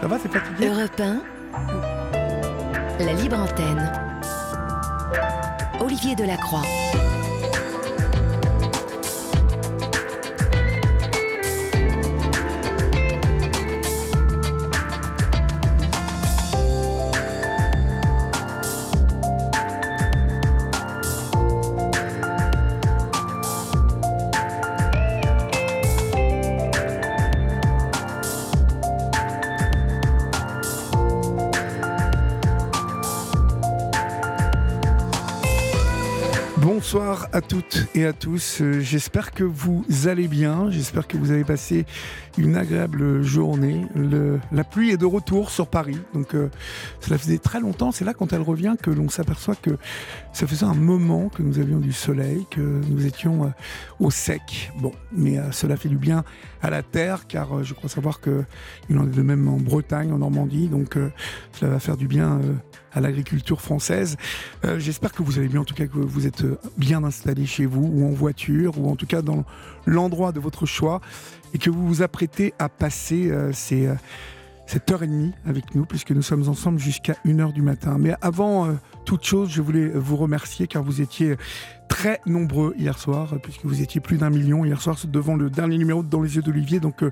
[0.00, 1.20] Ça va, c'est fatigué Europe 1,
[3.04, 3.92] la libre antenne.
[5.80, 6.62] Olivier Delacroix.
[36.92, 38.60] Bonsoir à toutes et à tous.
[38.60, 40.72] Euh, J'espère que vous allez bien.
[40.72, 41.86] J'espère que vous avez passé
[42.38, 43.86] une agréable journée.
[44.52, 45.98] La pluie est de retour sur Paris.
[46.14, 46.48] Donc, euh,
[47.00, 47.92] cela faisait très longtemps.
[47.92, 49.76] C'est là, quand elle revient, que l'on s'aperçoit que
[50.32, 53.48] ça faisait un moment que nous avions du soleil, que nous étions euh,
[53.98, 54.72] au sec.
[54.78, 56.24] Bon, mais euh, cela fait du bien
[56.62, 58.44] à la terre, car je crois savoir que
[58.88, 60.68] il en est de même en Bretagne, en Normandie.
[60.68, 60.96] Donc,
[61.52, 62.40] cela va faire du bien
[62.92, 64.18] à l'agriculture française.
[64.76, 66.44] J'espère que vous allez bien, en tout cas que vous êtes
[66.76, 69.44] bien installé chez vous, ou en voiture, ou en tout cas dans
[69.86, 71.00] l'endroit de votre choix,
[71.54, 73.94] et que vous vous apprêtez à passer euh, euh,
[74.66, 77.96] cette heure et demie avec nous, puisque nous sommes ensemble jusqu'à 1h du matin.
[77.98, 81.36] Mais avant euh, toute chose, je voulais vous remercier, car vous étiez
[81.88, 85.78] très nombreux hier soir, puisque vous étiez plus d'un million hier soir devant le dernier
[85.78, 86.78] numéro de Dans les yeux d'Olivier.
[86.80, 87.04] Donc,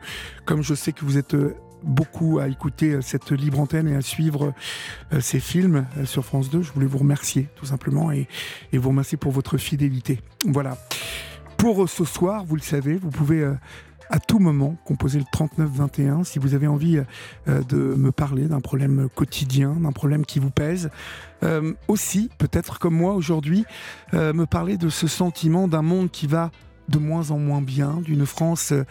[0.44, 1.36] comme je sais que vous êtes...
[1.84, 4.53] beaucoup à écouter cette libre antenne et à suivre
[5.20, 6.62] ces films sur France 2.
[6.62, 8.27] Je voulais vous remercier tout simplement et,
[8.72, 10.20] vous remercier pour votre fidélité.
[10.44, 10.77] Voilà.
[11.56, 13.47] Pour ce soir, vous le savez, vous pouvez
[14.11, 17.01] à tout moment composer le 3921 si vous avez envie
[17.48, 20.91] euh, de me parler d'un problème quotidien, d'un problème qui vous pèse.
[21.42, 23.65] Euh, aussi, peut-être comme moi aujourd'hui,
[24.15, 26.50] euh, me parler de ce sentiment d'un monde qui va
[26.89, 28.84] de moins en moins bien, d'une France euh,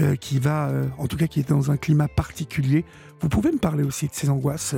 [0.00, 2.84] euh, qui va, euh, en tout cas qui est dans un climat particulier.
[3.20, 4.74] Vous pouvez me parler aussi de ces angoisses.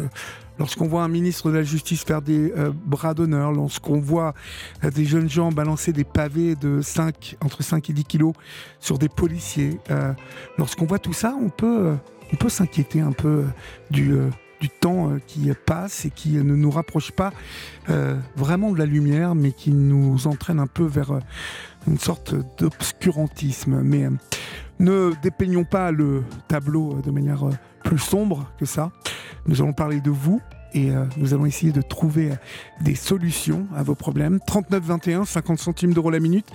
[0.59, 2.53] Lorsqu'on voit un ministre de la Justice faire des
[2.85, 4.35] bras d'honneur, lorsqu'on voit
[4.83, 8.35] des jeunes gens balancer des pavés de 5, entre 5 et 10 kilos
[8.81, 9.79] sur des policiers,
[10.59, 11.95] lorsqu'on voit tout ça, on peut,
[12.33, 13.45] on peut s'inquiéter un peu
[13.93, 14.13] du,
[14.61, 17.33] du temps qui passe et qui ne nous rapproche pas
[18.37, 21.21] vraiment de la lumière, mais qui nous entraîne un peu vers
[21.87, 23.83] une sorte d'obscurantisme.
[23.83, 24.11] Mais euh,
[24.79, 27.53] ne dépeignons pas le tableau euh, de manière euh,
[27.85, 28.91] plus sombre que ça.
[29.47, 30.41] Nous allons parler de vous
[30.75, 32.31] et nous allons essayer de trouver
[32.81, 34.39] des solutions à vos problèmes.
[34.47, 36.47] 39 21, 50 centimes d'euros la minute.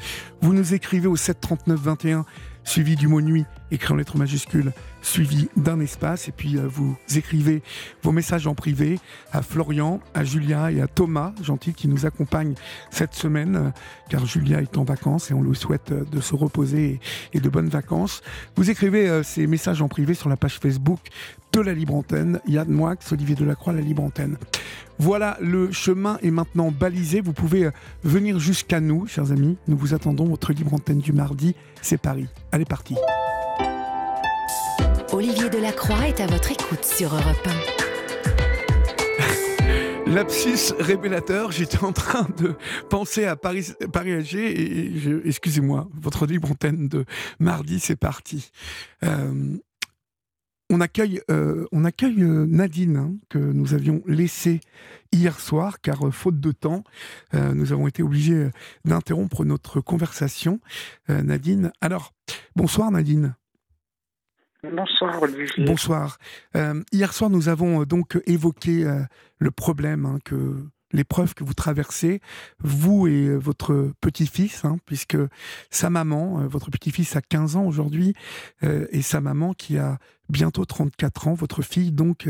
[0.41, 2.25] Vous nous écrivez au 7 39 21
[2.63, 4.73] suivi du mot nuit, écrit en lettres majuscules,
[5.07, 6.27] suivi d'un espace.
[6.27, 7.61] Et puis euh, vous écrivez
[8.03, 8.99] vos messages en privé
[9.31, 12.55] à Florian, à Julia et à Thomas, gentil, qui nous accompagnent
[12.91, 13.69] cette semaine, euh,
[14.09, 16.99] car Julia est en vacances et on lui souhaite euh, de se reposer
[17.33, 18.21] et, de bonnes vacances.
[18.55, 20.99] Vous écrivez ces messages en privé sur la page Facebook
[21.53, 22.39] de la Libre Antenne.
[22.47, 24.37] Yann Moix, Olivier Delacroix, la Libre Antenne.
[24.99, 27.21] Voilà, le chemin est maintenant balisé.
[27.21, 27.69] Vous pouvez
[28.03, 29.57] venir jusqu'à nous, chers amis.
[29.67, 30.25] Nous vous attendons.
[30.25, 32.27] Votre Libre Antenne du mardi, c'est Paris.
[32.51, 32.95] Allez, parti.
[35.11, 37.47] Olivier Delacroix est à votre écoute sur Europe
[40.05, 42.55] Lapsus révélateur, j'étais en train de
[42.89, 44.91] penser à Paris, Paris et
[45.25, 47.05] excusez-moi, votre libre antenne de
[47.39, 48.51] mardi, c'est parti.
[49.03, 49.57] Euh,
[50.69, 54.59] on accueille, euh, on accueille euh, Nadine, hein, que nous avions laissée
[55.11, 56.83] hier soir, car faute de temps,
[57.33, 58.49] nous avons été obligés
[58.83, 60.59] d'interrompre notre conversation.
[61.07, 62.13] Nadine, alors,
[62.55, 63.35] bonsoir Nadine.
[64.63, 65.65] Bonsoir Olivier.
[65.65, 66.17] Bonsoir.
[66.55, 69.03] Euh, hier soir, nous avons euh, donc évoqué euh,
[69.37, 70.55] le problème hein, que
[70.91, 72.21] l'épreuve que vous traversez,
[72.59, 75.17] vous et votre petit-fils, hein, puisque
[75.69, 78.13] sa maman, votre petit-fils a 15 ans aujourd'hui,
[78.61, 79.97] et sa maman qui a
[80.29, 82.29] bientôt 34 ans, votre fille donc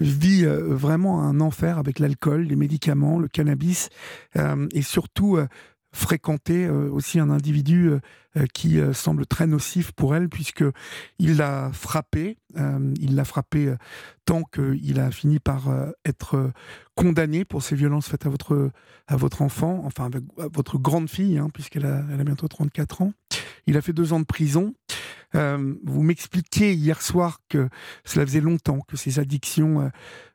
[0.00, 3.90] vit vraiment un enfer avec l'alcool, les médicaments, le cannabis,
[4.72, 5.38] et surtout
[5.92, 8.00] fréquenter euh, aussi un individu euh,
[8.36, 10.64] euh, qui semble très nocif pour elle, puisque
[11.18, 12.38] il l'a frappé,
[12.98, 13.74] il l'a frappé
[14.24, 15.64] tant qu'il a fini par
[16.06, 16.50] être
[16.94, 18.70] condamné pour ces violences faites à votre,
[19.06, 20.08] à votre enfant, enfin
[20.38, 23.12] à votre grande fille, hein, puisqu'elle a, elle a bientôt 34 ans.
[23.66, 24.74] Il a fait deux ans de prison.
[25.34, 27.68] Euh, vous m'expliquiez hier soir que
[28.04, 29.88] cela faisait longtemps que ces addictions euh,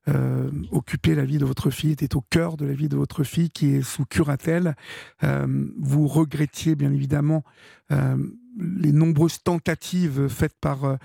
[0.10, 3.24] euh, occupaient la vie de votre fille, étaient au cœur de la vie de votre
[3.24, 4.76] fille qui est sous curatelle.
[5.22, 7.44] Vous regrettiez bien évidemment
[7.90, 10.98] les nombreuses tentatives faites par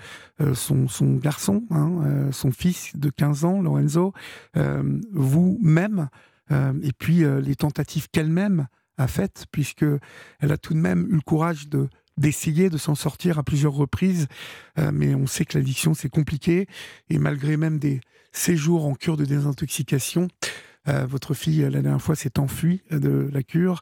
[0.53, 0.87] son,
[1.17, 4.13] garçon, hein, son fils de 15 ans, Lorenzo,
[5.11, 6.07] vous-même,
[6.49, 8.67] et puis les tentatives qu'elle-même
[8.97, 9.85] a faites, puisque
[10.39, 13.73] elle a tout de même eu le courage de d'essayer de s'en sortir à plusieurs
[13.73, 14.27] reprises,
[14.91, 16.67] mais on sait que l'addiction c'est compliqué
[17.09, 18.01] et malgré même des
[18.31, 20.27] séjours en cure de désintoxication,
[20.85, 23.81] votre fille, la dernière fois, s'est enfuie de la cure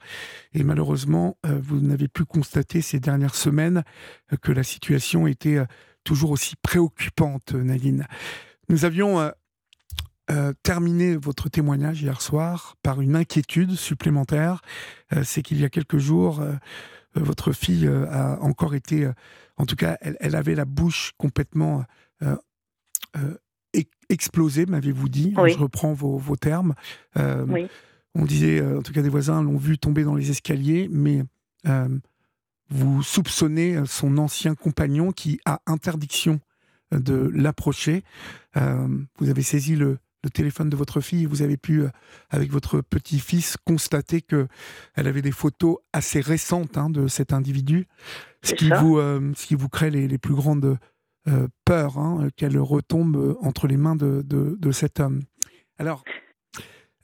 [0.54, 3.84] et malheureusement, vous n'avez plus constaté ces dernières semaines
[4.42, 5.60] que la situation était
[6.04, 8.08] toujours aussi préoccupante, Nadine.
[8.70, 9.32] Nous avions
[10.64, 14.62] terminé votre témoignage hier soir par une inquiétude supplémentaire.
[15.24, 16.42] C'est qu'il y a quelques jours,
[17.16, 19.10] votre fille a encore été,
[19.58, 21.86] en tout cas, elle, avait la bouche complètement
[24.12, 25.34] explosé, m'avez-vous dit.
[25.36, 26.76] Je reprends vos, termes.
[27.18, 27.68] Euh,
[28.14, 31.24] on disait, euh, en tout cas, des voisins l'ont vu tomber dans les escaliers, mais
[31.68, 31.88] euh,
[32.70, 36.40] vous soupçonnez son ancien compagnon qui a interdiction
[36.92, 38.04] de l'approcher.
[38.56, 39.98] vous avez saisi le,
[40.30, 41.84] téléphone de votre fille, vous avez pu,
[42.30, 44.48] avec votre petit-fils, constater que
[44.96, 47.88] elle avait des photos assez récentes hein, de cet individu,
[48.44, 50.78] ce qui, vous, ce qui vous crée les, les plus grandes
[51.28, 55.22] euh, peur hein, qu'elle retombe euh, entre les mains de, de, cet homme.
[55.78, 56.04] Alors,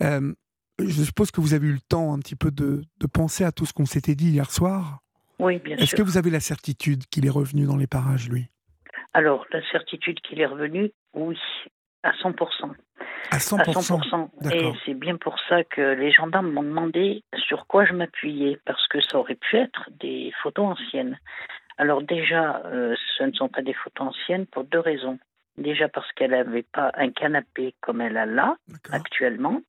[0.02, 0.34] euh,
[0.80, 3.52] je suppose que vous avez eu le temps un petit peu de, de penser à
[3.52, 5.02] tout ce qu'on s'était dit hier soir.
[5.38, 5.84] Oui, bien sûr.
[5.84, 8.48] Est-ce que vous avez la certitude qu'il est revenu dans les parages, lui?
[9.14, 11.38] Alors, la certitude qu'il est revenu, oui,
[12.04, 12.74] à 100%.
[13.32, 14.54] À 100%, à 100%.
[14.54, 18.88] Et c'est bien pour ça que les gendarmes m'ont demandé sur quoi je m'appuyais, parce
[18.88, 21.18] que ça aurait pu être des photos anciennes.
[21.78, 25.20] Alors déjà, euh, ce ne sont pas des photos anciennes pour deux raisons.
[25.58, 28.56] Déjà parce qu'elle n'avait pas un canapé comme elle a là
[28.92, 29.62] actuellement.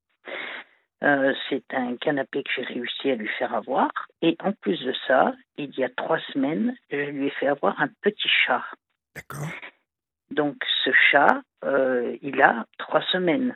[1.04, 3.90] Euh, c'est un canapé que j'ai réussi à lui faire avoir.
[4.20, 7.80] Et en plus de ça, il y a trois semaines, je lui ai fait avoir
[7.80, 8.64] un petit chat.
[9.14, 9.48] D'accord.
[10.30, 13.54] Donc ce chat, euh, il a trois semaines.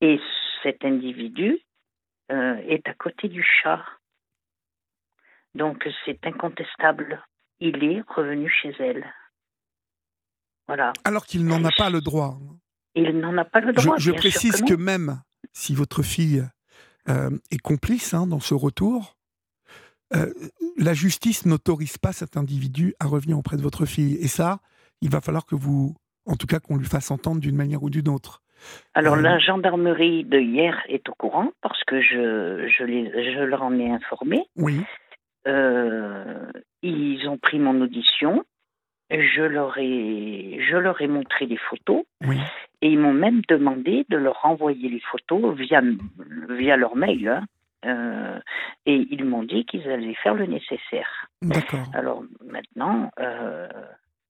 [0.00, 0.20] Et
[0.62, 1.58] cet individu
[2.28, 3.84] est à côté du chat.
[5.54, 7.22] Donc c'est incontestable.
[7.60, 9.04] Il est revenu chez elle.
[10.66, 10.92] Voilà.
[11.04, 12.38] Alors qu'il n'en a pas le droit.
[12.94, 13.96] Il n'en a pas le droit.
[13.98, 15.22] Je, précise que, même
[15.52, 16.44] si votre fille
[17.08, 19.16] euh, est complice hein, dans ce retour,
[20.14, 20.32] euh,
[20.76, 24.14] la justice n'autorise pas cet individu à revenir auprès de votre fille.
[24.16, 24.60] Et ça,
[25.02, 25.94] il va falloir que vous,
[26.26, 28.42] en tout cas, qu'on lui fasse entendre d'une manière ou d'une autre.
[28.94, 33.42] Alors euh, la gendarmerie de hier est au courant parce que je, je, les, je
[33.42, 34.44] leur en ai informé.
[34.56, 34.80] Oui.
[35.46, 36.50] Euh,
[36.82, 38.44] ils ont pris mon audition.
[39.10, 42.02] Je leur ai, je leur ai montré les photos.
[42.82, 45.80] Et ils m'ont même demandé de leur envoyer les photos via,
[46.50, 47.28] via leur mail.
[47.28, 47.44] Hein.
[47.84, 48.40] Euh,
[48.84, 51.28] et ils m'ont dit qu'ils allaient faire le nécessaire.
[51.40, 51.86] D'accord.
[51.94, 53.68] Alors maintenant, euh,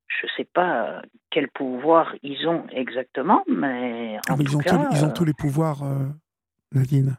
[0.08, 4.18] je ne sais pas quel pouvoir ils ont exactement, mais.
[4.28, 5.82] En ah, ils, ont cas, ils, ont tous les pouvoirs,
[6.72, 7.16] Nadine.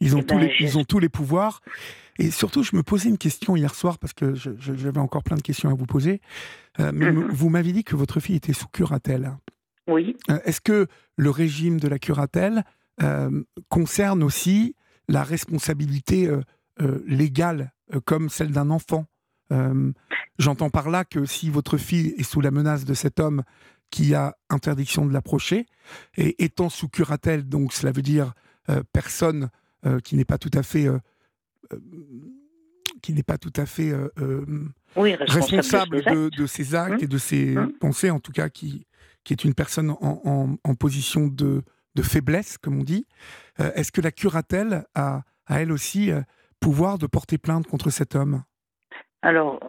[0.00, 1.60] Ils ont, eh tous ben, les, ils ont tous les pouvoirs.
[2.18, 5.42] Et surtout, je me posais une question hier soir, parce que j'avais encore plein de
[5.42, 6.20] questions à vous poser.
[6.80, 7.28] Euh, mais mhm.
[7.30, 9.32] vous m'avez dit que votre fille était sous curatelle.
[9.86, 10.16] Oui.
[10.30, 10.86] Euh, est-ce que
[11.16, 12.64] le régime de la curatelle
[13.02, 13.30] euh,
[13.68, 14.74] concerne aussi
[15.08, 16.28] la responsabilité
[17.06, 17.72] légale
[18.04, 19.06] comme celle d'un enfant?
[20.38, 23.42] J'entends par là que si votre fille est sous la menace de cet homme
[23.90, 25.66] qui a interdiction de l'approcher,
[26.16, 28.34] et étant sous curatelle, donc cela veut dire
[28.92, 29.48] personne
[30.04, 30.88] qui n'est pas tout à fait
[31.74, 31.78] euh,
[33.02, 34.44] qui n'est pas tout à fait euh, euh,
[34.96, 37.72] responsable, de, ses actes et de ses hum.
[37.74, 38.86] pensées, en tout cas, qui,
[39.22, 41.62] qui est une personne en, en, position de,
[41.94, 43.06] de, faiblesse, comme on dit.
[43.58, 46.10] Est-ce que la curatelle a, a elle aussi
[46.58, 48.42] pouvoir de porter plainte contre cet homme?
[49.22, 49.60] Alors,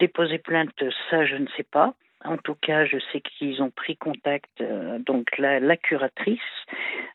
[0.00, 1.94] déposer plainte, ça, je ne sais pas.
[2.24, 6.38] En tout cas, je sais qu'ils ont pris contact, euh, donc la, curatrice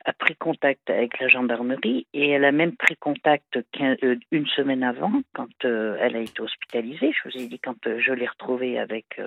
[0.04, 4.84] a pris contact avec la gendarmerie et elle a même pris contact euh, une semaine
[4.84, 7.12] avant quand euh, elle a été hospitalisée.
[7.12, 9.22] Je vous ai dit quand je l'ai retrouvée avec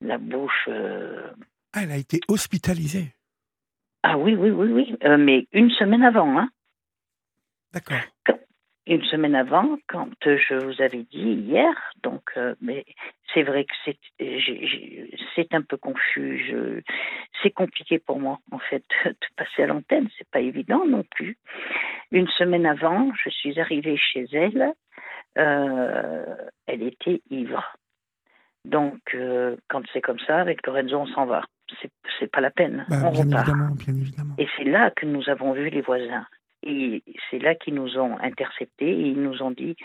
[0.00, 0.68] la bouche.
[1.72, 3.14] Ah, elle a été hospitalisée
[4.02, 6.38] Ah oui, oui, oui, oui, mais une semaine avant.
[6.40, 6.48] Hein.
[7.72, 8.00] D'accord
[8.86, 11.72] une semaine avant, quand je vous avais dit hier.
[12.02, 12.84] Donc, euh, mais
[13.34, 13.98] c'est vrai que c'est,
[15.34, 16.82] c'est un peu confus.
[17.42, 20.08] c'est compliqué pour moi, en fait, de passer à l'antenne.
[20.16, 21.36] C'est pas évident non plus.
[22.12, 24.72] Une semaine avant, je suis arrivée chez elle.
[25.38, 27.76] Euh, elle était ivre.
[28.64, 31.42] Donc, euh, quand c'est comme ça, avec Lorenzo, on s'en va.
[31.82, 32.86] C'est, c'est pas la peine.
[32.88, 34.34] Bah, on bien évidemment, bien évidemment.
[34.38, 36.26] Et c'est là que nous avons vu les voisins.
[36.66, 39.76] Et c'est là qu'ils nous ont interceptés et ils nous ont dit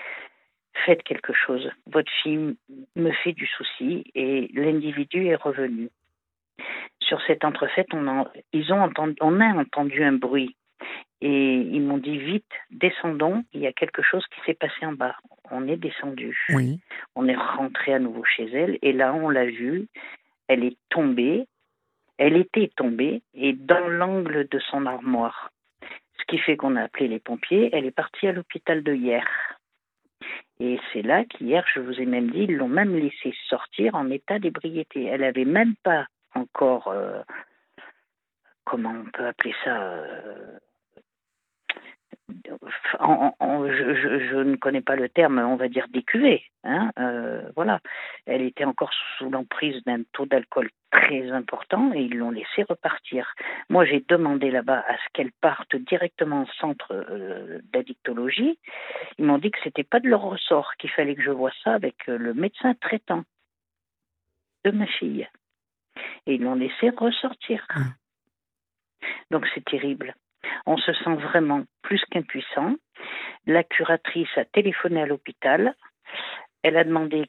[0.85, 1.69] faites quelque chose.
[1.85, 2.55] Votre fille
[2.95, 5.89] me fait du souci et l'individu est revenu.
[6.99, 10.55] Sur cette entrefaite, on, ils ont entendu, on a entendu un bruit.
[11.21, 14.93] Et ils m'ont dit vite, descendons, il y a quelque chose qui s'est passé en
[14.93, 15.15] bas.
[15.51, 16.35] On est descendu.
[16.49, 16.79] Oui.
[17.15, 19.87] On est rentré à nouveau chez elle et là on l'a vue.
[20.47, 21.45] Elle est tombée.
[22.17, 25.51] Elle était tombée et dans l'angle de son armoire.
[26.21, 27.69] Ce qui fait qu'on a appelé les pompiers.
[27.73, 29.25] Elle est partie à l'hôpital de hier.
[30.59, 34.09] Et c'est là qu'hier, je vous ai même dit, ils l'ont même laissé sortir en
[34.11, 35.05] état d'ébriété.
[35.05, 37.23] Elle n'avait même pas encore, euh,
[38.63, 40.59] comment on peut appeler ça, euh,
[42.99, 46.43] en, en, je, je, je, ne connais pas le terme, on va dire décuvée.
[46.63, 47.79] Hein, euh, voilà,
[48.25, 53.33] elle était encore sous l'emprise d'un taux d'alcool très important et ils l'ont laissé repartir.
[53.69, 58.59] Moi, j'ai demandé là-bas à ce qu'elle parte directement au centre euh, d'addictologie.
[59.17, 61.73] Ils m'ont dit que c'était pas de leur ressort, qu'il fallait que je voie ça
[61.73, 63.23] avec euh, le médecin traitant
[64.65, 65.27] de ma fille.
[66.27, 67.67] Et ils l'ont laissé ressortir.
[69.31, 70.13] Donc c'est terrible.
[70.65, 72.75] On se sent vraiment plus qu'impuissant.
[73.45, 75.75] La curatrice a téléphoné à l'hôpital.
[76.63, 77.25] Elle a demandé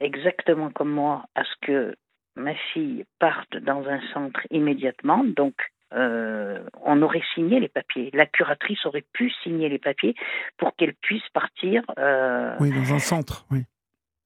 [0.00, 1.94] exactement comme moi à ce que
[2.36, 5.24] ma fille parte dans un centre immédiatement.
[5.24, 5.54] Donc,
[5.94, 8.10] euh, on aurait signé les papiers.
[8.12, 10.14] La curatrice aurait pu signer les papiers
[10.56, 11.82] pour qu'elle puisse partir.
[11.98, 12.54] Euh...
[12.60, 13.64] Oui, dans un centre, oui.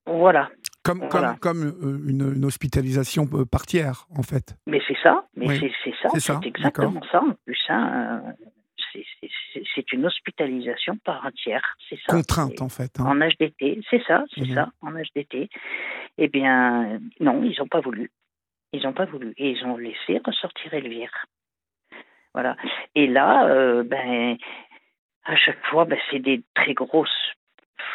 [0.06, 0.50] Voilà.
[0.84, 1.36] Comme, Voilà.
[1.40, 4.56] comme, comme euh, une, une hospitalisation euh, par tiers, en fait.
[4.66, 5.72] Mais c'est ça, mais Oui.
[5.84, 7.22] c'est ça, C'est exactement ça.
[7.22, 9.00] En plus, hein, euh,
[9.74, 12.12] c'est- une hospitalisation par un tiers, c'est ça.
[12.14, 12.98] Contrainte, en fait.
[12.98, 13.04] hein.
[13.06, 14.54] En HDT, c'est ça, c'est Mhm.
[14.54, 15.48] ça, en HDT.
[16.18, 18.10] Eh bien, non, ils n'ont pas voulu.
[18.72, 19.34] Ils n'ont pas voulu.
[19.36, 21.12] Et ils ont laissé ressortir Elvire.
[22.34, 22.56] Voilà.
[22.94, 24.36] Et là, euh, ben,
[25.24, 27.10] à chaque fois, ben, c'est des très grosses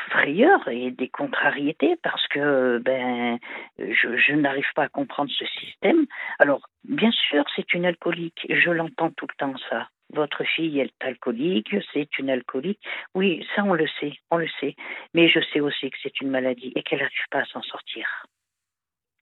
[0.10, 3.38] frayeurs et des contrariétés parce que ben
[3.80, 6.06] je, je n'arrive pas à comprendre ce système.
[6.40, 8.46] Alors, bien sûr, c'est une alcoolique.
[8.50, 9.90] Je l'entends tout le temps, ça.
[10.14, 12.80] Votre fille est alcoolique, c'est une alcoolique.
[13.14, 14.76] Oui, ça, on le sait, on le sait.
[15.14, 18.26] Mais je sais aussi que c'est une maladie et qu'elle n'arrive pas à s'en sortir.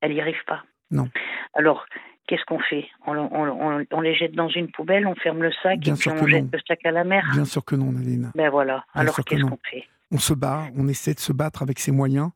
[0.01, 0.63] Elle n'y arrive pas.
[0.91, 1.09] Non.
[1.55, 1.87] Alors,
[2.27, 2.87] qu'est-ce qu'on fait?
[3.07, 5.97] On, on- on- on les jette dans une poubelle, on ferme le sac Bien et
[5.97, 6.49] puis on jette non.
[6.53, 8.31] le sac à la mer Bien sûr que non, Nadine.
[8.35, 8.83] Ben voilà.
[8.93, 9.87] Bien Alors, qu'est-ce qu'on fait?
[10.15, 12.29] On se bat, on essaie de se battre avec ses moyens.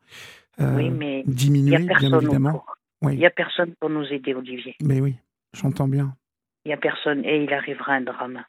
[0.60, 2.66] euh, Oui, mais diminuer, bien évidemment.
[3.04, 4.76] Il n'y a personne pour nous aider, Olivier.
[4.84, 5.16] Mais oui,
[5.54, 6.14] j'entends bien.
[6.66, 8.44] Il n'y a personne et il arrivera un drame.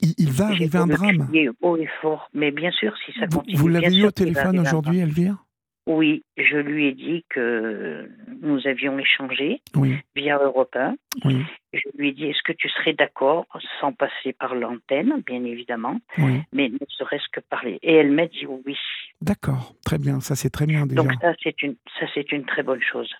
[0.00, 1.28] Il, il va arriver un drame.
[1.60, 3.56] haut et fort, mais bien sûr, si ça Vous, continue.
[3.56, 5.00] vous l'avez eu au téléphone aujourd'hui.
[5.00, 5.44] Elvire?
[5.90, 8.10] Oui, je lui ai dit que
[8.42, 10.94] nous avions échangé Oui, via Europe 1.
[11.24, 11.42] oui,
[11.72, 13.46] Je lui ai dit, est-ce que tu serais d'accord,
[13.80, 16.42] sans passer par l'antenne, bien évidemment, oui.
[16.52, 18.76] mais ne serait-ce que parler Et elle m'a dit oui.
[19.22, 20.20] D'accord, très bien.
[20.20, 21.02] Ça, c'est très bien déjà.
[21.02, 23.10] Donc ça, c'est une, ça, c'est une très bonne chose.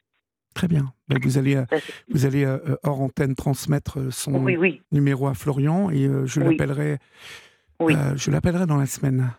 [0.54, 0.92] Très bien.
[1.08, 1.76] Ben, vous allez, euh, Ça,
[2.10, 6.26] vous allez euh, euh, hors antenne transmettre son Oui, oui, numéro à Florian et euh,
[6.26, 6.98] je l'appellerai.
[7.80, 7.94] Oui.
[7.94, 9.30] euh, je l'appellerai dans la semaine.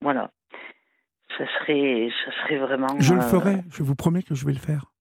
[0.00, 0.30] voilà.
[1.38, 2.88] Ça serait, ça serait vraiment.
[2.98, 3.64] Je le euh, ferai.
[3.70, 4.92] Je vous promets que je vais le faire.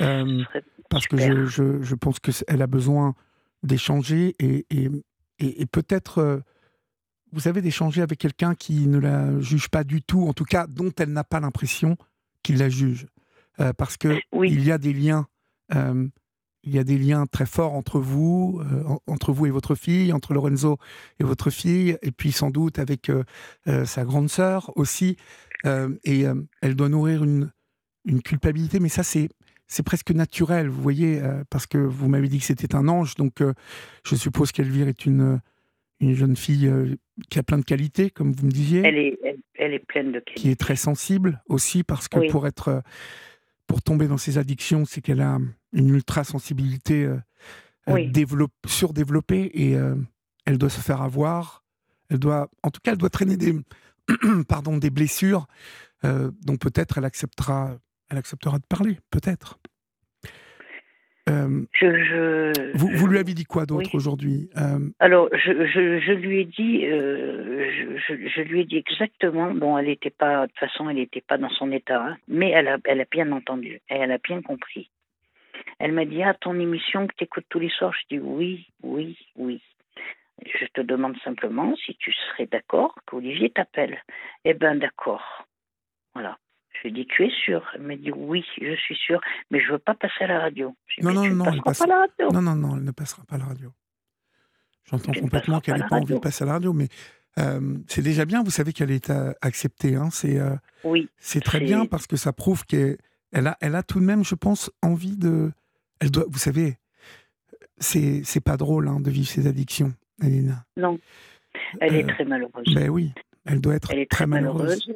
[0.00, 0.42] Euh,
[0.90, 3.14] parce que je, je, je pense qu'elle a besoin
[3.62, 4.88] d'échanger et, et,
[5.38, 6.40] et, et peut-être, euh,
[7.32, 10.66] vous savez, d'échanger avec quelqu'un qui ne la juge pas du tout, en tout cas
[10.66, 11.96] dont elle n'a pas l'impression
[12.42, 13.06] qu'il la juge.
[13.60, 14.50] Euh, parce que Oui.
[14.52, 15.26] il y a des liens.
[15.74, 16.06] euh,
[16.68, 19.76] il y a des liens très forts entre vous, euh, en- entre vous et votre
[19.76, 20.78] fille, entre Lorenzo
[21.20, 23.08] et votre fille, et puis sans doute avec
[23.84, 25.16] sa grande sœur aussi.
[25.64, 27.50] Euh, et euh, elle doit nourrir une,
[28.04, 29.28] une culpabilité, mais ça c'est
[29.68, 33.16] c'est presque naturel, vous voyez, euh, parce que vous m'avez dit que c'était un ange,
[33.16, 33.52] donc euh,
[34.04, 35.40] je suppose qu'Elvire est une,
[35.98, 36.94] une jeune fille euh,
[37.30, 40.12] qui a plein de qualités, comme vous me disiez, Elle est, elle, elle est pleine
[40.12, 40.50] de qui qualités.
[40.52, 42.28] est très sensible aussi, parce que Oui.
[42.28, 42.80] pour être,
[43.66, 45.38] pour tomber dans ses addictions, c'est qu'elle a
[45.72, 47.10] une ultra sensibilité
[47.88, 48.12] Oui.
[48.66, 49.76] surdéveloppée et
[50.44, 51.64] elle doit se faire avoir.
[52.08, 53.52] Elle doit, en tout cas, elle doit traîner des,
[54.48, 55.46] pardon, des blessures
[56.04, 57.76] euh, dont peut-être elle acceptera,
[58.10, 59.58] elle acceptera de parler, peut-être.
[61.28, 63.96] Euh, Je, je, vous, vous lui avez dit quoi d'autre oui.
[63.96, 67.68] aujourd'hui Euh, Alors, je, je, lui ai dit, euh,
[68.08, 69.52] je lui ai dit exactement.
[69.52, 72.50] Bon, elle n'était pas, de toute façon, elle n'était pas dans son état, hein, mais
[72.50, 74.88] elle a, elle a bien entendu, et elle a bien compris.
[75.80, 77.92] Elle m'a dit, ah, ton émission que tu écoutes tous les soirs.
[77.92, 79.60] Je dis oui, oui, oui.
[80.44, 84.02] Je te demande simplement si tu serais d'accord qu'Olivier t'appelle.
[84.44, 85.46] Eh ben, d'accord.
[86.14, 86.38] Voilà.
[86.74, 89.60] Je lui ai dit, tu es sûr Elle m'a dit, oui, je suis sûr, mais
[89.60, 90.76] je veux pas passer à la radio.
[90.98, 92.30] Dit, Non, non, tu non, ne elle passe- pas à la radio.
[92.32, 93.72] Non, non, non, elle ne passera pas à la radio.
[94.84, 96.88] J'entends ne complètement qu'elle n'ait pas envie de passer à la radio, mais
[97.38, 98.42] euh, c'est déjà bien.
[98.44, 99.96] Vous savez qu'elle est euh, acceptée.
[99.96, 102.98] Hein, c'est euh, Oui, c'est très bien parce que ça prouve qu'elle
[103.32, 105.50] elle a, elle a tout de même, je pense, envie de.
[106.00, 106.76] Elle doit, vous savez,
[107.78, 109.92] c'est c'est pas drôle hein, de vivre ses addictions.
[110.76, 110.98] Non.
[111.80, 112.74] Elle est très malheureuse.
[112.74, 113.12] Ben oui,
[113.46, 114.86] elle doit être Elle est très, très malheureuse.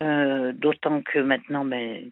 [0.00, 0.54] malheureuse.
[0.58, 2.10] D'autant que maintenant, mais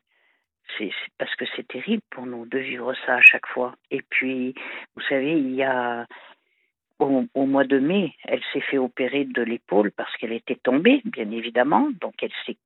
[0.79, 3.75] c'est c'est parce que c'est terrible pour nous de vivre ça à chaque fois.
[3.91, 4.55] Et puis,
[4.97, 6.07] vous savez, il y a
[6.99, 11.03] au, au mois de mai, elle s'est fait opérer de l'épaule parce qu'elle était tombée,
[11.05, 11.91] bien évidemment.
[12.01, 12.57] Donc, elle s'est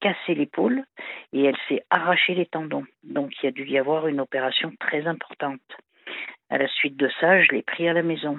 [0.00, 0.84] cassé l'épaule
[1.32, 2.84] et elle s'est arraché les tendons.
[3.04, 5.60] Donc, il y a dû y avoir une opération très importante.
[6.48, 8.38] À la suite de ça, je l'ai pris à la maison.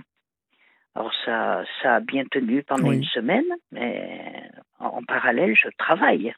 [0.95, 2.98] Alors, ça, ça a bien tenu pendant Oui.
[2.98, 6.33] une semaine, mais en, parallèle, je travaille.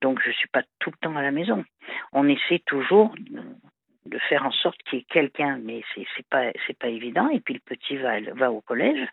[0.00, 1.64] Donc, je ne suis pas tout le temps à la maison.
[2.12, 6.52] On essaie toujours de- faire en sorte qu'il y ait quelqu'un, mais c'est c'est pas
[6.78, 7.28] pas évident.
[7.28, 9.06] Et puis le petit va va au collège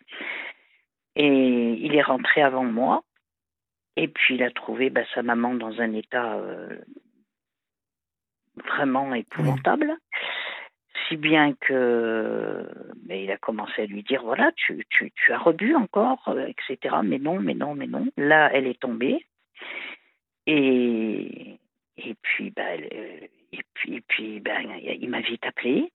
[1.15, 3.03] et il est rentré avant moi.
[3.95, 6.77] Et puis il a trouvé bah, sa maman dans un état euh,
[8.65, 9.95] vraiment épouvantable,
[11.07, 12.67] si bien que
[13.07, 16.45] mais il a commencé à lui dire voilà tu tu, tu as rebu encore euh,
[16.47, 16.95] etc.
[17.03, 18.07] Mais non mais non mais non.
[18.17, 19.25] Là elle est tombée
[20.47, 21.59] et
[21.97, 23.19] et puis bah, euh,
[23.53, 25.91] et puis, et puis ben, il m'a vite appelé.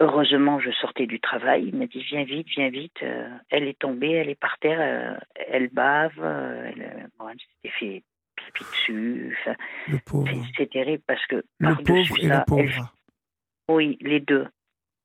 [0.00, 1.68] Heureusement, je sortais du travail.
[1.68, 3.02] Il m'a dit Viens vite, viens vite.
[3.02, 5.16] Euh, elle est tombée, elle est par terre, euh,
[5.48, 6.12] elle bave.
[6.18, 8.02] euh, elle, bon, elle s'était fait
[8.36, 9.38] pipi dessus.
[9.40, 9.54] Enfin,
[10.58, 11.42] c'est- terrible parce que.
[11.60, 12.92] Le pauvre et ça, pauvre.
[13.68, 14.46] Oui, les deux.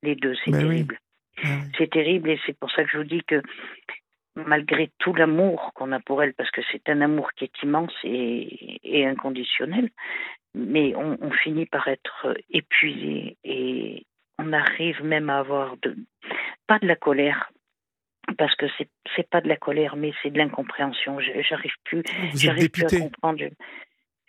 [0.03, 0.99] Les deux, c'est Ben terrible.
[1.43, 1.49] Oui.
[1.77, 3.41] C'est terrible et c'est pour ça que je vous dis que
[4.35, 7.93] malgré tout l'amour qu'on a pour elle, parce que c'est un amour qui est immense
[8.03, 9.89] et, et inconditionnel,
[10.53, 14.05] mais on, on finit par être épuisé et
[14.37, 15.95] on arrive même à avoir de,
[16.67, 17.51] pas de la colère,
[18.37, 21.19] parce que c'est c'est pas de la colère, mais c'est de l'incompréhension.
[21.19, 23.43] J'arrive plus, Vous j'arrive plus à comprendre.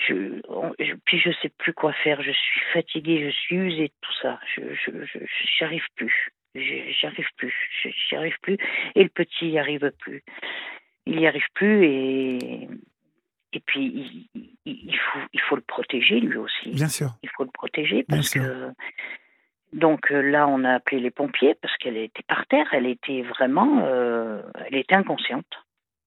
[0.09, 0.41] Je,
[0.79, 2.23] je, puis je sais plus quoi faire.
[2.23, 4.41] Je suis fatiguée, je suis usée de tout ça.
[4.57, 5.19] Je, je, je,
[5.59, 6.31] j'y arrive plus.
[6.55, 6.61] Je-
[6.93, 7.55] J'y arrive plus.
[7.83, 8.57] Je- J'y arrive plus.
[8.95, 10.23] Et le petit y arrive plus.
[11.07, 12.69] Il y arrive plus et
[13.55, 14.29] et puis
[14.65, 16.71] il, faut il faut le protéger lui aussi.
[16.71, 17.11] Bien sûr.
[17.23, 18.43] Il faut le protéger Bien sûr.
[19.73, 22.69] donc euh, là on a appelé les pompiers parce qu'elle était par terre.
[22.73, 25.47] Elle était vraiment euh, elle était inconsciente.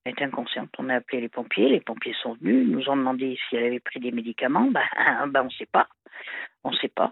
[0.06, 0.70] Elle était inconsciente.
[0.78, 1.68] On a appelé les pompiers.
[1.70, 2.64] Les pompiers sont venus.
[2.68, 4.70] Ils nous ont demandé si elle avait pris des médicaments.
[4.72, 4.84] Ben,
[5.28, 5.88] ben on ne sait pas.
[6.64, 7.12] On ne sait pas.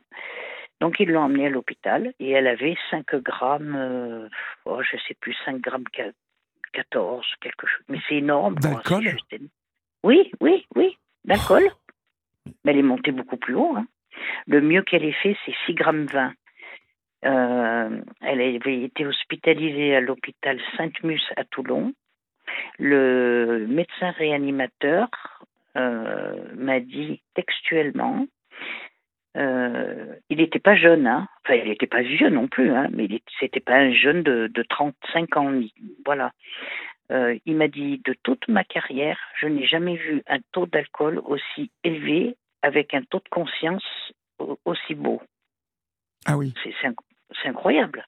[0.80, 4.28] Donc ils l'ont emmenée à l'hôpital et elle avait 5 grammes, euh,
[4.66, 6.12] oh, je sais plus, 5 grammes qua-
[6.74, 7.84] 14, quelque chose.
[7.90, 8.56] Mais c'est énorme.
[8.56, 9.36] D'alcool juste.
[10.04, 11.64] Oui, oui, oui, d'alcool.
[12.66, 13.76] Mais elle est montée beaucoup plus haut.
[13.78, 13.88] hein.
[14.48, 16.34] Le mieux qu'elle ait fait, c'est 6 grammes 20.
[17.26, 21.94] Euh, elle avait été hospitalisée à l'hôpital Sainte-Mus à Toulon.
[22.80, 25.08] Le médecin réanimateur
[25.78, 28.26] euh, m'a dit textuellement
[29.36, 31.28] euh, il n'était pas jeune, hein.
[31.44, 33.08] enfin il n'était pas vieux non plus, hein, mais
[33.40, 35.74] c'était pas un jeune de, de 35 ans, ni-
[36.06, 36.32] voilà.
[37.12, 41.20] Euh, il m'a dit de toute ma carrière, je n'ai jamais vu un taux d'alcool
[41.26, 43.84] aussi élevé avec un taux de conscience
[44.38, 45.20] au- aussi beau.
[46.28, 46.54] Ah oui.
[47.42, 48.06] C'est incroyable.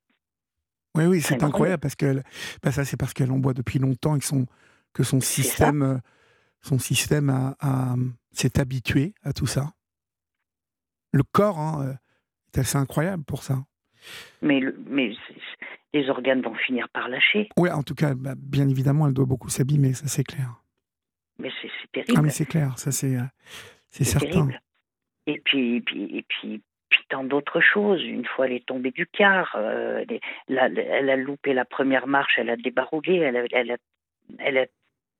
[0.95, 1.81] Oui, oui, C'est incroyable.
[1.81, 2.21] parce que
[2.63, 4.45] bah, ça, c'est parce qu'elle en boit depuis longtemps et que son,
[4.93, 5.97] que son système, euh,
[6.61, 7.95] son système a- a-
[8.31, 9.71] s'est habitué à tout ça.
[11.11, 11.93] Le corps hein, euh,
[12.53, 13.63] est assez incroyable pour ça.
[14.41, 15.13] Mais, le- mais
[15.93, 17.49] les organes vont finir par lâcher.
[17.57, 20.61] Oui, en tout cas, bah, bien évidemment, elle doit beaucoup s'abîmer, ça c'est clair.
[21.39, 22.13] Mais c'est terrible.
[22.17, 23.23] Ah, mais c'est clair, ça c'est euh,
[23.89, 24.27] C'est certain.
[24.29, 24.61] terrible.
[25.27, 28.03] Et puis, et puis, et puis, puis tant d'autres choses.
[28.03, 29.55] Une fois, elle est tombée du car.
[29.55, 32.33] euh, elle, est- la- la- elle a loupé la première marche.
[32.37, 33.15] Elle a débaroulé.
[33.17, 33.77] Elle a, elle a,
[34.39, 34.65] elle a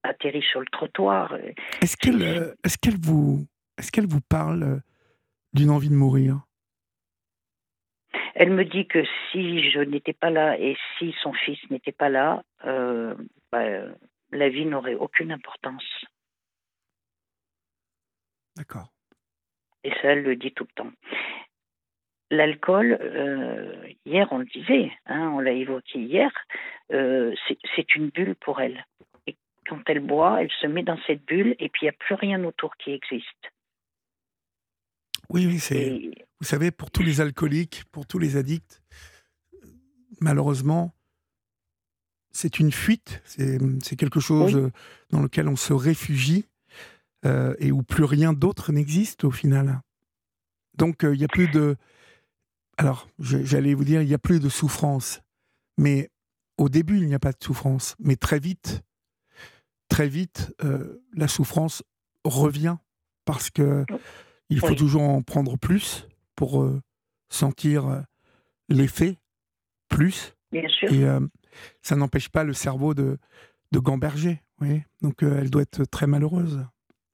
[0.04, 1.36] atterri sur le trottoir.
[1.82, 3.46] Est-ce qu'elle euh, est-ce qu'elle vous,
[3.78, 4.78] est qu'elle vous parle euh,
[5.54, 6.42] d'une envie de mourir?
[8.38, 12.10] Elle me dit que si je n'étais pas là et si son fils n'était pas
[12.10, 13.16] là, euh,
[13.52, 13.64] bah,
[14.32, 15.86] la vie n'aurait aucune importance.
[18.58, 18.92] D'accord.
[19.84, 20.92] Et ça, elle le dit tout le temps.
[22.32, 26.32] L'alcool, euh, hier on le disait, hein, on l'a évoqué hier,
[26.92, 27.34] euh,
[27.76, 28.84] c'est- une bulle pour elle.
[29.28, 29.36] Et
[29.70, 32.16] quand elle boit, elle se met dans cette bulle et puis il n'y a plus
[32.16, 33.52] rien autour qui existe.
[35.30, 35.78] Oui, oui, c'est.
[35.78, 38.82] Et Vous savez, pour tous les alcooliques, pour tous les addicts,
[40.20, 40.94] malheureusement,
[42.32, 44.62] c'est une fuite, c'est quelque chose Oui.
[44.62, 44.70] euh,
[45.12, 46.46] dans lequel on se réfugie
[47.26, 49.80] euh, et où plus rien d'autre n'existe au final.
[50.78, 51.76] Donc euh, il n'y a plus de...
[52.78, 55.22] Alors, j'allais vous dire, il n'y a plus de souffrance,
[55.78, 56.10] mais
[56.58, 58.82] au début, il n'y a pas de souffrance, mais très vite,
[59.90, 61.84] très vite, euh, la souffrance
[62.24, 62.78] revient
[63.24, 63.86] parce que
[64.50, 64.76] il faut Oui.
[64.76, 66.82] toujours en prendre plus pour euh,
[67.30, 68.02] sentir euh,
[68.70, 69.18] l'effet
[69.90, 70.34] plus.
[70.52, 71.20] bien sûr, Et, euh,
[71.82, 73.18] ça n'empêche pas le cerveau de,
[73.72, 74.42] de gamberger.
[74.62, 74.82] Oui.
[75.02, 76.66] Donc elle doit être très malheureuse.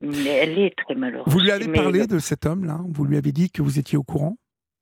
[0.01, 1.31] Mais elle est très malheureuse.
[1.31, 4.03] Vous lui avez parlé de cet homme-là Vous lui avez dit que vous étiez au
[4.03, 4.37] courant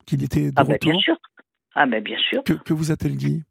[0.09, 1.17] Qu'il était de ah retour ben Bien sûr.
[1.75, 2.43] Ah ben bien sûr.
[2.43, 3.43] Que, que vous a-t-elle dit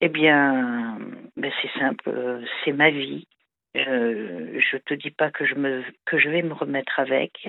[0.00, 0.98] Eh bien,
[1.36, 3.28] ben c'est simple, c'est ma vie.
[3.76, 7.48] Je, je te dis pas que je, me, que je vais me remettre avec,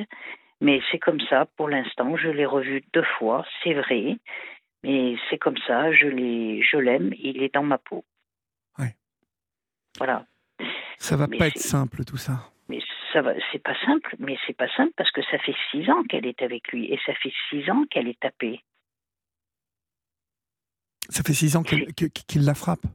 [0.62, 2.16] mais c'est comme ça pour l'instant.
[2.18, 4.18] Je l'ai revu deux fois, c'est vrai,
[4.84, 5.92] mais c'est comme ça.
[5.92, 7.12] Je je l'aime.
[7.18, 8.06] Il est dans ma peau.
[8.78, 8.96] Ouais.
[9.98, 10.26] Voilà.
[11.00, 12.52] Ça va pas être simple tout ça.
[12.70, 12.80] Mais
[13.16, 14.16] ça va, c'est pas simple.
[14.20, 17.00] Mais c'est pas simple parce que ça fait six ans qu'elle est avec lui et
[17.06, 18.62] ça fait six ans qu'elle est tapée.
[21.10, 22.86] Ça fait six ans qu'il la frappe.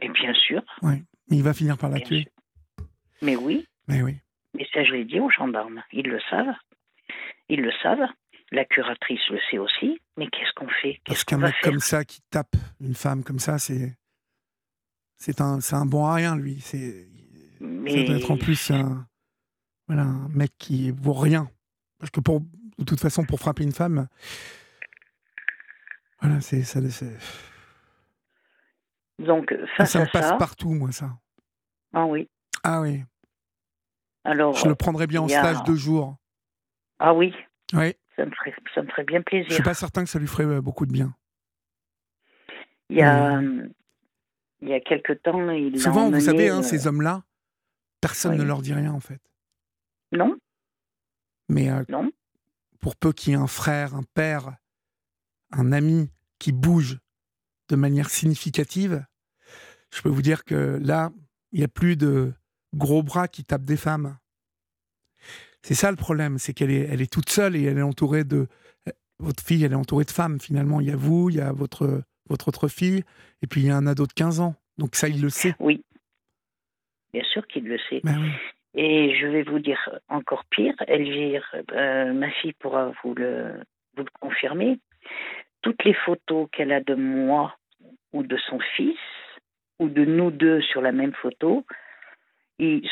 [0.00, 0.62] Mais bien sûr.
[0.82, 1.04] Oui.
[1.30, 2.26] Mais il va finir par la tuer.
[3.22, 3.66] Mais oui.
[3.86, 4.16] Mais oui.
[4.54, 5.82] Mais ça, je l'ai dit aux gendarmes.
[5.92, 6.54] Ils le savent.
[7.48, 8.08] Ils le savent.
[8.50, 10.00] La curatrice le sait aussi.
[10.16, 11.00] Mais qu'est-ce qu'on fait?
[11.04, 13.94] Parce qu'un mec comme ça qui tape une femme comme ça, c'est
[15.18, 16.60] c'est un, un bon à rien, lui.
[16.60, 17.08] C'est
[17.60, 17.90] mais...
[17.90, 19.07] Ça doit être en plus un,
[19.88, 21.50] voilà, un mec qui vaut rien.
[21.98, 24.06] Parce que pour, de toute façon, pour frapper une femme,
[26.20, 26.80] voilà, c'est ça.
[29.18, 31.10] Donc, face ça, ça me passe partout, moi, ça.
[31.92, 32.28] Ah oui.
[32.62, 33.02] Ah oui.
[34.24, 36.16] Alors, je le prendrais bien en stage de jour.
[36.98, 37.34] Ah oui.
[37.72, 37.94] Oui.
[38.16, 39.48] Ça me, ferait, ça me ferait bien plaisir.
[39.48, 41.14] Je suis pas certain que ça lui ferait euh, beaucoup de bien.
[42.90, 43.68] Il y a, euh,
[44.60, 47.22] il y a quelque temps, il Souvent, vous savez, hein, euh, ces hommes-là,
[48.00, 49.20] personne ne leur dit rien, en fait.
[50.12, 50.36] Non.
[51.48, 52.10] Mais non.
[52.80, 54.56] pour peu qu'il y ait un frère, un père,
[55.50, 56.98] un ami qui bouge
[57.68, 59.04] de manière significative,
[59.94, 61.10] je peux vous dire que là,
[61.52, 62.32] il n'y a plus de
[62.74, 64.18] gros bras qui tapent des femmes.
[65.62, 68.24] C'est ça le problème, c'est qu'elle est, elle est toute seule et elle est entourée
[68.24, 68.46] de.
[69.20, 70.80] Votre fille, elle est entourée de femmes finalement.
[70.80, 73.02] Il y a vous, il y a votre, votre autre fille,
[73.42, 74.54] et puis il y a un ado de 15 ans.
[74.76, 75.56] Donc ça, il le sait.
[75.58, 75.84] Oui.
[77.12, 78.00] Bien sûr qu'il le sait.
[78.04, 78.30] Ben oui.
[78.80, 83.54] Et je vais vous dire encore pire, Elvire, euh, ma fille pourra vous le,
[83.96, 84.78] vous le confirmer.
[85.62, 87.56] Toutes les photos qu'elle a de moi
[88.12, 88.96] ou de son fils,
[89.80, 91.66] ou de nous deux sur la même photo,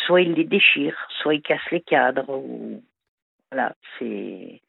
[0.07, 2.31] soit il les déchire, soit il casse les cadres.
[2.31, 2.83] Ou...
[3.53, 4.61] Voilà, c'est.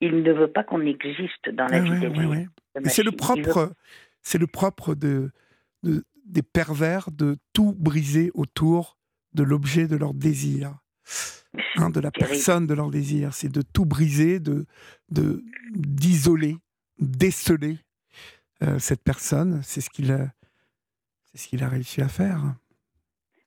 [0.00, 2.48] Il ne veut pas qu'on existe dans la vie oui,
[2.86, 3.70] C'est le propre,
[4.22, 5.30] c'est le propre de,
[5.84, 8.96] de, des pervers de tout briser autour
[9.34, 10.74] de l'objet de leur désir,
[11.76, 13.34] hein, de la personne de leur désir.
[13.34, 14.66] C'est de tout briser, de
[15.10, 16.56] d'isoler,
[16.98, 17.78] déceler
[18.62, 19.60] euh, cette personne.
[19.62, 20.28] C'est ce qu'il a,
[21.24, 22.54] c'est ce qu'il a réussi à faire.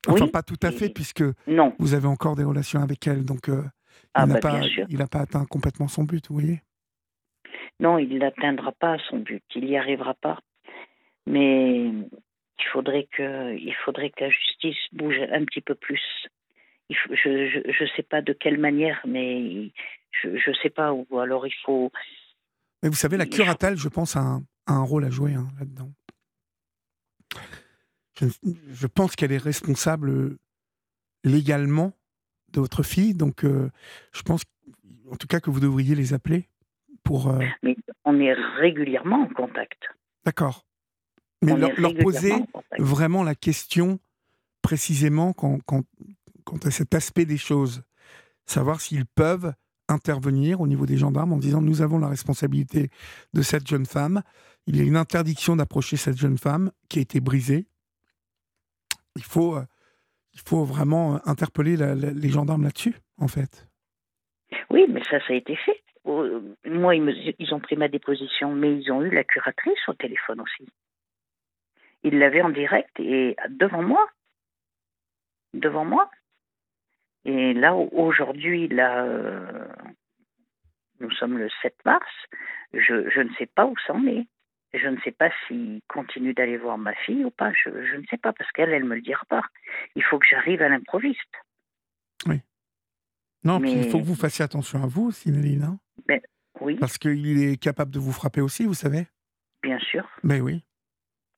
[0.08, 1.74] Enfin, pas tout à fait, puisque non.
[1.78, 3.62] vous avez encore des relations avec elle, donc euh,
[4.14, 6.62] ah, il n'a bah, pas, il n'a pas atteint complètement son but, vous voyez.
[7.80, 10.38] Non, il n'atteindra pas son but, il n'y arrivera pas.
[11.26, 11.90] Mais
[12.58, 16.02] il faudrait que, il faudrait que la justice bouge un petit peu plus.
[16.90, 19.70] je ne sais pas de quelle manière, mais
[20.22, 21.06] je ne sais pas où.
[21.18, 21.90] Alors il faut.
[22.82, 25.90] Mais vous savez, la curatelle, je pense, a un, un rôle à jouer hein, là-dedans.
[28.20, 30.36] Je, pense qu'elle est responsable
[31.22, 31.92] légalement
[32.52, 33.70] de votre fille, donc euh,
[34.12, 34.42] je pense
[35.10, 36.48] en tout cas que vous devriez les appeler
[37.02, 37.28] pour.
[37.28, 39.82] Euh, Mais on est régulièrement en contact.
[40.24, 40.64] D'accord.
[41.42, 42.32] Mais leur, poser
[42.78, 43.98] vraiment la question
[44.62, 45.58] précisément quant,
[46.64, 47.82] à cet aspect des choses.
[48.46, 49.52] Savoir s'ils peuvent
[49.88, 52.90] intervenir au niveau des gendarmes en disant nous avons la responsabilité
[53.34, 54.22] de cette jeune femme.
[54.66, 57.66] Il y a une interdiction d'approcher cette jeune femme qui a été brisée.
[59.14, 59.64] Il faut, euh,
[60.34, 63.68] il faut vraiment interpeller les gendarmes là-dessus, en fait.
[64.70, 65.82] Oui, mais ça, ça a été fait.
[66.04, 70.40] Moi, ils, ils ont pris ma déposition, mais ils ont eu la curatrice au téléphone
[70.40, 70.68] aussi.
[72.06, 74.06] Il l'avait en direct et devant moi.
[75.54, 76.08] Devant moi.
[77.24, 79.66] Et là, aujourd'hui, là, euh,
[81.00, 82.06] nous sommes le 7 mars,
[82.72, 84.24] je, je ne sais pas où c'en est.
[84.72, 87.50] Je ne sais pas s'il continue d'aller voir ma fille ou pas.
[87.52, 89.42] Je, je, ne sais pas, parce qu'elle, elle ne me le dira pas.
[89.96, 91.18] Il faut que j'arrive à l'improviste.
[92.26, 92.40] Oui.
[93.42, 93.72] Non, Mais...
[93.72, 95.30] il faut que vous fassiez attention à vous aussi.
[95.30, 95.80] Hein.
[96.06, 96.20] ben,
[96.60, 96.76] oui.
[96.76, 99.08] Parce qu'il est capable de vous frapper aussi, vous savez?
[99.64, 100.08] Bien sûr.
[100.22, 100.64] Mais ben oui.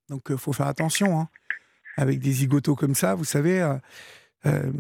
[0.09, 1.21] Donc, il euh, faut faire attention.
[1.21, 1.29] Hein.
[1.97, 3.77] Avec des zigotos comme ça, vous savez, euh,
[4.47, 4.73] euh,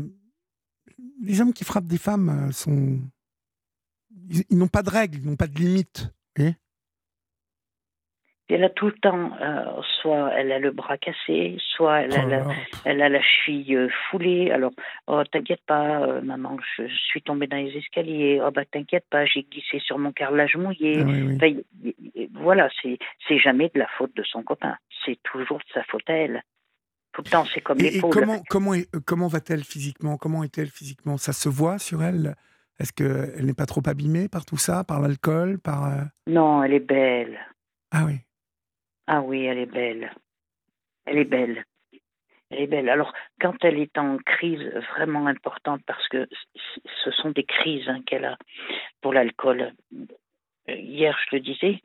[1.20, 3.00] les hommes qui frappent des femmes sont.
[4.50, 6.12] Ils, n'ont pas de règles, ils n'ont pas de limites.
[8.48, 9.32] Elle a tout le temps,
[10.00, 12.52] soit elle a le bras cassé, soit elle, a, la, Oh,
[12.84, 14.50] elle a la cheville foulée.
[14.50, 14.72] Alors,
[15.06, 18.40] oh, t'inquiète pas, maman, je, suis tombée dans les escaliers.
[18.44, 20.98] Oh, bah, t'inquiète pas, j'ai glissé sur mon carrelage mouillé.
[21.00, 21.36] Ah oui, oui.
[21.36, 22.98] Enfin, voilà, c'est,
[23.38, 24.76] jamais de la faute de son copain.
[25.04, 26.42] c'est toujours de sa faute à elle.
[27.12, 28.10] Tout le temps, c'est comme Et, et l'épaule.
[28.10, 30.16] comment, comment, euh, comment va-t-elle physiquement?
[30.16, 31.16] Comment est-elle physiquement?
[31.16, 32.34] Ça se voit sur elle?
[32.78, 36.74] Est-ce qu'elle n'est pas trop abîmée par tout ça Par l'alcool par, euh, Non, elle
[36.74, 37.38] est belle.
[37.90, 38.20] Ah oui.
[39.10, 40.12] Ah oui, elle est belle.
[41.06, 41.64] Elle est belle.
[42.50, 42.90] Elle est belle.
[42.90, 46.28] Alors, quand elle est en crise vraiment importante, parce que
[47.04, 48.36] ce sont des crises hein, qu'elle a
[49.00, 49.72] pour l'alcool.
[50.68, 51.82] Euh, Hier, je le disais,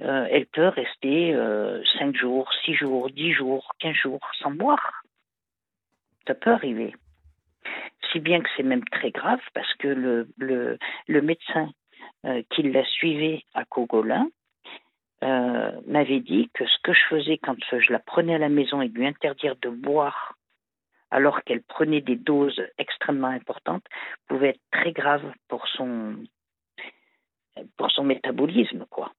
[0.00, 5.02] euh, elle peut rester euh, 5 jours, 6 jours, 10 jours, 15 jours sans boire.
[6.26, 6.94] Ça peut arriver.
[8.10, 11.70] Si bien que c'est même très grave parce que le, le, le médecin
[12.24, 14.26] euh, qui la suivait à Cogolin
[15.22, 18.82] euh, m'avait dit que ce que je faisais quand je la prenais à la maison
[18.82, 20.36] et lui interdire de boire
[21.10, 23.84] alors qu'elle prenait des doses extrêmement importantes
[24.28, 26.16] pouvait être très grave pour son
[27.76, 29.12] pour son métabolisme quoi.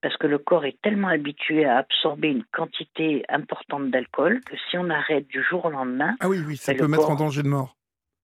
[0.00, 4.76] Parce que le corps est tellement habitué à absorber une quantité importante d'alcool que si
[4.78, 7.48] on arrête du jour au lendemain, Ah oui, oui, ça peut mettre en danger de
[7.48, 7.76] mort.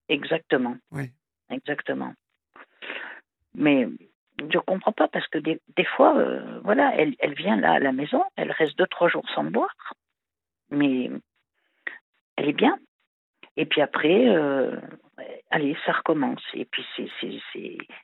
[0.09, 0.77] exactement.
[0.91, 1.11] Oui.
[1.51, 2.13] Exactement.
[3.55, 3.89] Mais
[4.53, 5.61] je comprends pas parce que des,
[5.96, 9.44] fois, euh, voilà, elle, vient là à la maison, elle reste deux, trois jours sans
[9.44, 9.94] boire,
[10.70, 11.11] mais
[12.37, 12.79] elle est bien.
[13.57, 14.77] Et puis après, euh,
[15.51, 16.42] allez, ça recommence.
[16.55, 17.09] Et puis c'est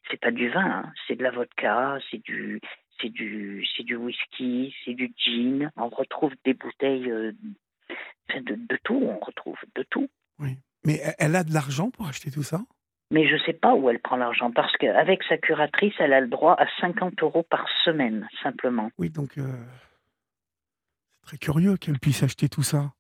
[0.09, 2.61] c'est pas du vin, hein, c'est de la vodka, c'est du
[3.01, 5.71] c'est du c'est du whisky, c'est du gin.
[5.77, 7.33] On retrouve des bouteilles euh,
[8.35, 10.09] de, de tout, on retrouve de tout.
[10.87, 12.61] Mais elle- elle a de l'argent pour acheter tout ça?
[13.11, 16.21] Mais je ne sais pas où elle prend l'argent parce qu'avec sa curatrice, elle a
[16.21, 18.91] le droit à 50 euros par semaine, simplement.
[18.99, 19.43] Oui, donc euh,
[21.21, 22.93] c'est très curieux qu'elle puisse acheter tout ça.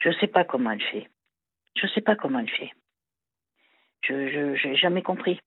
[0.00, 1.08] Je ne sais pas comment elle fait.
[1.76, 2.72] Je ne sais pas comment elle fait.
[4.02, 5.38] Je n'ai jamais compris.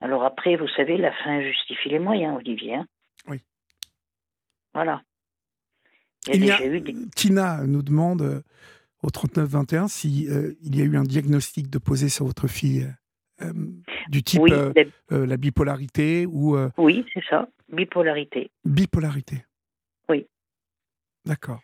[0.00, 2.74] Alors après, vous savez, la fin justifie les moyens, Olivier.
[2.76, 2.86] hein.
[3.28, 3.40] Oui.
[4.74, 5.02] Voilà.
[6.28, 7.10] Il y a Il y a- déjà eu des...
[7.10, 8.42] Tina nous demande euh,
[9.02, 12.88] au 3921 si euh, il y a eu un diagnostic de poser sur votre fille
[13.42, 13.52] euh,
[14.08, 17.48] du type Oui, euh, la bipolarité ou oui c'est ça.
[17.70, 18.50] Bipolarité.
[18.64, 19.44] bipolarité.
[20.08, 20.26] Oui.
[21.24, 21.60] D'accord.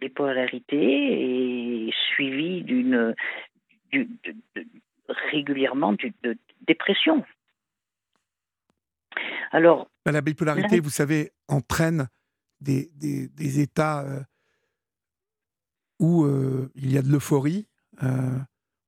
[0.00, 3.14] bipolarité et suivi d'une
[3.92, 4.66] du- de- de-
[5.30, 6.36] régulièrement de
[6.66, 7.24] dépression.
[9.52, 12.08] Alors, Bah, la bipolarité, Là- vous savez, entraîne
[12.60, 14.04] des, des, des états
[15.98, 17.66] où euh, il y a de l'euphorie,
[18.02, 18.38] euh,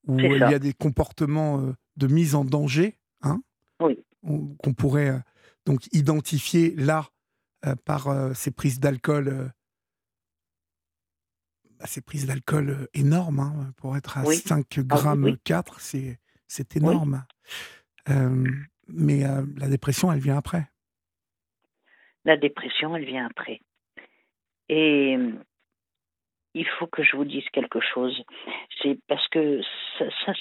[0.07, 3.42] où il y a des comportements euh, de mise en danger, hein,
[3.81, 3.99] Oui.
[4.23, 5.23] on- qu'on pourrait
[5.66, 7.09] donc identifier là
[7.85, 9.53] par ces prises d'alcool.
[11.79, 14.37] bah, ces prises d'alcool énormes, hein, pour être à Oui.
[14.37, 15.38] 5 Ah oui, grammes oui.
[15.44, 17.25] 4, c'est énorme.
[18.09, 18.47] Euh,
[18.88, 20.68] mais euh, la dépression, elle vient après.
[22.25, 23.61] la dépression, elle vient après.
[24.68, 25.16] Et
[26.59, 28.23] il faut que je vous dise quelque chose.
[28.83, 29.61] C'est parce que
[29.99, 30.33] ça,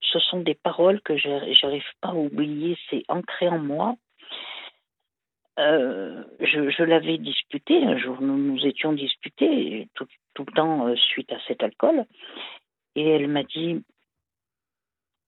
[0.00, 2.76] ce sont des paroles que je n'arrive pas à oublier.
[2.88, 3.96] C'est ancré en moi.
[5.58, 8.20] Euh, je l'avais disputé un jour.
[8.20, 10.06] Nous nous étions disputés tout,
[10.38, 12.06] le temps euh, suite à cet alcool.
[12.94, 13.82] Et elle m'a dit,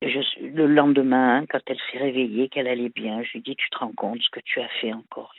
[0.03, 3.79] le lendemain, quand elle s'est réveillée, qu'elle allait bien, je lui ai dit, tu te
[3.79, 5.33] rends compte ce que tu as fait encore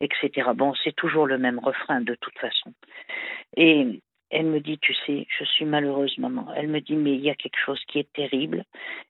[0.00, 0.50] etc.
[0.54, 2.72] Bon, c'est toujours le même refrain de toute façon.
[3.56, 6.52] Et elle me dit, tu sais, je suis malheureuse, maman.
[6.54, 8.64] Elle me dit, mais il y a quelque chose qui est terrible.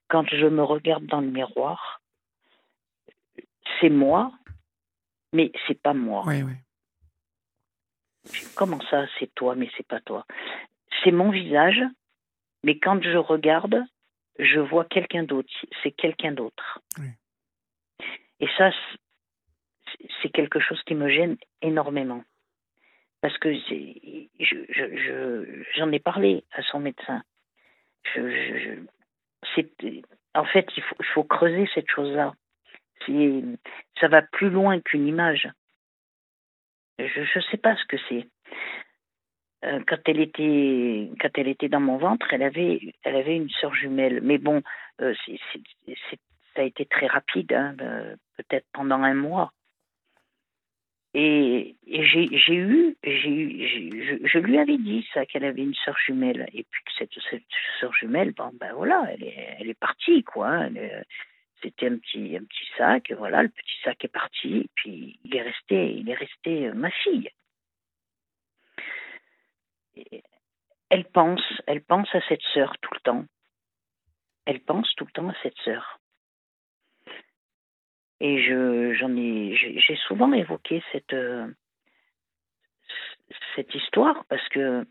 [0.09, 2.01] Quand je me regarde dans le miroir,
[3.81, 4.31] c'est moi,
[5.33, 6.23] mais c'est pas moi.
[6.27, 6.53] Oui, oui.
[8.55, 10.25] Comment ça, c'est toi, mais c'est pas toi?
[11.03, 11.81] C'est mon visage,
[12.63, 13.83] mais quand je regarde,
[14.39, 15.49] je vois quelqu'un d'autre.
[15.81, 16.79] C'est quelqu'un d'autre.
[16.99, 17.07] Oui.
[18.39, 22.23] Et ça, c'est- c'est quelque chose qui me gêne énormément.
[23.21, 27.23] Parce que c'est- je- je- j'en ai parlé à son médecin.
[30.35, 32.33] En fait, il faut, creuser cette chose-là.
[33.99, 35.49] Ça va plus loin qu'une image.
[36.99, 38.27] Je ne sais pas ce que c'est.
[39.65, 43.49] Euh, quand elle était quand elle était dans mon ventre, elle avait elle avait une
[43.49, 44.21] sœur jumelle.
[44.21, 44.61] Mais bon,
[45.01, 45.15] euh,
[46.55, 49.51] ça a été très rapide, hein, euh, peut-être pendant un mois.
[51.19, 56.63] Et, j'ai eu, je, je lui avais dit ça qu'elle avait une sœur jumelle et
[56.63, 57.41] puis que cette,
[57.79, 60.47] sœur jumelle, bon ben voilà, elle est partie quoi.
[60.47, 60.69] hein,
[61.63, 65.35] C'était un petit un petit sac, voilà, le petit sac est parti et puis il
[65.35, 67.31] est resté il est resté euh, ma fille.
[70.89, 73.25] Elle pense, elle pense à cette sœur tout le temps.
[74.45, 75.99] Elle pense tout le temps à cette sœur.
[78.19, 81.15] Et je, j'en ai, j'ai souvent évoqué cette,
[83.55, 84.85] cette histoire parce que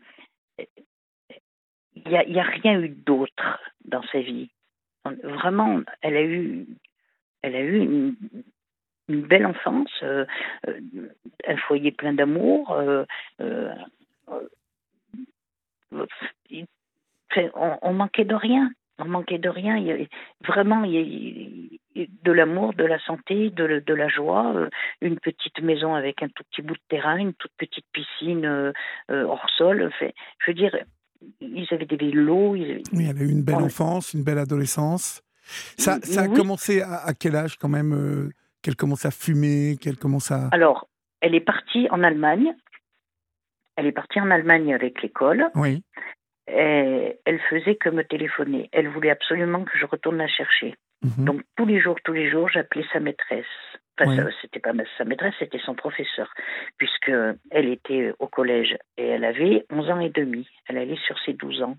[2.05, 4.49] il n'y a, a rien eu d'autre dans sa vie.
[5.23, 6.67] Vraiment, elle a eu,
[7.41, 8.15] elle a eu une,
[9.07, 10.25] belle enfance, euh,
[10.67, 10.79] euh,
[11.47, 12.71] un foyer plein d'amour.
[12.71, 13.05] Euh,
[17.81, 18.69] on, manquait de rien.
[18.99, 19.77] On manquait de rien.
[19.77, 20.07] Il
[20.47, 24.69] vraiment, il y a, de l'amour, de la santé, de, de, la joie,
[25.01, 28.73] une petite maison avec un tout petit bout de terrain, une toute petite piscine
[29.09, 29.91] hors sol.
[29.99, 30.07] je
[30.47, 30.75] veux dire,
[31.41, 32.51] ils avaient des vélos.
[32.51, 35.21] Oui, elle a eu une belle enfance, une belle adolescence.
[35.77, 38.31] Ça, ça a commencé à, à, quel âge quand même
[38.61, 40.49] qu'elle commence à fumer, qu'elle commence à...
[40.51, 40.89] Alors,
[41.21, 42.53] elle est partie en Allemagne.
[43.75, 45.49] Elle est partie en Allemagne avec l'école.
[45.55, 45.83] Oui.
[46.47, 48.69] Et elle faisait que me téléphoner.
[48.71, 50.75] Elle voulait absolument que je retourne la chercher.
[51.03, 51.25] Mhm.
[51.25, 53.45] Donc tous les jours, tous les jours, j'appelais sa maîtresse.
[53.99, 56.31] Enfin, c'était pas sa maîtresse, c'était son professeur,
[56.77, 57.11] puisque
[57.49, 60.47] elle était au collège et elle avait 11 ans et demi.
[60.67, 61.77] Elle allait sur ses 12 ans.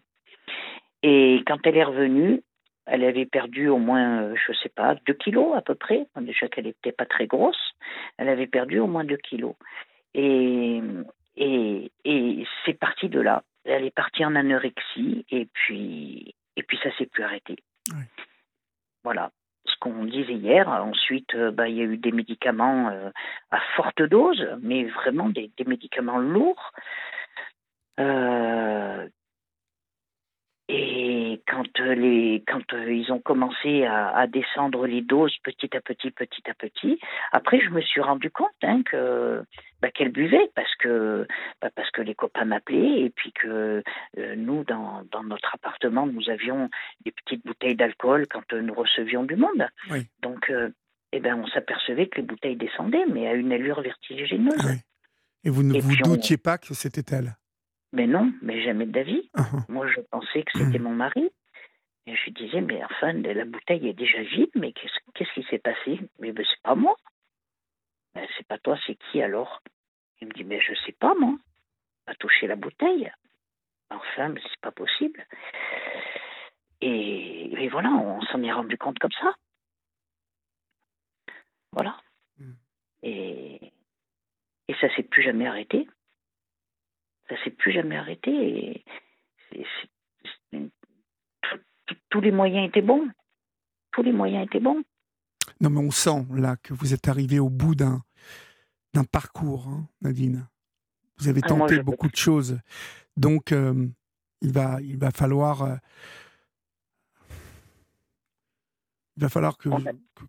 [1.04, 2.42] Et quand elle est revenue,
[2.86, 6.06] elle avait perdu au moins, euh, je ne sais pas, 2 kilos à peu près.
[6.20, 7.74] Déjà qu'elle n'était pas très grosse,
[8.16, 9.54] elle avait perdu au moins 2 kilos.
[10.14, 10.80] Et,
[11.36, 13.42] et, et c'est parti de là.
[13.68, 17.56] Elle est partie en anorexie et puis, et puis ça s'est plus arrêté.
[19.04, 19.30] Voilà
[19.68, 20.68] ce qu'on disait hier.
[20.68, 23.10] Ensuite, euh, bah, il y a eu des médicaments euh,
[23.50, 26.72] à forte dose, mais vraiment des, des médicaments lourds.
[28.00, 29.08] Euh,
[30.70, 35.80] et quand, euh, les, quand euh, ils ont commencé à, descendre les doses petit à
[35.80, 37.00] petit, petit à petit,
[37.32, 39.42] après je me suis rendu compte hein, que
[39.80, 41.26] bah, qu'elle buvait parce que
[41.62, 43.82] bah, parce que les copains m'appelaient et puis que
[44.18, 46.68] euh, nous dans, dans, notre appartement nous avions
[47.02, 49.66] des petites bouteilles d'alcool quand nous recevions du monde.
[50.20, 50.52] Donc
[51.12, 54.54] eh ben on s'apercevait que les bouteilles descendaient mais à une allure vertigineuse.
[54.60, 54.74] Ah
[55.44, 57.36] et vous ne vous doutiez pas que c'était elle
[57.92, 59.30] mais non, mais jamais d'avis.
[59.36, 59.64] Uh-huh.
[59.68, 61.30] Moi, je pensais que c'était mon mari.
[62.06, 65.58] Et je lui disais, mais enfin, la bouteille est déjà vide, mais qu'est-ce qui s'est
[65.58, 66.00] passé?
[66.18, 66.96] Mais ben, c'est pas moi.
[68.14, 69.62] Ben, c'est pas toi, c'est qui alors?
[70.20, 71.36] Il me dit, mais je sais pas, moi.
[72.06, 73.12] A touché la bouteille.
[73.90, 75.26] Enfin, mais c'est pas possible.
[76.80, 79.34] Et, et voilà, on s'en est rendu compte comme ça.
[81.72, 81.96] Voilà.
[82.38, 82.54] Hmm.
[83.02, 83.72] Et,
[84.68, 85.86] et ça s'est plus jamais arrêté
[87.28, 88.84] ça s'est plus jamais arrêté.
[92.10, 93.08] tous les moyens étaient bons.
[93.92, 94.82] Tous les moyens étaient bons.
[95.60, 98.02] Non, mais on sent là que vous êtes arrivé au bout d'un
[98.94, 100.48] d'un parcours, hein, Nadine.
[101.18, 102.58] Vous avez ah, tenté beaucoup de choses.
[103.16, 103.86] Donc, euh,
[104.40, 105.62] il, va, il va falloir.
[105.62, 105.76] Euh,
[109.16, 109.68] il va falloir que,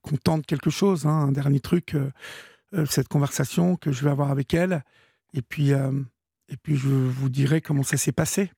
[0.02, 2.12] qu'on tente quelque chose, hein, un dernier truc, euh,
[2.88, 4.84] cette conversation que je vais avoir avec elle.
[5.34, 5.74] Et puis,
[6.50, 8.52] et puis je vous dirai comment ça s'est passé,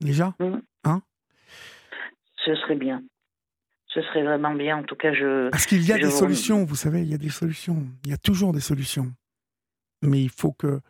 [0.00, 0.34] déjà.
[0.40, 0.58] Mmh.
[0.84, 1.02] Hein?
[2.44, 3.02] Ce serait bien.
[3.88, 4.78] Ce serait vraiment bien.
[4.78, 5.48] En tout cas, je.
[5.50, 7.86] Parce qu'il y a des solutions, vous savez, il y a des solutions.
[8.04, 9.12] Il y a toujours des solutions.
[10.02, 10.80] Mais il faut que,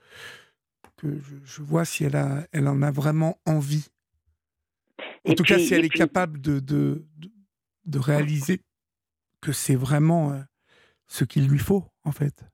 [0.96, 1.06] que
[1.44, 3.88] je, vois si elle, a, elle en a vraiment envie.
[5.28, 7.04] En tout cas, si elle est capable de, de,
[7.84, 8.60] de, réaliser
[9.40, 10.40] que c'est vraiment euh,
[11.06, 12.44] ce qu'il lui faut, en fait.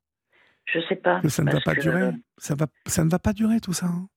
[0.66, 1.20] Je sais pas.
[1.20, 2.12] Que ça ne va pas durer.
[2.38, 3.86] Ça, va, ça ne va pas durer tout ça.
[3.86, 4.08] Hein.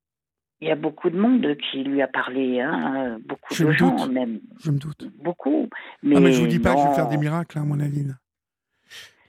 [0.61, 4.39] Il y a beaucoup de monde qui lui a parlé, hein, beaucoup de gens même.
[4.63, 5.05] Je me doute.
[5.21, 5.69] Beaucoup.
[6.01, 8.05] Mais, mais je vous dis pas que je vais faire des miracles, hein, mon avis.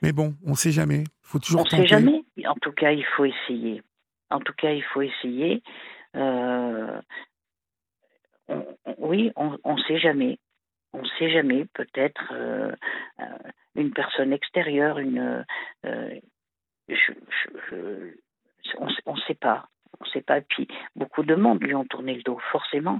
[0.01, 1.01] Mais bon, on ne sait jamais.
[1.01, 2.23] Il faut toujours on ne sait jamais.
[2.45, 3.81] En tout cas, il faut essayer.
[4.29, 5.61] En tout cas, il faut essayer.
[6.15, 7.01] Euh,
[8.97, 10.39] oui, on ne sait jamais.
[10.93, 11.65] On ne sait jamais.
[11.73, 12.71] Peut-être euh,
[13.19, 13.25] euh,
[13.75, 15.45] une personne extérieure, une,
[18.77, 19.67] on ne sait pas.
[19.99, 20.41] On sait pas.
[20.41, 22.99] Puis beaucoup de monde lui ont tourné le dos, forcément.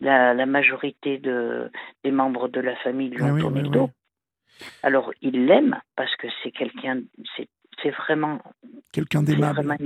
[0.00, 1.70] La, majorité de,
[2.04, 3.90] des membres de la famille lui ah ont tourné le dos.
[4.82, 7.02] Alors, il l'aime parce que c'est quelqu'un,
[7.80, 8.40] c'est vraiment.
[8.92, 9.76] Quelqu'un d'aimable.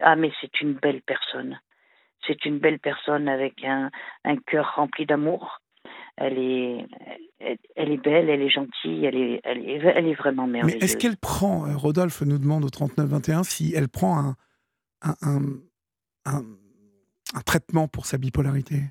[0.00, 1.60] Ah, mais c'est une belle personne.
[2.26, 3.90] C'est une belle personne avec un,
[4.24, 5.60] un cœur rempli d'amour
[6.20, 6.86] elle est,
[7.40, 10.78] elle, est belle, elle est gentille, elle est, elle est, elle est vraiment merveilleuse.
[10.80, 14.36] Mais est-ce qu'elle prend, euh, Rodolphe nous demande au 39-21, si elle prend un,
[15.02, 15.14] un,
[16.26, 16.42] un,
[17.34, 18.82] un, traitement pour sa bipolarité?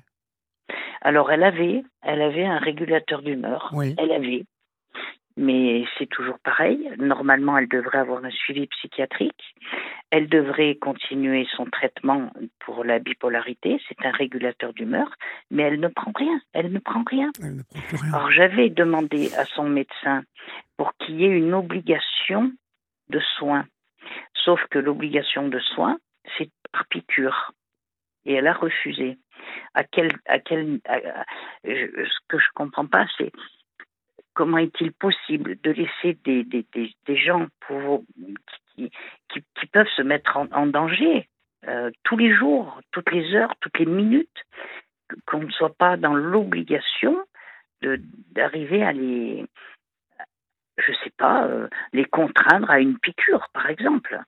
[1.02, 3.70] Alors, elle avait, elle avait un régulateur d'humeur.
[3.72, 3.94] Oui.
[3.98, 4.44] Elle avait.
[5.40, 6.90] Mais c'est toujours pareil.
[6.98, 9.54] Normalement, elle devrait avoir un suivi psychiatrique.
[10.10, 13.80] Elle devrait continuer son traitement pour la bipolarité.
[13.88, 15.08] C'est un régulateur d'humeur,
[15.50, 16.40] mais elle ne prend rien.
[16.52, 17.30] Elle ne prend rien.
[17.42, 18.12] Elle ne prend plus rien.
[18.14, 20.22] Alors, j'avais demandé à son médecin
[20.76, 22.52] pour qu'il y ait une obligation
[23.08, 23.66] de soins.
[24.34, 25.98] Sauf que l'obligation de soins,
[26.36, 27.52] c'est par piqûre.
[28.26, 29.16] Et elle a refusé.
[29.72, 31.24] À quel, à quel, à-
[31.64, 33.32] je- ce que je comprends pas, c'est
[34.40, 38.02] comment est-il possible de laisser des, des, des, des gens pour,
[38.74, 38.90] qui,
[39.28, 41.28] qui, qui peuvent se mettre en, en danger
[41.68, 44.42] euh, tous les jours, toutes les heures, toutes les minutes,
[45.26, 47.22] qu'on ne soit pas dans l'obligation
[47.82, 49.44] d'arriver à les,
[50.78, 54.18] je sais pas, euh, les contraindre à une piqûre, par exemple.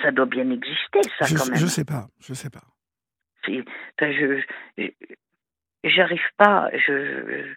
[0.00, 1.56] Ça doit bien exister, ça, je, quand même.
[1.56, 2.64] je sais pas, je sais pas.
[3.46, 4.40] Enfin, je,
[4.78, 4.88] je-
[5.84, 6.70] j'arrive pas.
[6.72, 7.54] Je, je-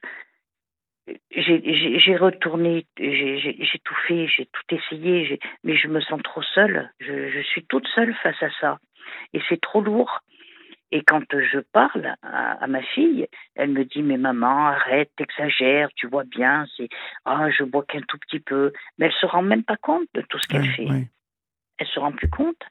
[1.32, 6.90] j'ai, retourné, j'ai, tout fait, j'ai tout essayé, mais je me sens trop seule.
[7.00, 8.80] Je, je suis toute seule face à ça,
[9.34, 10.20] et c'est trop lourd.
[10.92, 15.90] Et quand je parle à, à ma fille, elle me dit mais maman arrête, t'exagères,
[15.96, 16.88] tu vois bien, c'est
[17.26, 20.22] ah je bois qu'un tout petit peu, mais elle se rend même pas compte de
[20.22, 21.08] tout ce qu'elle fait
[21.78, 22.62] elle se rend plus compte.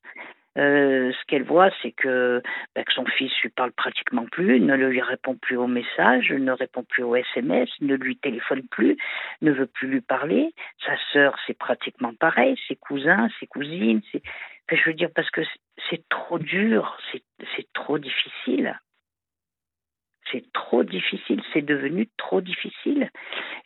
[0.59, 2.43] Euh, ce qu'elle voit, c'est que,
[2.75, 6.53] bah, que son fils lui parle pratiquement plus, ne lui répond plus aux messages, ne
[6.53, 8.97] répond plus aux SMS, ne lui téléphone plus,
[9.41, 10.53] ne veut plus lui parler.
[10.85, 14.03] Sa sœur, c'est pratiquement pareil, ses cousins, ses cousines.
[14.15, 14.21] Enfin,
[14.73, 15.43] je veux dire, parce que
[15.91, 18.79] c'est- trop dur, c'est trop difficile.
[20.33, 23.11] C'est trop difficile, c'est devenu trop difficile.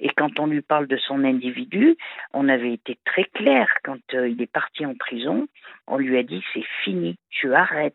[0.01, 1.97] Et quand on lui parle de son individu,
[2.33, 5.47] on avait été très clair quand euh, il est parti en prison.
[5.87, 7.95] On lui a dit c'est fini, tu arrêtes,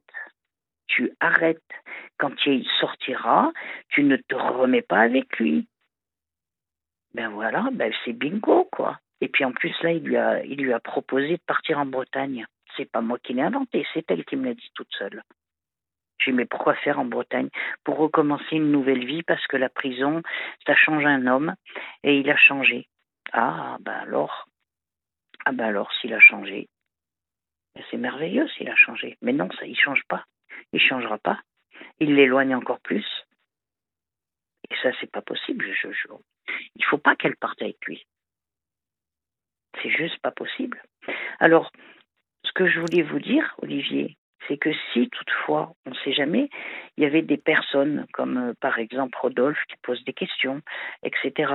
[0.87, 1.59] tu arrêtes.
[2.17, 3.51] Quand il sortira,
[3.89, 5.67] tu ne te remets pas avec lui.
[7.13, 8.99] Ben voilà, ben c'est bingo quoi.
[9.19, 10.03] Et puis en plus là, il
[10.57, 12.45] lui a, proposé de partir en Bretagne.
[12.77, 15.21] C'est pas moi qui l'ai inventé, c'est elle qui me l'a dit toute seule.
[16.21, 17.49] J'ai dit mais pourquoi faire en Bretagne
[17.83, 20.21] Pour recommencer une nouvelle vie parce que la prison,
[20.65, 21.55] ça change un homme
[22.03, 22.87] et il a changé.
[23.33, 24.47] Ah ben alors,
[25.45, 26.67] ah ben alors s'il a changé,
[27.75, 29.17] ben c'est merveilleux s'il a changé.
[29.21, 30.25] Mais non, ça il change pas,
[30.73, 31.39] il changera pas.
[31.99, 33.05] Il l'éloigne encore plus.
[34.69, 35.65] Et ça c'est pas possible.
[35.73, 36.07] Je, je,
[36.75, 38.05] il faut pas qu'elle parte avec lui.
[39.81, 40.81] C'est juste pas possible.
[41.39, 41.71] Alors,
[42.43, 44.17] ce que je voulais vous dire, Olivier,
[44.47, 46.49] c'est que si toutefois, on ne sait jamais,
[46.97, 50.61] il y avait des personnes comme euh, par exemple Rodolphe qui pose des questions,
[51.03, 51.53] etc.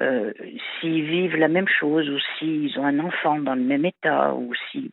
[0.00, 0.32] Euh,
[0.80, 4.52] s'ils vivent la même chose ou s'ils ont un enfant dans le même état ou
[4.70, 4.90] si,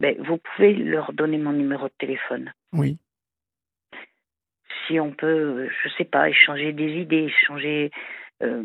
[0.00, 2.52] ben, vous pouvez leur donner mon numéro de téléphone.
[2.72, 2.98] Oui.
[4.86, 7.90] Si on peut, euh, je sais pas, échanger des idées, échanger.
[8.42, 8.64] euh,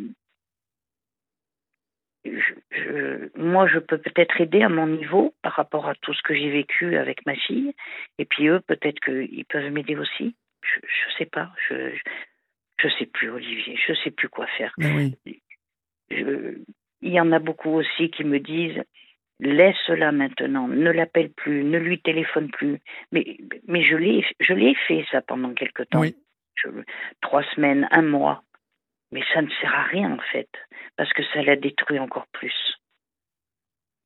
[2.36, 6.22] je- je- moi, je peux peut-être aider à mon niveau par rapport à tout ce
[6.22, 7.74] que j'ai vécu avec ma fille.
[8.18, 10.36] Et puis eux, peut-être qu'ils peuvent m'aider aussi.
[10.64, 11.52] Je, je sais pas.
[11.70, 11.92] Je,
[12.80, 13.78] je sais plus, Olivier.
[13.88, 14.74] Je sais plus quoi faire.
[14.78, 15.42] Ben oui.
[16.10, 16.58] Je-
[17.02, 18.84] il y en a beaucoup aussi qui me disent
[19.40, 22.80] laisse-la maintenant, ne l'appelle plus, ne lui téléphone plus.
[23.12, 26.00] Mais, mais je l'ai, je l'ai fait ça pendant quelque temps.
[26.00, 26.16] Oui.
[26.56, 26.70] Je-
[27.22, 28.44] trois semaines, un mois.
[29.12, 30.50] Mais ça ne sert à rien en fait,
[30.96, 32.54] parce que ça la détruit encore plus.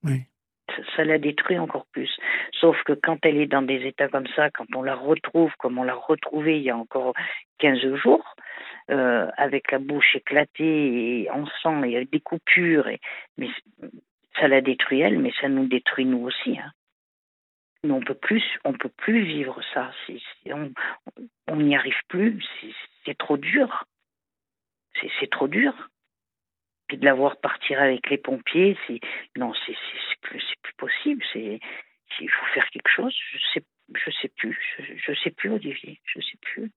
[0.04, 0.24] Oui.
[0.70, 2.10] Ça, ça la détruit encore plus.
[2.60, 5.78] Sauf que quand elle est dans des états comme ça, quand on la retrouve comme
[5.78, 7.14] on l'a retrouvée il y a encore
[7.60, 8.36] 15 jours,
[8.90, 13.00] euh, avec la bouche éclatée et en sang et avec des coupures, et,
[13.38, 13.50] mais
[14.40, 16.58] ça la détruit elle, mais ça nous détruit nous aussi.
[16.60, 16.72] hein.
[17.84, 19.92] Nous, on peut plus, on peut plus vivre ça.
[20.46, 20.72] On
[21.48, 22.40] on n'y arrive plus.
[23.06, 23.86] C'est trop dur.
[25.00, 25.74] C'est c'est trop dur.
[26.88, 29.00] Puis de la voir partir avec les pompiers, c'est
[29.38, 29.76] non, c'est
[30.22, 31.24] plus, c'est plus possible.
[31.34, 31.60] C'est
[32.20, 33.16] il faut faire quelque chose.
[33.32, 33.66] Je sais,
[33.96, 34.60] je sais plus.
[34.78, 36.02] Je, je sais plus, Olivier.
[36.04, 36.72] Je sais plus.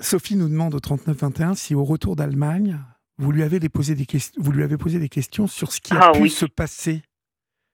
[0.00, 2.78] Sophie nous demande au 3921 si au retour d'Allemagne,
[3.18, 5.94] vous lui avez posé des questions, vous lui avez posé des questions sur ce qui
[5.94, 6.30] a Ah pu oui.
[6.30, 7.02] se passer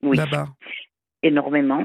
[0.03, 0.17] Oui.
[0.17, 0.49] là-bas?
[1.23, 1.85] énormément,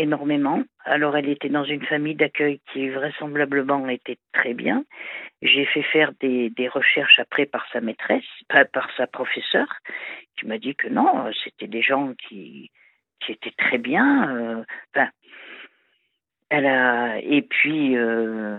[0.00, 0.62] énormément.
[0.84, 4.84] Alors elle était dans une famille d'accueil qui vraisemblablement était très bien.
[5.42, 9.72] J'ai fait faire des, recherches après par sa maîtresse, pas par sa professeure,
[10.38, 12.70] qui m'a dit que non, euh, c'était des gens qui,
[13.20, 14.36] qui étaient très bien.
[14.36, 15.08] euh, Enfin,
[16.50, 18.58] elle a et puis euh,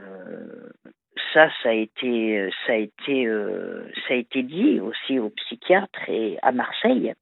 [1.34, 6.00] ça, ça a été, ça a été, euh, ça a été dit aussi au psychiatre
[6.08, 7.14] et à Marseille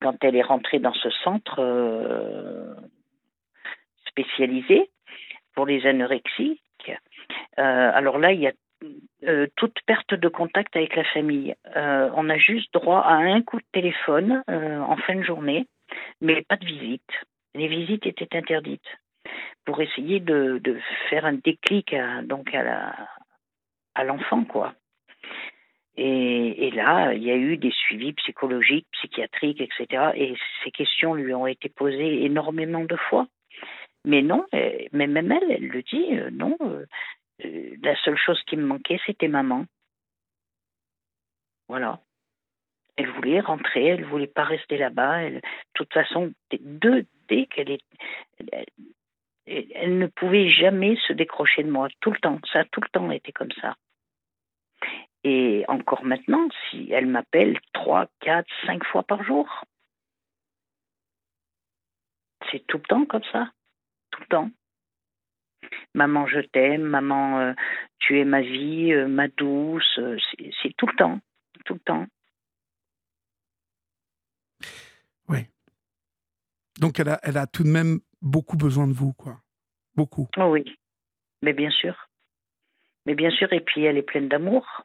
[0.00, 2.74] quand elle est rentrée dans ce centre euh,
[4.14, 4.90] spécialisé
[5.54, 6.60] pour les anorexiques.
[7.58, 8.52] Euh, alors là, il y a
[9.24, 11.54] euh, toute perte de contact avec la famille.
[11.76, 15.66] Euh, on a juste droit à un coup de téléphone en fin de journée,
[16.20, 17.10] mais pas de visite.
[17.54, 18.98] Les visites étaient interdites
[19.64, 20.60] pour essayer de,
[21.08, 24.74] faire un déclic à, donc à l'enfant quoi.
[25.96, 30.10] Et, là, il y a eu des suivis psychologiques, psychiatriques, etc.
[30.16, 30.34] Et
[30.64, 33.28] ces questions lui ont été posées énormément de fois.
[34.04, 38.66] Mais non, mais même elle, elle le dit, non, euh, la seule chose qui me
[38.66, 39.64] manquait, c'était maman.
[41.68, 42.00] Voilà.
[42.96, 45.30] Elle voulait rentrer, elle voulait pas rester là-bas.
[45.30, 45.40] de
[45.72, 47.84] toute façon, dès qu'elle est,
[49.46, 51.88] elle, ne pouvait jamais se décrocher de moi.
[52.00, 53.76] Tout le temps, ça a tout le temps été comme ça.
[55.24, 59.64] Et encore maintenant, si elle m'appelle trois, quatre, cinq fois par jour,
[62.50, 63.50] c'est tout le temps comme ça,
[64.14, 64.50] tout le temps.
[65.94, 67.52] Maman, je t'aime, maman, euh,
[67.98, 69.98] tu es ma vie, euh, ma douce.
[69.98, 70.16] Euh,
[70.62, 71.20] c'est tout le temps,
[71.64, 72.06] tout le temps.
[75.28, 75.38] Oui.
[76.78, 79.40] Donc elle a, elle a tout de même beaucoup besoin de vous, quoi.
[79.94, 80.28] Beaucoup.
[80.36, 80.64] Oh oui,
[81.42, 82.08] mais bien sûr.
[83.06, 84.84] Mais bien sûr, et puis elle est pleine d'amour.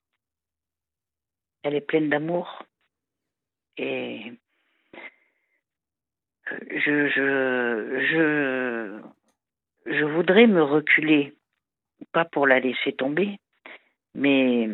[1.63, 2.63] Elle est pleine d'amour.
[3.77, 4.33] Et
[6.51, 9.01] je, je, je,
[9.89, 11.35] je voudrais me reculer,
[12.11, 13.39] pas pour la laisser tomber,
[14.13, 14.69] mais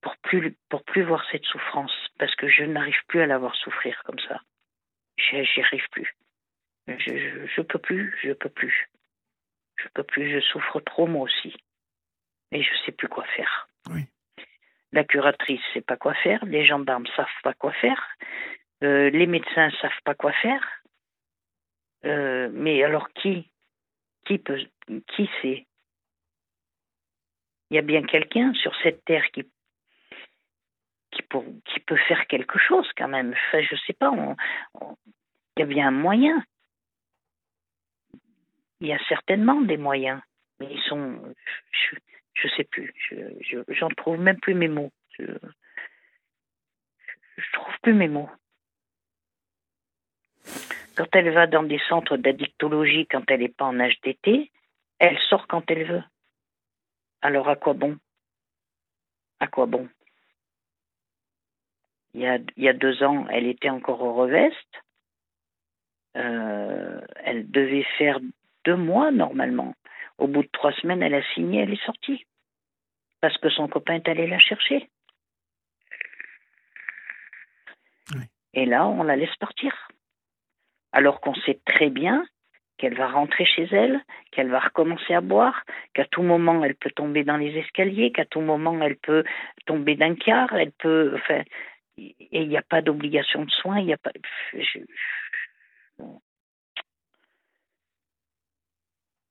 [0.00, 3.54] pour plus, pour plus voir cette souffrance, parce que je n'arrive plus à la voir
[3.56, 4.40] souffrir comme ça.
[5.16, 6.14] J'y arrive plus.
[6.86, 8.88] Je, je, peux plus, je peux plus.
[9.76, 11.54] Je peux plus, je souffre trop moi aussi.
[12.50, 13.68] Et je sais plus quoi faire.
[14.92, 18.08] La curatrice sait pas quoi faire, les gendarmes savent pas quoi faire,
[18.82, 20.66] euh, les médecins savent pas quoi faire.
[22.06, 23.50] Euh, mais alors qui
[24.28, 25.66] qui peut, qui sait?
[27.70, 29.42] Il y a bien quelqu'un sur cette terre qui,
[31.10, 31.22] qui,
[31.64, 33.32] qui, peut faire quelque chose quand même.
[33.32, 34.12] Enfin, je sais pas.
[35.56, 36.44] il y a bien un moyen.
[38.80, 40.20] Il y a certainement des moyens,
[40.60, 41.34] mais ils sont,
[41.72, 42.94] je, ne sais plus.
[43.10, 44.92] Je, j'en trouve même plus mes mots.
[45.18, 45.24] Je,
[47.36, 48.30] je trouve plus mes mots.
[50.98, 54.50] Quand elle va dans des centres d'addictologie, quand elle n'est pas en d'été,
[54.98, 56.02] elle sort quand elle veut.
[57.22, 57.96] Alors à quoi bon?
[59.38, 59.88] À quoi bon?
[62.14, 64.82] Il y, a, il y, a, deux ans, elle était encore au reveste.
[66.16, 68.18] Euh, elle devait faire
[68.64, 69.76] deux mois normalement.
[70.16, 72.26] Au bout de trois semaines, elle a signé, elle est sortie.
[73.20, 74.90] Parce que son copain est allé la chercher.
[78.52, 79.72] Et là, on la laisse partir
[80.92, 82.24] alors qu'on sait très bien
[82.78, 85.64] qu'elle va rentrer chez elle, qu'elle va recommencer à boire,
[85.94, 89.24] qu'à tout moment elle peut tomber dans les escaliers, qu'à tout moment elle peut
[89.66, 91.18] tomber d'un quart, elle peut,
[91.98, 94.12] et il n'y a pas d'obligation de soins, il n'y a pas.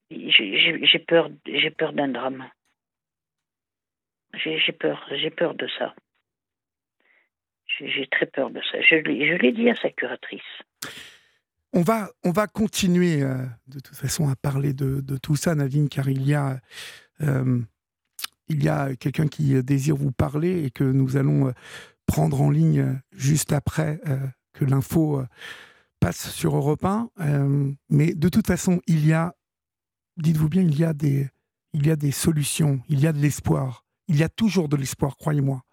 [0.09, 2.49] J'ai peur, j'ai peur d'un drame.
[4.33, 5.07] J'ai peur,
[5.55, 5.95] de ça.
[7.65, 8.81] J'ai très peur de ça.
[8.81, 10.41] Je l'ai dit à sa curatrice.
[11.73, 15.89] On va, on va continuer euh, de toute façon à parler de, tout ça, Nadine,
[15.89, 16.59] car il y a,
[17.21, 17.61] euh,
[18.67, 21.51] a quelqu'un qui désire vous parler et que nous allons euh,
[22.05, 23.99] prendre en ligne juste après
[24.53, 25.21] que l'info
[25.99, 27.09] passe sur Europe 1.
[27.89, 29.35] mais de toute façon, il y a,
[30.15, 31.29] dites-vous bien, il y a des,
[31.73, 33.85] il y a des solutions, il y a de l'espoir.
[34.07, 35.63] Il y a toujours de l'espoir, croyez-moi.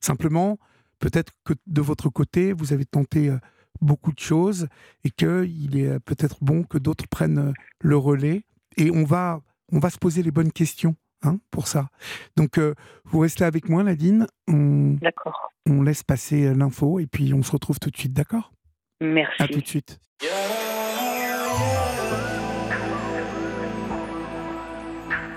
[0.00, 0.60] Simplement,
[1.00, 3.36] peut-être que de votre côté, vous avez tenté
[3.82, 4.68] beaucoup de choses
[5.04, 8.44] et qu'il est peut-être bon que d'autres prennent le relais.
[8.76, 11.88] Et on va, on va se poser les bonnes questions hein, pour ça.
[12.36, 12.74] Donc, euh,
[13.04, 14.26] vous restez avec moi, Nadine.
[14.48, 15.52] D'accord.
[15.66, 18.52] On laisse passer l'info et puis on se retrouve tout de suite, d'accord?
[19.00, 19.42] Merci.
[19.42, 20.00] À tout de suite.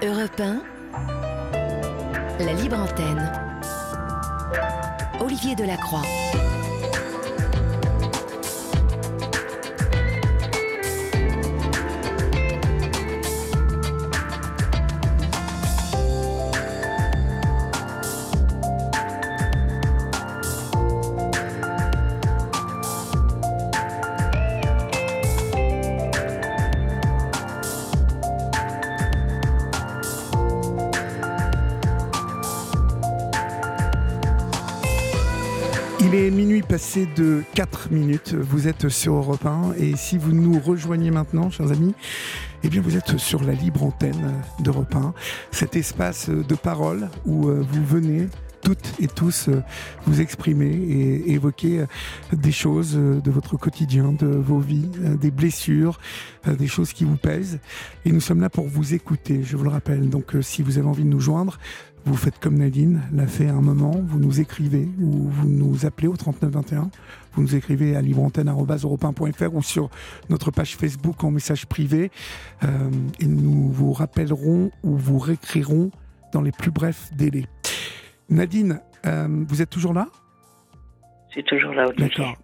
[0.03, 0.61] Europe 1,
[2.39, 3.31] la libre antenne.
[5.19, 6.03] Olivier Delacroix.
[36.31, 38.33] Minuit passé de 4 minutes.
[38.33, 41.93] Vous êtes sur Europe 1 et si vous nous rejoignez maintenant, chers amis,
[42.63, 45.13] Eh bien, vous êtes sur la libre antenne d'Europe 1,
[45.51, 48.27] cet espace de parole où euh, vous venez
[48.61, 49.61] toutes et tous euh,
[50.07, 51.85] vous exprimer et évoquer euh,
[52.33, 54.89] des choses de votre quotidien, de vos vies,
[55.21, 55.99] des blessures,
[56.47, 57.59] des choses qui vous pèsent.
[58.05, 60.09] Et nous sommes là pour vous écouter, je vous le rappelle.
[60.09, 61.59] Donc si vous avez envie de nous joindre,
[62.05, 65.87] vous faites comme Nadine l'a fait à un moment, vous nous écrivez ou vous nous
[65.87, 66.91] appelez au 3921,
[67.33, 69.89] vous nous écrivez à libreantenne.fr ou sur
[70.29, 72.11] notre page Facebook en message privé
[72.63, 72.67] euh,
[73.19, 75.89] et nous vous rappellerons ou vous réécrirons
[76.31, 77.45] dans les plus brefs délais.
[78.29, 80.07] Nadine, euh, vous êtes toujours là?
[81.33, 82.35] C'est toujours là, D'accord.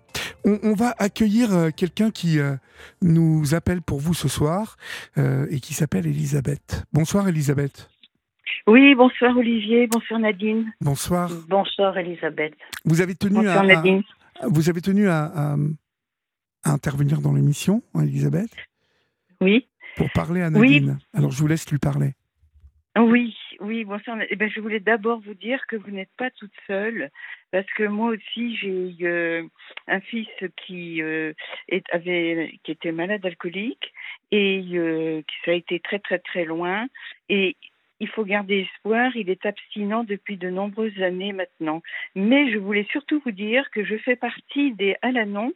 [0.43, 2.39] On, va accueillir euh, quelqu'un qui
[3.03, 4.75] nous appelle pour vous ce soir
[5.17, 6.83] et qui s'appelle Elisabeth.
[6.91, 7.87] Bonsoir Elisabeth.
[8.67, 10.71] Oui, bonsoir Olivier, bonsoir Nadine.
[10.81, 11.29] Bonsoir.
[11.47, 12.53] Bonsoir Elisabeth.
[12.85, 13.63] Vous avez tenu à,
[14.43, 15.55] vous avez tenu à,
[16.63, 18.51] intervenir dans l'émission, hein, Elisabeth?
[19.41, 19.67] Oui.
[19.95, 20.99] Pour parler à Nadine.
[21.13, 22.13] Alors je vous laisse lui parler.
[22.97, 24.17] Oui, oui, bonsoir.
[24.29, 27.09] Eh ben, je voulais d'abord vous dire que vous n'êtes pas toute seule,
[27.51, 29.43] parce que moi aussi j'ai euh,
[29.87, 30.27] un fils
[30.65, 31.31] qui euh,
[31.69, 33.93] est, avait, qui était malade alcoolique
[34.31, 36.87] et euh, qui ça a été très très très loin.
[37.29, 37.55] Et
[38.01, 39.15] il faut garder espoir.
[39.15, 41.81] Il est abstinent depuis de nombreuses années maintenant.
[42.15, 45.53] Mais je voulais surtout vous dire que je fais partie des Alanon.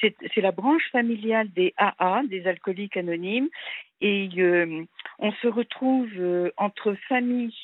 [0.00, 3.48] C'est la branche familiale des AA, des alcooliques anonymes.
[4.00, 4.84] Et euh,
[5.18, 7.58] on se retrouve euh, entre familles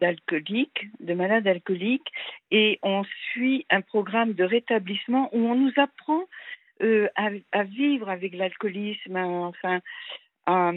[0.00, 2.10] d'alcooliques, de malades alcooliques,
[2.50, 6.24] et on suit un programme de rétablissement où on nous apprend
[6.82, 9.80] euh, à, vivre avec l'alcoolisme, enfin,
[10.46, 10.72] à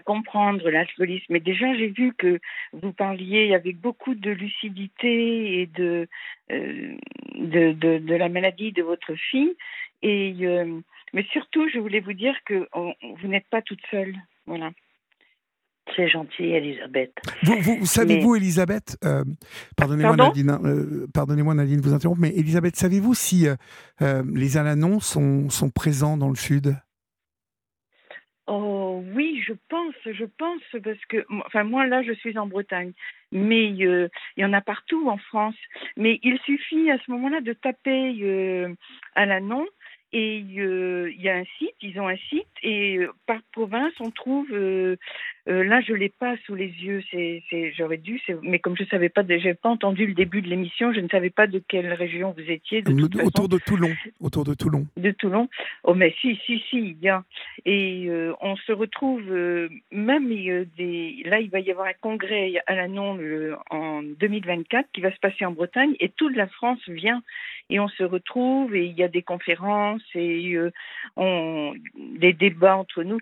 [0.00, 1.26] comprendre l'alcoolisme.
[1.30, 2.40] Mais déjà, j'ai vu que
[2.72, 6.08] vous parliez avec beaucoup de lucidité et de,
[6.50, 6.96] euh,
[7.36, 9.54] de, de, la maladie de votre fille.
[10.02, 10.80] Et, euh,
[11.12, 12.66] mais surtout, je voulais vous dire que
[13.20, 14.14] vous n'êtes pas toute seule.
[14.46, 14.70] Voilà.
[15.94, 17.12] C'est gentil, Elisabeth.
[17.42, 19.22] Vous, vous, savez-vous, Elisabeth, euh,
[19.76, 20.60] pardonnez-moi Nadine, hein,
[21.12, 23.46] pardonnez-moi Nadine de vous interrompre, mais Elisabeth, savez-vous si
[24.00, 26.74] les Alanons sont, sont présents dans le Sud?
[28.46, 32.92] Oh oui, je pense, je pense parce que, enfin moi là je suis en Bretagne,
[33.32, 35.56] mais euh, il y en a partout en France.
[35.96, 38.68] Mais il suffit à ce moment-là de taper euh,
[39.14, 39.68] à l'annonce
[40.12, 43.92] et euh, il y a un site, ils ont un site, et euh, par province,
[43.98, 44.46] on trouve.
[45.48, 47.02] Euh, là, je l'ai pas sous les yeux.
[47.10, 47.42] C'est,
[47.76, 51.00] j'aurais dû, mais comme je savais pas, j'ai pas entendu le début de l'émission, je
[51.00, 52.82] ne savais pas de quelle région vous étiez.
[52.82, 53.90] De autour de Toulon.
[54.20, 54.86] Autour de Toulon.
[54.96, 55.48] De Toulon.
[55.82, 57.24] Oh, mais si, si, si, il y a.
[57.66, 58.08] Et
[58.40, 59.22] on se retrouve
[59.92, 61.22] même des.
[61.24, 63.20] Là, il va y avoir un congrès à l'annonce
[63.70, 67.22] en 2024 qui va se passer en Bretagne, et toute la France vient
[67.70, 70.70] et on se retrouve et il y a des conférences et euh,
[71.16, 71.74] on,
[72.18, 73.18] des débats entre nous.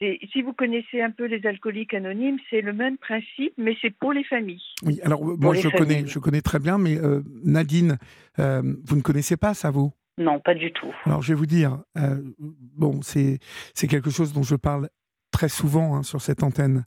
[0.00, 4.12] Si vous connaissez un peu les alcooliques anonymes, c'est le même principe, mais c'est pour
[4.12, 4.62] les familles.
[4.82, 7.98] Oui, alors moi je connais, je connais très bien, mais euh, Nadine,
[8.38, 9.92] euh, vous ne connaissez pas ça, vous?
[10.16, 10.94] Non, pas du tout.
[11.04, 11.82] Alors je vais vous dire,
[12.76, 13.38] bon, c'est
[13.88, 14.88] quelque chose dont je parle
[15.30, 16.84] très souvent hein, sur cette antenne,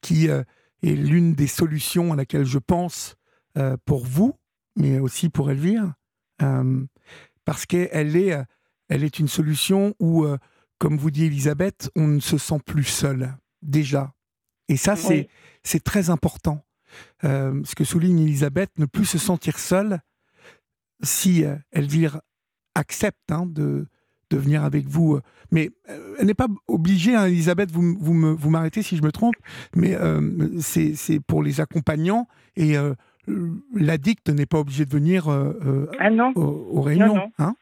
[0.00, 0.44] qui est
[0.82, 3.16] l'une des solutions à laquelle je pense
[3.84, 4.34] pour vous,
[4.76, 5.92] mais aussi pour Elvire,
[6.42, 6.84] euh,
[7.44, 8.36] parce qu'elle est,
[8.88, 10.38] elle est une solution où, euh,
[10.82, 14.14] comme vous dit Elisabeth, on ne se sent plus seul, déjà.
[14.66, 15.28] Et ça, c'est
[15.62, 16.64] c'est très important.
[17.22, 20.00] Euh, ce que souligne Elisabeth, ne plus se sentir seule,
[21.04, 22.20] si Elvire
[22.74, 23.86] accepte hein, de,
[24.30, 25.20] de venir avec vous.
[25.52, 25.70] Mais
[26.18, 29.36] elle n'est pas obligée, hein, Elisabeth, vous, vous, vous m'arrêtez si je me trompe,
[29.76, 29.96] mais
[30.58, 32.26] c'est pour les accompagnants
[32.56, 32.76] et
[33.74, 37.30] l'addict n'est pas obligé de venir euh, euh, ah aux, réunions.
[37.38, 37.54] Hein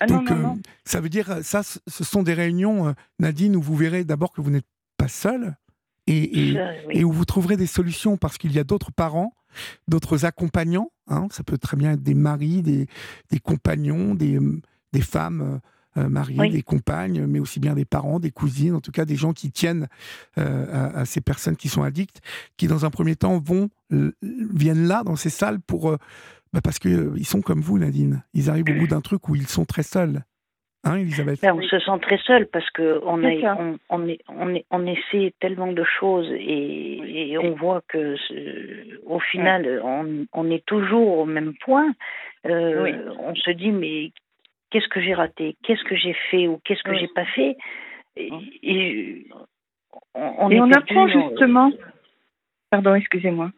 [0.00, 0.42] ah Donc, euh,
[0.84, 4.50] ça veut dire, ça, ce sont des réunions, Nadine, où vous verrez d'abord que vous
[4.50, 4.66] n'êtes
[4.96, 5.56] pas seul
[6.06, 6.54] et,
[6.90, 9.34] et, où vous trouverez des solutions parce qu'il y a d'autres parents,
[9.88, 10.90] d'autres accompagnants.
[11.06, 12.86] Hein, ça peut très bien être des maris, des,
[13.30, 14.38] des compagnons, des,
[14.92, 15.60] des femmes
[15.96, 19.14] euh, mariés, des compagnes, mais aussi bien des parents, des cousines, en tout cas des
[19.14, 19.86] gens qui tiennent
[20.38, 22.20] euh, à, ces personnes qui sont addictes,
[22.56, 23.70] qui dans un premier temps vont
[24.20, 25.98] viennent là dans ces salles pour euh,
[26.54, 28.22] bah, parce que ils sont comme vous, Nadine.
[28.32, 30.20] Ils arrivent au bout d'un truc où ils sont très seuls.
[30.84, 31.40] Hein, Elisabeth?
[31.42, 34.86] Ben, On se sent très seul parce que on, on, on, est, on, est, on
[34.86, 38.14] essaie tellement de choses et, et on voit que
[39.04, 41.92] au final, on, on, est toujours au même point.
[42.44, 44.12] On se dit mais
[44.70, 47.56] qu'est-ce que j'ai raté, qu'est-ce que j'ai fait ou qu'est-ce que j'ai pas fait?
[48.16, 49.26] Et,
[50.14, 51.72] on, apprend justement.
[52.70, 53.50] Pardon, excusez-moi.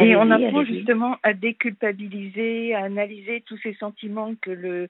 [0.00, 4.88] Et on apprend justement à déculpabiliser, à analyser tous ces sentiments que le.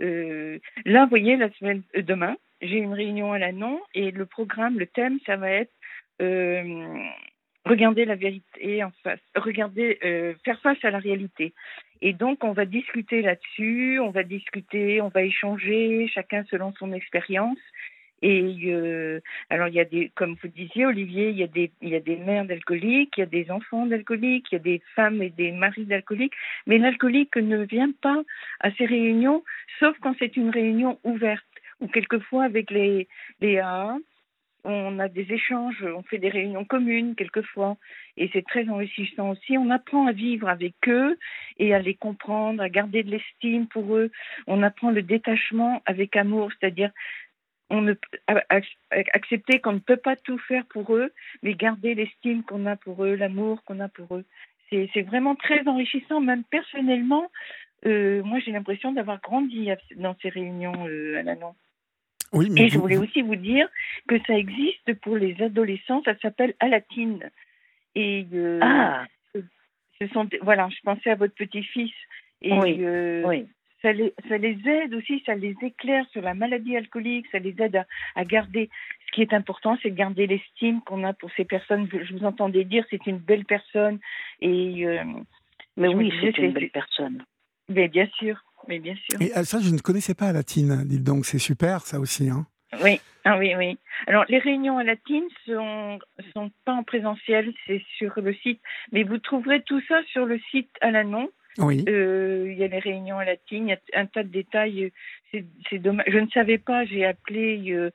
[0.00, 4.26] Euh, là, vous voyez, la semaine euh, demain, j'ai une réunion à l'ANON et le
[4.26, 5.72] programme, le thème, ça va être
[6.22, 6.98] euh,
[7.64, 11.52] regarder la vérité en face, regarder, euh, faire face à la réalité.
[12.02, 16.92] Et donc, on va discuter là-dessus, on va discuter, on va échanger, chacun selon son
[16.92, 17.58] expérience.
[18.26, 19.20] Et euh,
[19.50, 21.94] alors, il y a des, comme vous disiez, Olivier, il y a des, il y
[21.94, 25.20] a des mères d'alcooliques, il y a des enfants d'alcooliques, il y a des femmes
[25.20, 26.32] et des maris d'alcooliques.
[26.66, 28.22] Mais l'alcoolique ne vient pas
[28.60, 29.44] à ces réunions,
[29.78, 31.44] sauf quand c'est une réunion ouverte
[31.80, 33.08] ou quelquefois avec les,
[33.42, 33.98] les AA.
[34.66, 37.76] On a des échanges, on fait des réunions communes quelquefois,
[38.16, 39.58] et c'est très enrichissant aussi.
[39.58, 41.18] On apprend à vivre avec eux
[41.58, 44.10] et à les comprendre, à garder de l'estime pour eux.
[44.46, 46.90] On apprend le détachement avec amour, c'est-à-dire
[47.70, 47.94] on ne
[49.12, 51.12] accepter qu'on ne peut pas tout faire pour eux,
[51.42, 54.24] mais garder l'estime qu'on a pour eux, l'amour qu'on a pour eux.
[54.70, 57.30] C'est vraiment très enrichissant, même personnellement.
[57.86, 61.54] Euh, moi, j'ai l'impression d'avoir grandi dans ces réunions euh, à l'annonce.
[62.32, 63.68] Oui, mais Et je voulais aussi vous dire
[64.08, 67.30] que ça existe pour les adolescents, ça s'appelle Alatine.
[67.94, 69.04] Et euh, ah.
[70.00, 71.92] ce sont voilà, je pensais à votre petit-fils.
[72.42, 72.84] Et oui,
[73.24, 73.46] oui
[73.84, 77.54] ça les, ça les aide aussi, ça les éclaire sur la maladie alcoolique, ça les
[77.58, 77.84] aide
[78.16, 78.70] à, garder.
[79.06, 81.86] Ce qui est important, c'est de garder l'estime qu'on a pour ces personnes.
[81.92, 83.98] Je vous entendais dire, c'est une belle personne.
[84.40, 85.04] Et, euh,
[85.76, 87.22] mais oui, c'est une belle personne.
[87.68, 89.20] Mais bien sûr, mais bien sûr.
[89.20, 92.30] Et euh, ça, je ne connaissais pas à Latine, dites donc, c'est super ça aussi.
[92.30, 92.46] Hein.
[92.82, 93.78] Oui, ah oui, oui.
[94.06, 95.98] Alors, les réunions à Latine sont,
[96.34, 98.60] sont pas en présentiel, c'est sur le site.
[98.92, 101.30] Mais vous trouverez tout ça sur le site à l'annonce.
[101.58, 101.84] Oui.
[101.88, 104.92] Euh, il y a les réunions à latine, il y a un tas de détails.
[105.32, 106.06] C'est dommage.
[106.08, 107.72] Je ne savais pas, j'ai appelé.
[107.72, 107.90] Euh,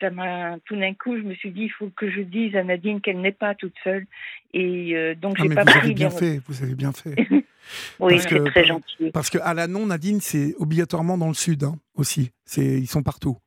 [0.00, 2.62] ça m'a tout d'un coup, je me suis dit, il faut que je dise à
[2.62, 4.06] Nadine qu'elle n'est pas toute seule.
[4.52, 7.14] Et euh, donc, ah, j'ai pas vous Avez bien fait, vous avez bien fait.
[8.00, 9.10] oui, c'est très gentil.
[9.12, 12.30] Parce que à non Nadine, c'est obligatoirement dans le sud hein, aussi.
[12.44, 13.38] C'est, ils sont partout.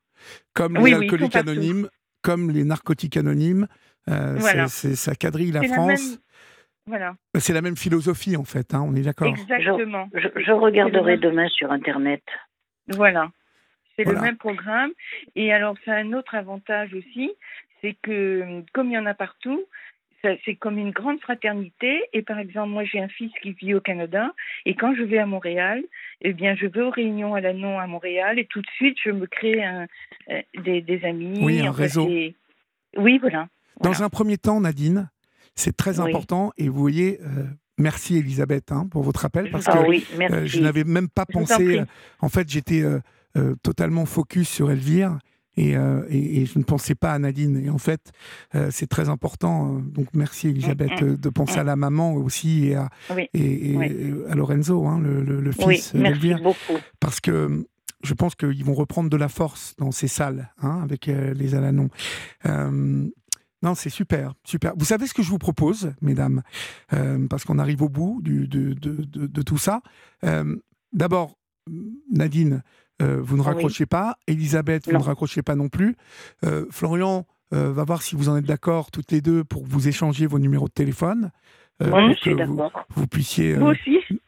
[0.54, 1.90] Comme les alcooliques anonymes,
[2.22, 3.68] comme les narcotiques anonymes.
[4.08, 4.68] Voilà.
[4.68, 6.20] ça quadrille la France.
[6.90, 7.14] Voilà.
[7.36, 9.28] C'est la même philosophie en fait, hein, on est d'accord.
[9.28, 10.10] Exactement.
[10.14, 12.24] Je, regarderai demain sur Internet.
[12.88, 13.30] Voilà.
[13.96, 14.92] C'est le même programme.
[15.36, 17.32] Et alors, c'est un autre avantage aussi,
[17.82, 19.62] c'est que comme il y en a partout,
[20.24, 22.02] c'est comme une grande fraternité.
[22.12, 24.34] Et par exemple, moi, j'ai un fils qui vit au Canada.
[24.66, 25.84] Et quand je vais à Montréal,
[26.22, 28.40] eh bien, je vais aux réunions à l'annon à Montréal.
[28.40, 29.86] Et tout de suite, je me crée un,
[30.30, 31.40] euh, des, amis.
[31.44, 32.10] Oui, un réseau.
[32.98, 33.48] Oui, voilà.
[33.82, 35.10] Dans un premier temps, Nadine,
[35.60, 37.44] c'est très important et vous voyez, euh,
[37.78, 41.80] merci Elisabeth hein, pour votre appel parce ah que euh, je n'avais même pas pensé.
[41.80, 41.86] Euh,
[42.22, 42.84] en fait, j'étais
[43.62, 45.20] totalement focus sur Elvire.
[45.58, 47.62] Et, et, je ne pensais pas à Nadine.
[47.66, 48.14] Et en fait,
[48.70, 49.74] c'est très important.
[49.80, 51.60] Donc, merci Elisabeth mm, mm, de penser mm.
[51.60, 52.90] à la maman aussi et à,
[53.34, 53.76] et,
[54.30, 56.40] à Lorenzo, hein, le, le, fils d'Elvire.
[57.02, 57.68] Parce que
[58.04, 61.90] je pense qu'ils vont reprendre de la force dans ces salles hein, avec les Alanons.
[63.62, 64.74] Non, c'est super, super.
[64.78, 66.44] Vous savez ce que je vous propose, mesdames,
[66.94, 69.82] euh, parce qu'on arrive au bout du, de, de, de, tout ça.
[70.24, 70.56] Euh,
[70.94, 71.38] d'abord,
[72.10, 72.64] Nadine,
[73.02, 74.18] euh, vous ne raccrochez pas.
[74.28, 75.96] Elisabeth, vous ne raccrochez pas non plus.
[76.70, 80.40] Florian va voir si vous en êtes d'accord toutes les deux pour vous échanger vos
[80.40, 81.32] numéros de téléphone.
[81.82, 82.86] Moi, je suis d'accord.
[82.90, 83.58] Vous, puissiez,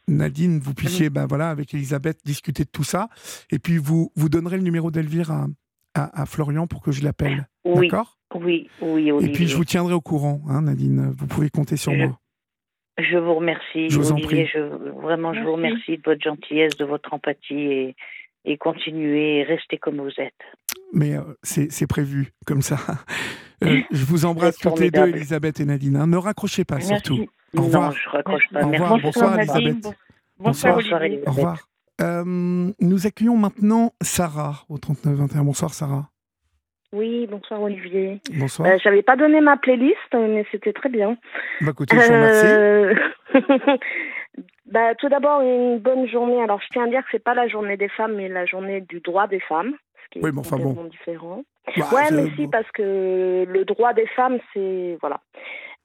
[0.08, 3.10] Nadine, vous puissiez, ben voilà, avec Elisabeth, discuter de tout ça.
[3.50, 5.48] Et puis, vous, vous donnerez le numéro d'Elvire à,
[5.94, 7.50] à, Florian pour que je l'appelle.
[7.66, 7.88] Oui.
[7.88, 8.21] D'accord?
[8.36, 9.30] Oui, oui, Olivier.
[9.30, 11.14] Et puis je vous tiendrai au courant, hein, Nadine.
[11.18, 12.18] Vous pouvez compter sur moi.
[12.98, 14.48] Je vous remercie, je vous Olivier.
[14.54, 17.96] Je, vraiment, je vous remercie de votre gentillesse, de votre empathie et,
[18.46, 20.34] et continuez, restez comme vous êtes.
[20.94, 22.78] Mais euh, c'est prévu comme ça.
[23.64, 25.96] Euh, je vous embrasse toutes les deux, Elisabeth et Nadine.
[25.96, 26.08] Hein.
[26.08, 27.28] Ne raccrochez pas, surtout.
[27.56, 27.92] Au revoir.
[27.92, 28.64] Non, je raccroche pas.
[28.64, 29.00] Au revoir.
[29.00, 29.88] Bonsoir, Elisabeth.
[30.40, 31.28] Bonsoir, bonsoir, Elisabeth.
[31.28, 31.70] Au revoir.
[32.02, 35.44] Euh, nous accueillons maintenant Sarah au 3921.
[35.44, 36.10] Bonsoir, Sarah.
[36.94, 38.20] Oui, bonsoir Olivier.
[38.34, 38.70] Bonsoir.
[38.70, 41.18] Euh, J'avais pas donné ma playlist, mais c'était très bien.
[41.62, 42.94] Bah écoutez, je euh...
[44.66, 46.44] bah, tout d'abord, une bonne journée.
[46.44, 48.82] Alors, je tiens à dire que c'est pas la journée des femmes, mais la journée
[48.82, 49.74] du droit des femmes.
[50.04, 50.84] Ce qui est oui, bon, enfin bon.
[50.86, 51.44] différent.
[51.78, 54.98] Bah, ouais, mais si, parce que le droit des femmes, c'est.
[55.00, 55.22] Voilà.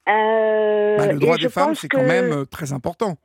[0.09, 3.17] Euh, bah, le droit des femmes, c'est quand même euh, très important.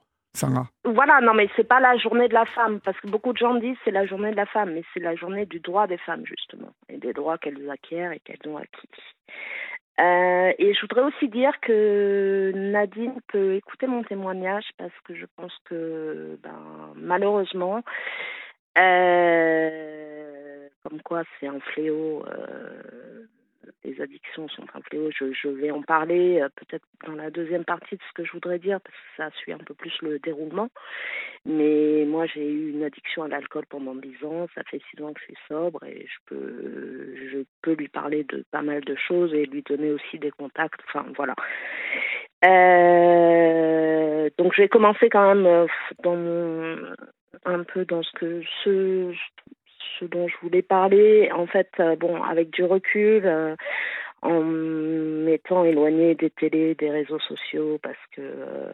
[0.86, 3.56] Voilà, non, mais c'est pas la journée de la femme, parce que beaucoup de gens
[3.56, 6.26] disent c'est la journée de la femme, mais c'est la journée du droit des femmes,
[6.26, 8.90] justement, et des droits qu'elles acquièrent et qu'elles ont acquis.
[10.00, 15.26] Euh, et je voudrais aussi dire que Nadine peut écouter mon témoignage, parce que je
[15.36, 17.82] pense que, ben, malheureusement,
[18.78, 22.24] euh, comme quoi c'est un fléau.
[22.28, 23.26] Euh,
[23.84, 25.10] les addictions sont un fléau.
[25.12, 28.32] Je, je vais en parler euh, peut-être dans la deuxième partie de ce que je
[28.32, 30.70] voudrais dire parce que ça suit un peu plus le déroulement.
[31.46, 34.48] Mais moi, j'ai eu une addiction à l'alcool pendant dix ans.
[34.56, 38.24] Ça fait six ans que je suis sobre et je peux, je peux lui parler
[38.26, 40.82] de pas mal de choses et lui donner aussi des contacts.
[40.88, 41.36] Enfin, voilà.
[42.46, 45.68] Euh, donc, je vais commencer quand même
[46.06, 46.96] euh,
[47.46, 49.14] un peu dans ce que ce
[50.00, 51.32] ce dont je voulais parler.
[51.34, 53.56] En fait, euh, bon, avec du recul, euh,
[54.22, 58.72] en m'étant éloignée des télés, des réseaux sociaux, parce que euh,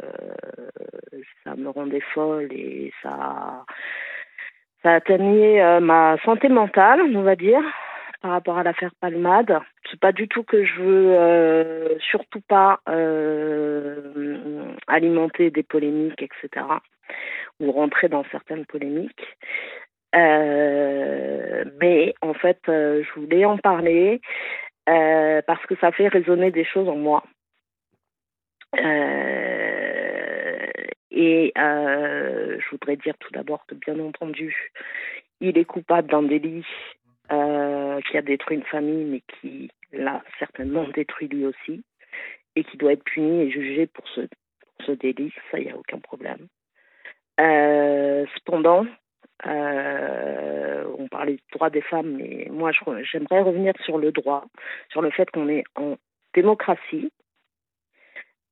[1.44, 3.66] ça me rendait folle et ça,
[4.84, 7.62] ça atteignait ma santé mentale, on va dire,
[8.22, 9.60] par rapport à l'affaire Palmade.
[9.90, 12.82] C'est pas du tout que je veux, surtout pas
[14.88, 16.66] alimenter des polémiques, etc
[17.60, 19.38] ou rentrer dans certaines polémiques.
[20.18, 24.22] Euh, mais en fait, euh, je voulais en parler
[24.90, 27.24] euh, parce que ça fait résonner des choses en moi.
[31.12, 34.72] et je voudrais dire tout d'abord que, bien entendu,
[35.40, 36.66] il est coupable d'un délit
[37.30, 41.84] qui a détruit une famille, mais qui l'a certainement détruit lui aussi,
[42.56, 44.22] et qui doit être puni et jugé pour ce,
[44.86, 45.34] ce délit.
[45.52, 46.48] Ça, il n'y a aucun problème.
[47.40, 48.86] cependant,
[49.46, 54.46] euh, on parlait du droit des femmes, mais moi j'aimerais revenir sur le droit,
[54.90, 55.98] sur le fait qu'on est en
[56.34, 57.12] démocratie.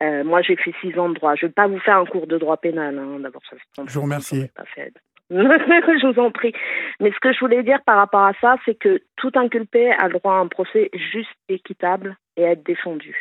[0.04, 1.36] Euh, moi j'ai fait six ans de droit.
[1.36, 3.20] Je ne vais pas vous faire un cours de droit pénal, hein.
[3.20, 4.48] d'abord ça se Je vous remercie.
[4.56, 4.94] Pas fait.
[5.32, 6.54] je vous en prie.
[7.00, 10.08] Mais ce que je voulais dire par rapport à ça, c'est que tout inculpé a
[10.08, 13.16] le droit à un procès juste, équitable et à être défendu.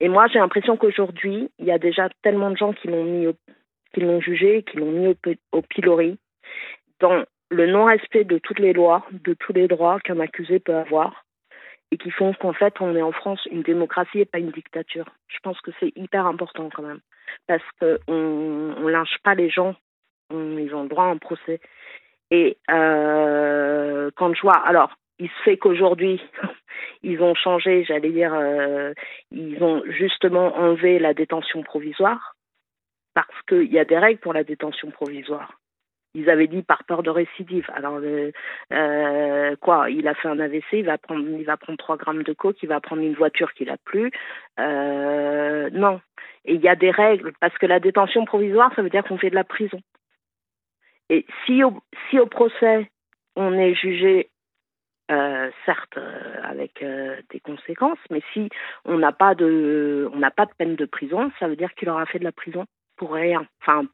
[0.00, 3.28] Et moi, j'ai l'impression qu'aujourd'hui, il y a déjà tellement de gens qui l'ont mis
[3.92, 5.14] qui l'ont jugé, qui l'ont mis au,
[5.52, 6.18] au pilori,
[7.00, 11.24] dans le non-respect de toutes les lois, de tous les droits qu'un accusé peut avoir,
[11.90, 15.06] et qui font qu'en fait, on est en France une démocratie et pas une dictature.
[15.28, 17.00] Je pense que c'est hyper important quand même,
[17.46, 19.74] parce qu'on ne lynche pas les gens,
[20.30, 21.60] ils ont le droit à un procès.
[22.30, 26.20] Et euh, quand je vois, alors, il se fait qu'aujourd'hui,
[27.02, 28.92] ils ont changé, j'allais dire, euh,
[29.30, 32.34] ils ont justement enlevé la détention provisoire,
[33.14, 35.52] parce qu'il y a des règles pour la détention provisoire
[36.14, 37.68] ils avaient dit par peur de récidive.
[37.74, 38.00] Alors
[38.72, 42.22] euh, quoi, il a fait un AVC, il va prendre, il va prendre 3 grammes
[42.22, 44.10] de coke, il va prendre une voiture qu'il a plus.
[44.60, 46.00] Euh, non.
[46.44, 49.18] Et il y a des règles parce que la détention provisoire, ça veut dire qu'on
[49.18, 49.80] fait de la prison.
[51.10, 51.74] Et si au,
[52.08, 52.90] si au procès
[53.36, 54.30] on est jugé
[55.10, 55.98] euh, certes
[56.42, 56.84] avec
[57.30, 58.48] des conséquences, mais si
[58.84, 61.90] on n'a pas de on n'a pas de peine de prison, ça veut dire qu'il
[61.90, 62.64] aura fait de la prison
[62.96, 63.46] pour rien.
[63.60, 63.86] Enfin,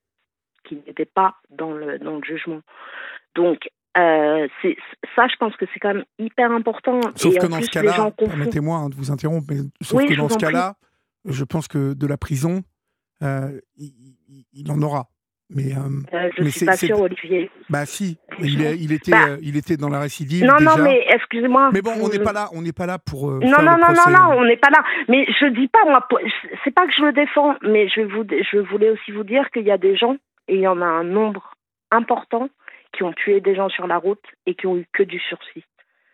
[0.65, 2.61] qui n'était pas dans le, dans le jugement.
[3.35, 4.47] Donc, euh,
[5.17, 7.01] ça, je pense que c'est quand même hyper important.
[7.17, 10.39] Sauf que dans ce cas-là, permettez-moi hein, de vous interrompre, mais sauf que dans ce
[10.39, 10.75] cas-là,
[11.25, 12.63] je pense que de la prison,
[13.23, 15.09] euh, il, en aura.
[15.53, 17.51] Mais, euh, euh je ne suis pas sûr, Olivier.
[17.69, 19.37] Bah si, il, il était, bah.
[19.43, 20.45] il était dans la récidive.
[20.45, 20.77] Non, déjà.
[20.77, 21.71] non, mais excusez-moi.
[21.73, 23.33] Mais bon, on n'est pas là, on n'est pas là pour.
[23.33, 24.85] non, non, non, non, non, on n'est pas là.
[25.09, 26.07] Mais je dis pas, moi,
[26.63, 29.65] c'est pas que je le défends, mais je, vous, je voulais aussi vous dire qu'il
[29.65, 30.17] y a des gens
[30.51, 31.55] et il y en a un nombre
[31.93, 32.49] important
[32.93, 35.65] qui ont tué des gens sur la route et qui ont eu que du sursis.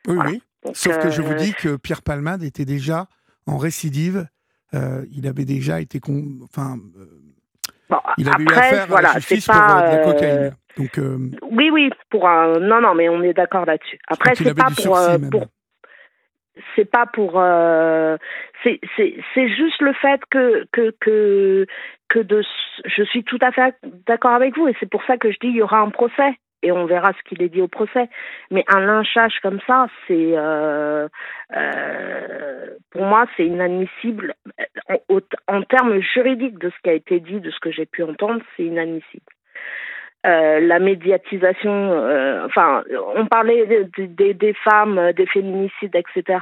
[0.06, 0.42] Oui, oui.
[0.74, 3.06] Sauf que je vous euh, dis que Pierre Palmade était déjà
[3.46, 4.28] en récidive.
[4.74, 6.00] Euh, il avait déjà été.
[6.42, 6.76] Enfin.
[6.98, 10.56] Euh, il avait eu affaire voilà, à la justice pour de la cocaïne.
[10.76, 11.00] Donc,
[11.50, 12.58] Oui, oui, pour un.
[12.58, 13.98] Non, non, mais on est d'accord là-dessus.
[14.08, 15.46] Après, c'est pas pour, pour,
[16.74, 18.16] c'est pas pour euh,
[18.62, 21.66] c'est juste le fait que que que
[22.08, 22.42] que de
[22.84, 23.74] je suis tout à fait
[24.06, 26.38] d'accord avec vous et c'est pour ça que je dis il y aura un procès
[26.62, 28.08] et on verra ce qu'il est dit au procès.
[28.50, 31.08] Mais un lynchage comme ça c'est euh,
[31.56, 34.34] euh, pour moi c'est inadmissible.
[34.88, 38.02] En, en termes juridiques de ce qui a été dit de ce que j'ai pu
[38.02, 39.35] entendre c'est inadmissible
[40.26, 42.82] euh, la médiatisation, euh, enfin,
[43.14, 46.40] on parlait des femmes, euh, des féminicides, etc.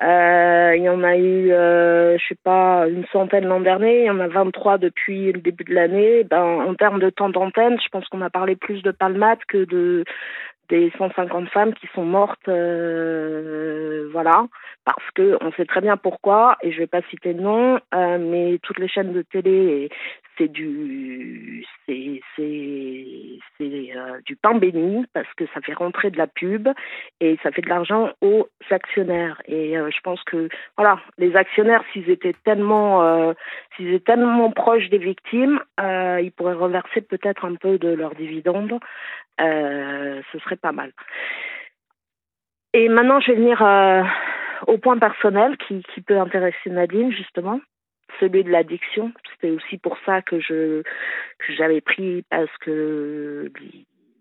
[0.00, 4.20] il y en a eu, je sais pas, une centaine l'an dernier, il y en
[4.20, 6.24] a 23 depuis le début de l'année.
[6.24, 9.64] Ben, en termes de temps d'antenne, je pense qu'on a parlé plus de palmades que
[9.64, 10.04] de
[10.68, 14.46] des 150 femmes qui sont mortes, voilà,
[14.84, 18.60] parce que on sait très bien pourquoi, et je vais pas citer de nom, mais
[18.62, 19.90] toutes les chaînes de télé
[21.86, 22.20] c'est
[23.60, 26.68] euh, du pain béni parce que ça fait rentrer de la pub
[27.20, 29.40] et ça fait de l'argent aux actionnaires.
[29.46, 33.32] Et euh, je pense que voilà les actionnaires s'ils étaient tellement euh,
[33.76, 38.78] s'ils étaient tellement proches des victimes ils pourraient reverser peut-être un peu de leurs dividendes.
[39.38, 40.92] Ce serait pas mal.
[42.74, 43.62] Et maintenant je vais venir
[44.66, 47.60] au point personnel qui peut intéresser Nadine, justement
[48.18, 49.12] celui de l'addiction.
[49.32, 50.82] C'était aussi pour ça que je
[51.56, 53.50] j'avais pris parce que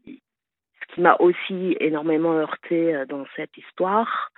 [0.05, 4.31] ce qui m'a aussi énormément heurté euh, dans cette histoire,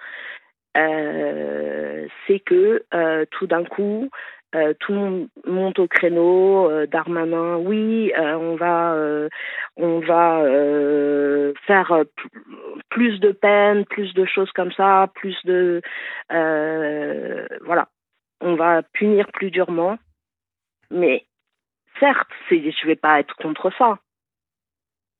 [0.78, 4.10] euh, c'est que euh, tout d'un coup,
[4.80, 8.96] tout le monde monte au créneau, euh, Darmanin, oui, on va,
[9.78, 10.44] on va
[11.66, 12.04] faire
[12.90, 15.82] plus de peine, plus de choses comme ça, plus de,
[16.30, 17.88] voilà,
[18.42, 19.98] on va punir plus durement.
[20.90, 21.26] Mais
[22.00, 24.00] certes, je vais pas être contre ça,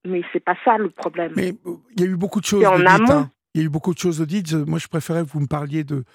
[0.06, 1.34] mais c'est pas ça le problème.
[1.36, 1.54] Mais
[1.96, 2.66] il y a eu beaucoup de choses.
[2.66, 3.12] En amont.
[3.12, 3.32] Hein.
[3.54, 4.54] Il y a eu beaucoup de choses dites.
[4.54, 6.06] Moi, je préférais que vous me parliez de,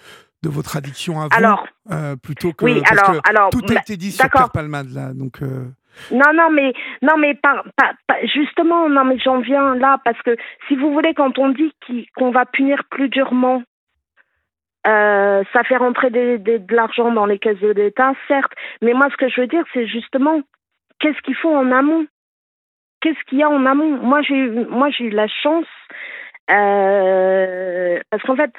[0.43, 3.81] de votre addiction à vous alors, euh, plutôt que oui, alors, que alors, tout a
[3.81, 5.67] été dit sur Pierre Palmade là donc euh...
[6.13, 10.37] non non mais non mais pas, pas, justement non mais j'en viens là parce que
[10.69, 11.73] si vous voulez quand on dit
[12.17, 13.63] qu'on va punir plus durement
[14.87, 19.17] euh, ça fait rentrer de l'argent dans les caisses de l'État certes mais moi ce
[19.17, 20.41] que je veux dire c'est justement
[21.01, 22.07] qu'est-ce qu'il faut en amont?
[23.01, 23.99] Qu'est-ce qu'il y a en amont?
[23.99, 25.67] Moi j'ai moi j'ai eu la chance
[26.51, 28.53] euh, parce qu'en fait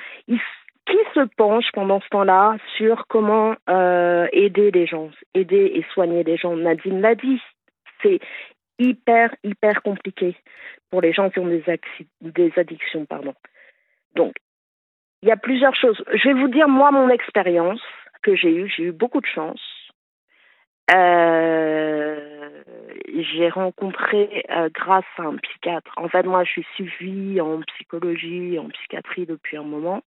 [0.88, 6.24] qui se penche pendant ce temps-là sur comment euh, aider les gens, aider et soigner
[6.24, 6.56] les gens?
[6.56, 7.42] Nadine l'a dit,
[8.02, 8.20] c'est
[8.80, 10.36] hyper, hyper compliqué
[10.90, 11.64] pour les gens qui ont des,
[12.22, 13.06] des addictions.
[13.06, 13.34] Pardon.
[14.16, 14.34] Donc,
[15.22, 16.04] il y a plusieurs choses.
[16.14, 17.82] Je vais vous dire, moi, mon expérience
[18.24, 19.62] que j'ai eue, j'ai eu beaucoup de chance.
[20.94, 22.50] Euh,
[23.16, 25.92] j'ai rencontré euh, grâce à un psychiatre.
[25.98, 30.02] En fait, moi, je suis suivie en psychologie, en psychiatrie depuis un moment.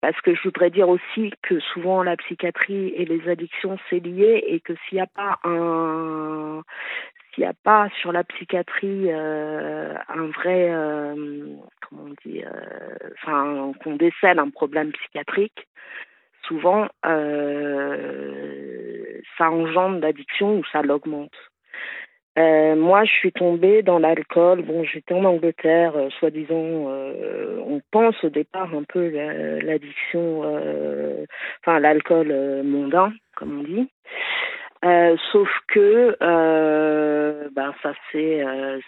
[0.00, 4.42] Parce que je voudrais dire aussi que souvent la psychiatrie et les addictions c'est lié
[4.46, 6.62] et que s'il n'y a pas un
[7.34, 11.46] s'il n'y a pas sur la psychiatrie euh, un vrai euh,
[11.88, 12.50] comment on dit euh,
[13.14, 15.66] enfin qu'on décèle un problème psychiatrique
[16.46, 16.88] souvent
[19.38, 21.34] ça engendre l'addiction ou ça l'augmente
[22.36, 24.62] moi, je suis tombée dans l'alcool.
[24.62, 29.10] Bon, j'étais en Angleterre, soi-disant, on pense au départ un peu
[29.62, 30.40] l'addiction,
[31.60, 33.90] enfin l'alcool mondain, comme on dit.
[34.82, 36.16] Sauf que
[37.50, 38.44] ben, ça s'est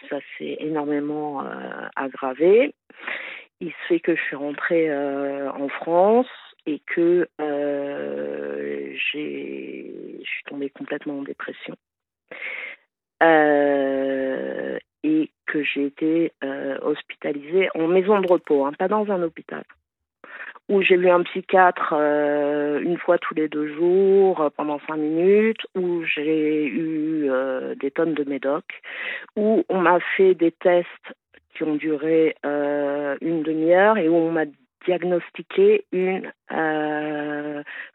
[0.09, 1.45] ça s'est énormément
[1.97, 2.75] aggravé.
[3.61, 6.27] Il se fait que je suis rentrée en France
[6.67, 7.29] et que
[9.11, 11.77] j'ai je suis tombée complètement en dépression.
[13.23, 19.23] Euh, et que j'ai été euh, hospitalisée en maison de repos, hein, pas dans un
[19.23, 19.65] hôpital,
[20.73, 25.61] où j'ai vu un psychiatre euh, une fois tous les deux jours pendant cinq minutes,
[25.75, 27.31] où j'ai eu
[27.81, 28.65] des tonnes de médoc,
[29.37, 30.89] où on m'a fait des tests
[31.55, 34.47] qui ont duré une demi-heure et où on m'a
[34.87, 36.33] diagnostiqué une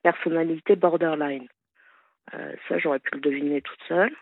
[0.03, 1.47] personnalité borderline.
[2.31, 4.13] ça, j'aurais pu le deviner toute seule.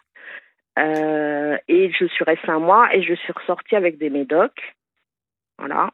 [0.78, 4.76] Euh, et je suis restée un mois et je suis ressortie avec des médocs.
[5.58, 5.92] Voilà.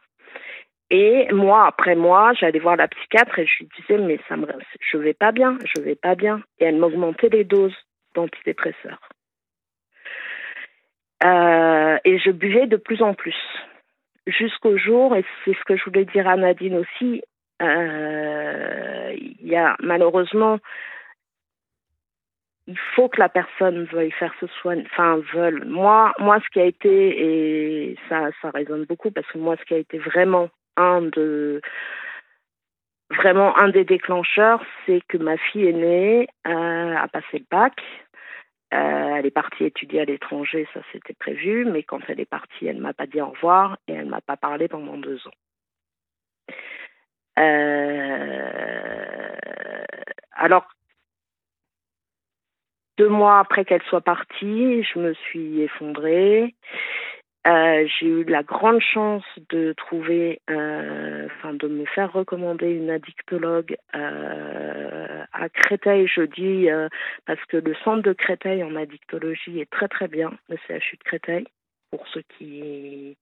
[0.94, 4.46] Et moi, après moi, j'allais voir la psychiatre et je lui disais, mais ça me,
[4.82, 6.44] je vais pas bien, je vais pas bien.
[6.60, 7.76] Et elle m'augmentait les doses
[8.14, 9.00] d'antidépresseurs.
[11.24, 13.38] Euh, et je buvais de plus en plus.
[14.28, 17.24] Jusqu'au jour, et c'est ce que je voulais dire à Nadine aussi,
[17.62, 20.60] euh, il y a malheureusement
[22.68, 25.66] il faut que la personne veuille faire ce soin, enfin veulent.
[25.66, 29.66] Moi, moi, ce qui a été et ça, ça résonne beaucoup parce que moi, ce
[29.66, 31.62] qui a été vraiment un de
[33.10, 37.82] vraiment un des déclencheurs, c'est que ma fille aînée euh, a passé le bac.
[38.74, 42.68] Euh, elle est partie étudier à l'étranger, ça c'était prévu, mais quand elle est partie,
[42.68, 45.32] elle m'a pas dit au revoir et elle m'a pas parlé pendant deux ans.
[47.40, 48.52] Euh,
[50.32, 50.68] alors
[52.98, 56.56] deux mois après qu'elle soit partie, je me suis effondrée.
[57.48, 62.92] Euh, j'ai eu la grande chance de trouver, euh, enfin de me faire recommander une
[62.92, 66.68] addictologue euh, à Créteil, je dis,
[67.26, 71.04] parce que le centre de Créteil en addictologie est très très bien, le CHU de
[71.04, 71.46] Créteil,
[71.90, 73.18] pour ceux qui...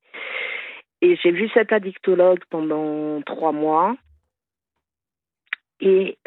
[1.01, 3.95] Et j'ai vu cette addictologue pendant trois mois.
[5.79, 6.17] Et,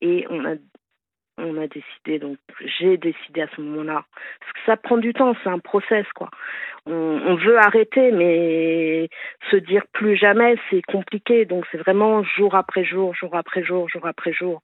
[0.00, 0.54] et on a
[1.44, 2.38] on a décidé, donc
[2.78, 4.04] j'ai décidé à ce moment-là,
[4.66, 6.30] ça prend du temps, c'est un process, quoi.
[6.86, 9.08] On, veut arrêter, mais
[9.50, 13.88] se dire plus jamais, c'est compliqué, donc c'est vraiment jour après jour, jour après jour,
[13.88, 14.62] jour après jour.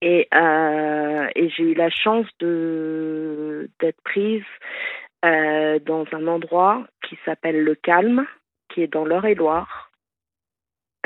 [0.00, 4.44] Et, euh, j'ai eu la chance d'être prise
[5.24, 8.26] euh, dans un endroit qui s'appelle Le Calme,
[8.68, 9.90] qui est dans l'Eure-et-Loire.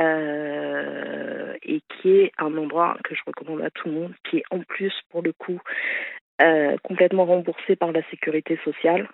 [0.01, 1.30] euh,
[1.63, 4.61] et qui est un endroit que je recommande à tout le monde, qui est en
[4.61, 5.61] plus pour le coup
[6.41, 9.09] euh, complètement remboursé par la sécurité sociale.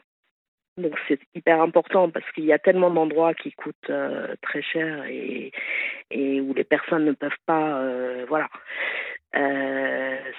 [0.79, 5.05] Donc c'est hyper important parce qu'il y a tellement d'endroits qui coûtent euh, très cher
[5.09, 5.51] et,
[6.13, 8.49] où les personnes ne peuvent pas, euh, voilà.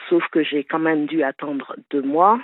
[0.09, 2.39] Sauf que j'ai quand même dû attendre deux mois.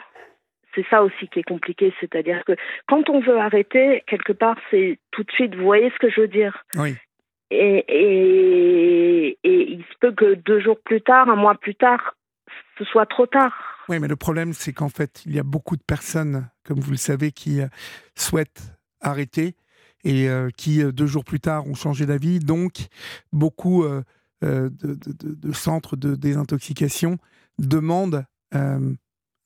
[0.76, 2.54] C'est ça aussi qui est compliqué, c'est-à-dire que
[2.88, 6.22] quand on veut arrêter, quelque part, c'est tout de suite, vous voyez ce que je
[6.22, 6.64] veux dire?
[6.76, 6.96] Oui.
[7.54, 12.16] Et, il se peut que deux jours plus tard, un mois plus tard,
[12.78, 13.54] ce soit trop tard.
[13.90, 16.92] Oui, mais le problème, c'est qu'en fait, il y a beaucoup de personnes, comme vous
[16.92, 17.68] le savez, qui euh,
[18.16, 19.56] souhaitent arrêter
[20.04, 22.40] et euh, qui, euh, deux jours plus tard, ont changé d'avis.
[22.40, 22.88] Donc,
[23.32, 23.86] beaucoup
[24.42, 27.18] de, centres de désintoxication
[27.60, 28.26] demandent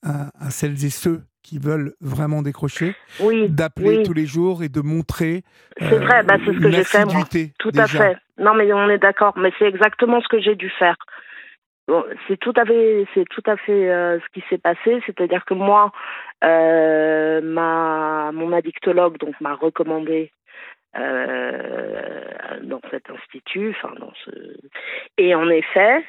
[0.02, 4.02] à, à celles et ceux qui veulent vraiment décrocher Oui, d'appeler oui.
[4.02, 5.42] tous les jours et de montrer
[5.78, 7.24] c'est vrai, bah, c'est ce que j'ai fait moi.
[7.58, 8.16] Tout à fait.
[8.38, 9.34] Non, mais on est d'accord.
[9.36, 10.96] Mais c'est exactement ce que j'ai dû faire.
[11.86, 15.00] Bon, c'est tout à fait, c'est tout à fait euh, ce qui s'est passé.
[15.06, 15.90] C'est-à-dire que moi,
[16.44, 20.30] euh, ma, mon addictologue donc m'a recommandé
[20.98, 24.30] euh, dans cet institut, enfin dans ce,
[25.16, 26.04] et en effet,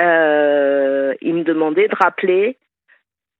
[0.00, 2.56] euh, il me demandait de rappeler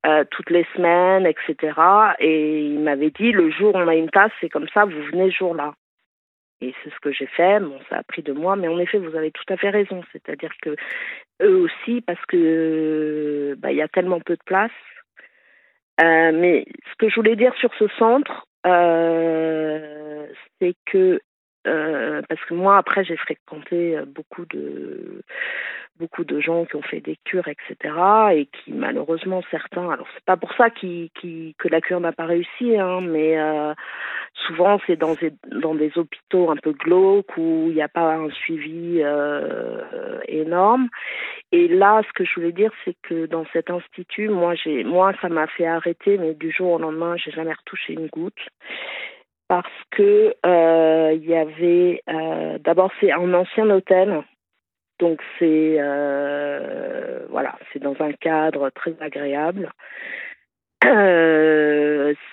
[0.06, 1.72] euh, toutes les semaines, etc.
[2.18, 5.02] Et il m'avait dit le jour où on a une place, c'est comme ça, vous
[5.12, 5.74] venez ce jour-là.
[6.60, 7.60] Et c'est ce que j'ai fait.
[7.60, 10.02] Bon, ça a pris deux mois, mais en effet, vous avez tout à fait raison.
[10.12, 10.76] C'est-à-dire que
[11.42, 14.72] eux aussi, parce que bah, il y a tellement peu de place.
[16.00, 20.26] Euh, mais ce que je voulais dire sur ce centre, euh,
[20.60, 21.20] c'est que
[21.66, 25.22] euh, parce que moi après j'ai fréquenté euh, beaucoup de
[25.98, 27.92] beaucoup de gens qui ont fait des cures etc
[28.32, 32.78] et qui malheureusement certains alors c'est pas pour ça que la cure n'a pas réussi
[32.78, 33.74] hein, mais euh,
[34.46, 39.02] souvent c'est dans des hôpitaux un peu glauques où il n'y a pas un suivi
[40.28, 40.88] énorme.
[41.50, 45.12] Et là ce que je voulais dire c'est que dans cet institut moi j'ai moi
[45.20, 48.46] ça m'a fait arrêter mais du jour au lendemain j'ai jamais retouché une goutte
[49.48, 54.22] parce que euh, il y avait euh, d'abord c'est un ancien hôtel.
[55.00, 59.70] Donc c'est euh, voilà c'est dans un cadre très agréable.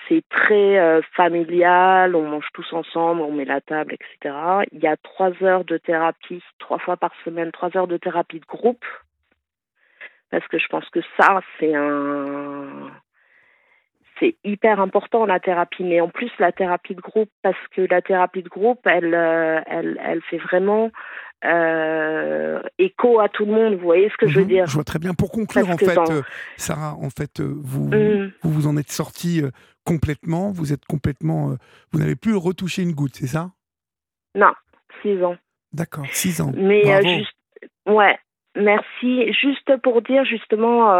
[0.08, 2.14] C'est très familial.
[2.14, 4.34] On mange tous ensemble on met la table etc
[4.72, 8.40] il y a trois heures de thérapie trois fois par semaine trois heures de thérapie
[8.40, 8.84] de groupe.
[10.30, 12.90] Parce que je pense que ça c'est un
[14.20, 18.00] c'est hyper important la thérapie, mais en plus la thérapie de groupe, parce que la
[18.02, 20.90] thérapie de groupe, elle, euh, elle, elle fait vraiment
[21.44, 23.74] euh, écho à tout le monde.
[23.74, 24.66] Vous voyez ce que je veux Mhm, dire?
[24.66, 25.12] Je vois très bien.
[25.14, 26.22] Pour conclure, Parce en fait, dans- euh,
[26.56, 28.32] Sarah, en fait, vous, Mm.
[28.42, 29.50] vous vous en êtes sorti euh,
[29.84, 30.50] complètement.
[30.50, 31.54] Vous êtes complètement.
[31.92, 33.50] vous n'avez plus retouché une goutte, c'est ça?
[34.34, 34.52] Non,
[35.02, 35.36] six ans.
[35.72, 36.52] D'accord, six ans.
[36.56, 37.08] Mais Bravo.
[37.18, 37.36] juste,
[37.86, 38.18] ouais,
[38.56, 39.32] merci.
[39.34, 40.90] Juste pour dire justement,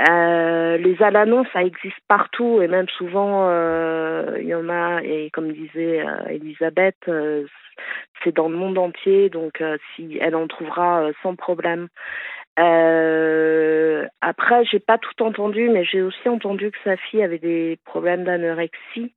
[0.00, 5.02] euh, les Alanons, ça existe partout et même souvent, euh, il y en a.
[5.02, 7.46] Et comme disait euh, Elisabeth, euh,
[8.22, 11.88] c'est dans le monde entier, donc euh, si elle en trouvera sans problème.
[14.20, 18.24] Après, j'ai pas tout entendu, mais j'ai aussi entendu que sa fille avait des problèmes
[18.24, 19.14] d'anorexie.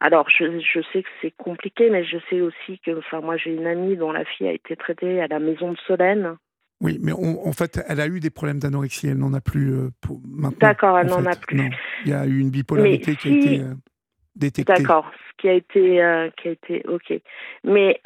[0.00, 3.50] Alors, je, je sais que c'est compliqué, mais je sais aussi que, enfin, moi, j'ai
[3.50, 6.36] une amie dont la fille a été traitée à la maison de Solène.
[6.80, 9.08] Oui, mais on- en fait, elle a eu des problèmes d'anorexie.
[9.08, 10.58] Elle n'en a plus euh, pour maintenant.
[10.60, 11.56] D'accord, elle en n'en a plus.
[11.56, 11.70] Non.
[12.04, 13.74] Il y a eu une bipolarité Mais qui a été euh,
[14.34, 14.72] détectée.
[14.74, 17.18] D'accord, ce qui a été, euh, qui a été, ok.
[17.64, 17.98] Mais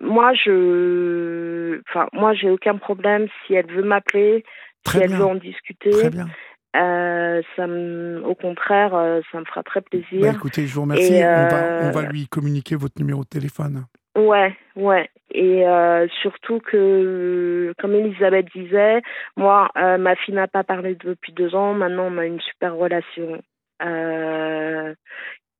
[0.00, 4.44] moi, je, enfin, moi, j'ai aucun problème si elle veut m'appeler,
[4.88, 5.18] si elle bien.
[5.18, 5.90] veut en discuter.
[5.90, 6.28] Très bien.
[6.76, 8.92] Euh, ça me, au contraire,
[9.32, 10.20] ça me fera très plaisir.
[10.20, 11.12] Bah, écoutez, je vous remercie.
[11.12, 13.86] On, va, on va lui communiquer votre numéro de téléphone.
[14.20, 15.08] Ouais, ouais.
[15.32, 19.02] Et euh, surtout que, comme Elisabeth disait,
[19.36, 21.74] moi, euh, ma fille n'a pas parlé depuis deux ans.
[21.74, 23.40] Maintenant, on a une super relation.
[23.82, 24.94] Euh,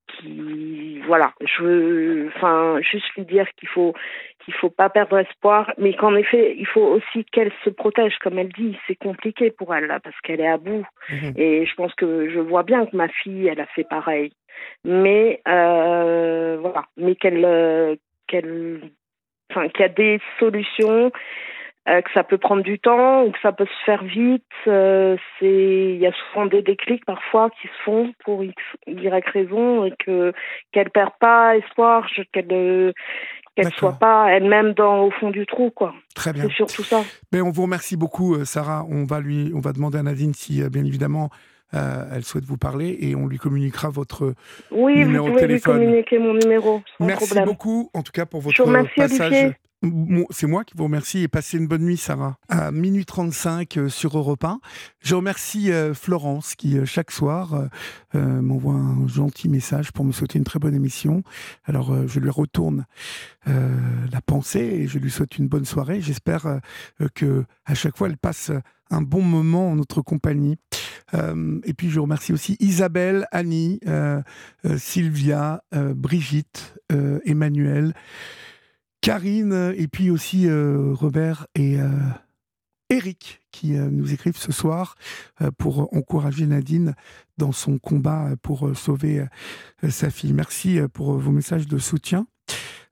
[0.08, 3.94] qui, voilà, je veux, enfin, juste lui dire qu'il faut,
[4.44, 8.38] qu'il faut pas perdre espoir, mais qu'en effet, il faut aussi qu'elle se protège, comme
[8.38, 8.76] elle dit.
[8.86, 10.84] C'est compliqué pour elle là, parce qu'elle est à bout.
[11.10, 11.32] Mhm.
[11.36, 14.32] Et je pense que je vois bien que ma fille, elle a fait pareil.
[14.84, 17.96] Mais euh, voilà, mais qu'elle, euh,
[18.30, 18.80] qu'elle,
[19.50, 21.10] enfin, qu'il y a des solutions,
[21.88, 24.44] euh, que ça peut prendre du temps ou que ça peut se faire vite.
[24.66, 28.54] euh, c'est, il y a souvent des déclics parfois qui se font pour x,
[28.86, 30.32] y raison et que
[30.72, 32.92] qu'elle perd pas espoir, qu'elle,
[33.56, 35.94] qu'elle soit pas elle-même dans au fond du trou, quoi.
[36.14, 36.44] Très bien.
[36.44, 37.02] C'est surtout ça.
[37.32, 38.84] Mais on vous remercie beaucoup, euh, Sarah.
[38.88, 41.30] On va lui, on va demander à Nadine si, bien évidemment,
[41.72, 44.34] elle souhaite vous parler et on lui communiquera votre
[44.70, 45.78] oui, numéro vous de pouvez téléphone.
[45.78, 46.82] lui communiquer mon numéro.
[46.98, 47.44] Sans Merci problème.
[47.46, 49.32] beaucoup, en tout cas, pour Je votre vous remercie, passage.
[49.32, 49.56] Olivier.
[50.28, 52.36] C'est moi qui vous remercie et passez une bonne nuit, Sarah.
[52.50, 54.60] À minuit 35 euh, sur Europe 1.
[55.00, 57.66] Je remercie euh, Florence qui, euh, chaque soir, euh,
[58.14, 61.22] euh, m'envoie un gentil message pour me souhaiter une très bonne émission.
[61.64, 62.84] Alors, euh, je lui retourne
[63.48, 63.74] euh,
[64.12, 66.02] la pensée et je lui souhaite une bonne soirée.
[66.02, 66.58] J'espère euh,
[67.00, 68.52] euh, que à chaque fois, elle passe
[68.90, 70.58] un bon moment en notre compagnie.
[71.14, 74.22] Euh, et puis, je remercie aussi Isabelle, Annie, euh,
[74.64, 76.74] euh, Sylvia, Brigitte,
[77.24, 77.94] Emmanuel.
[79.02, 81.78] Karine et puis aussi Robert et
[82.90, 84.96] Eric qui nous écrivent ce soir
[85.56, 86.94] pour encourager Nadine
[87.38, 89.24] dans son combat pour sauver
[89.88, 90.34] sa fille.
[90.34, 92.26] Merci pour vos messages de soutien.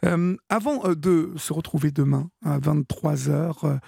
[0.04, 3.78] Euh, avant euh, de se retrouver demain à 23h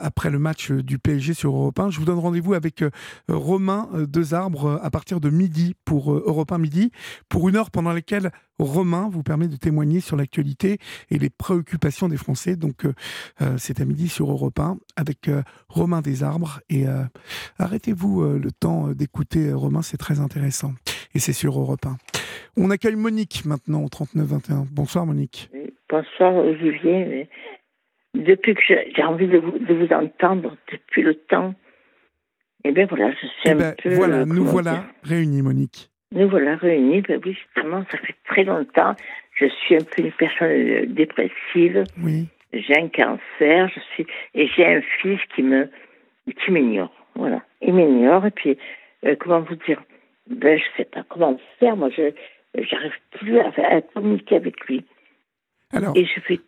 [0.00, 2.90] après le match euh, du PSG sur Europe 1, je vous donne rendez-vous avec euh,
[3.28, 6.90] Romain euh, Desarbres euh, à partir de midi pour euh, Europe 1 midi
[7.28, 10.78] pour une heure pendant laquelle Romain vous permet de témoigner sur l'actualité
[11.10, 12.56] et les préoccupations des Français.
[12.56, 12.94] Donc, euh,
[13.42, 16.60] euh, c'est à midi sur Europe 1 avec euh, Romain Desarbres.
[16.68, 17.04] Et euh,
[17.58, 20.72] arrêtez-vous euh, le temps euh, d'écouter euh, Romain, c'est très intéressant.
[21.14, 21.96] Et c'est sur Europe 1.
[22.56, 24.66] On accueille Monique maintenant au 39-21.
[24.70, 25.50] Bonsoir Monique.
[25.88, 27.28] Bonsoir Olivier.
[28.14, 31.54] Depuis que j'ai envie de vous, de vous entendre depuis le temps,
[32.64, 33.94] eh bien voilà, je suis Eh un ben, peu.
[33.94, 35.90] voilà, euh, nous voilà réunis Monique.
[36.12, 37.00] nous voilà réunis.
[37.02, 38.94] Ben oui, justement, ça fait très longtemps.
[39.36, 41.82] Je suis un peu une personne euh, dépressive.
[42.02, 42.28] Oui.
[42.52, 43.68] J'ai un cancer.
[43.74, 45.68] Je suis et j'ai un fils qui me
[46.24, 46.92] qui m'ignore.
[47.16, 48.24] Voilà, il m'ignore.
[48.26, 48.56] Et puis,
[49.04, 49.82] euh, comment vous dire
[50.28, 51.76] Ben, je sais pas comment faire.
[51.76, 52.12] Moi, je
[52.56, 54.84] j'arrive plus à, à communiquer avec lui.
[55.72, 56.40] Alors, Et je fais,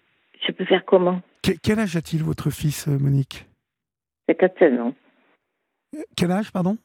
[0.47, 1.21] je peux faire comment?
[1.43, 3.47] Que- quel âge a-t-il votre fils euh, Monique?
[4.29, 4.95] 51 ans.
[6.17, 6.77] Quel âge, pardon?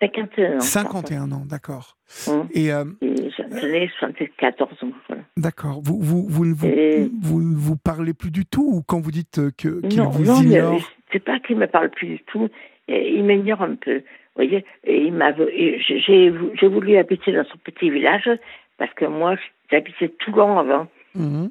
[0.00, 0.60] 51 ans.
[0.60, 1.96] 51 ans, d'accord.
[2.28, 2.48] Hum.
[2.52, 4.92] Et euh, Et J'en ai 74 ans.
[5.08, 5.22] Voilà.
[5.36, 8.82] d'accord, vous, vous, vous, ne vous, Et- vous ne vous parlez plus du tout ou
[8.82, 10.80] quand vous dites euh, que, qu'il Non, vous non, ignore?
[11.12, 12.48] c'est pas qu'il me parle plus du tout.
[12.88, 14.02] Il m'ignore un peu.
[14.38, 18.30] Vous voyez, et il m'a, j'ai, j'ai voulu habiter dans son petit village
[18.76, 19.34] parce que moi,
[19.68, 20.86] j'habitais Toulon avant.
[21.16, 21.50] Mhm.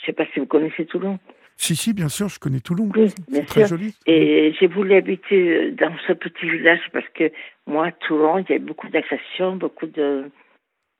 [0.00, 1.20] Je sais pas si vous connaissez Toulon.
[1.56, 2.90] Si, si, bien sûr, je connais Toulon.
[2.96, 3.76] Oui, bien très sûr.
[3.78, 3.94] joli.
[4.06, 7.30] Et j'ai voulu habiter dans ce petit village parce que
[7.68, 10.24] moi, Toulon, il y a beaucoup d'agressions, beaucoup de.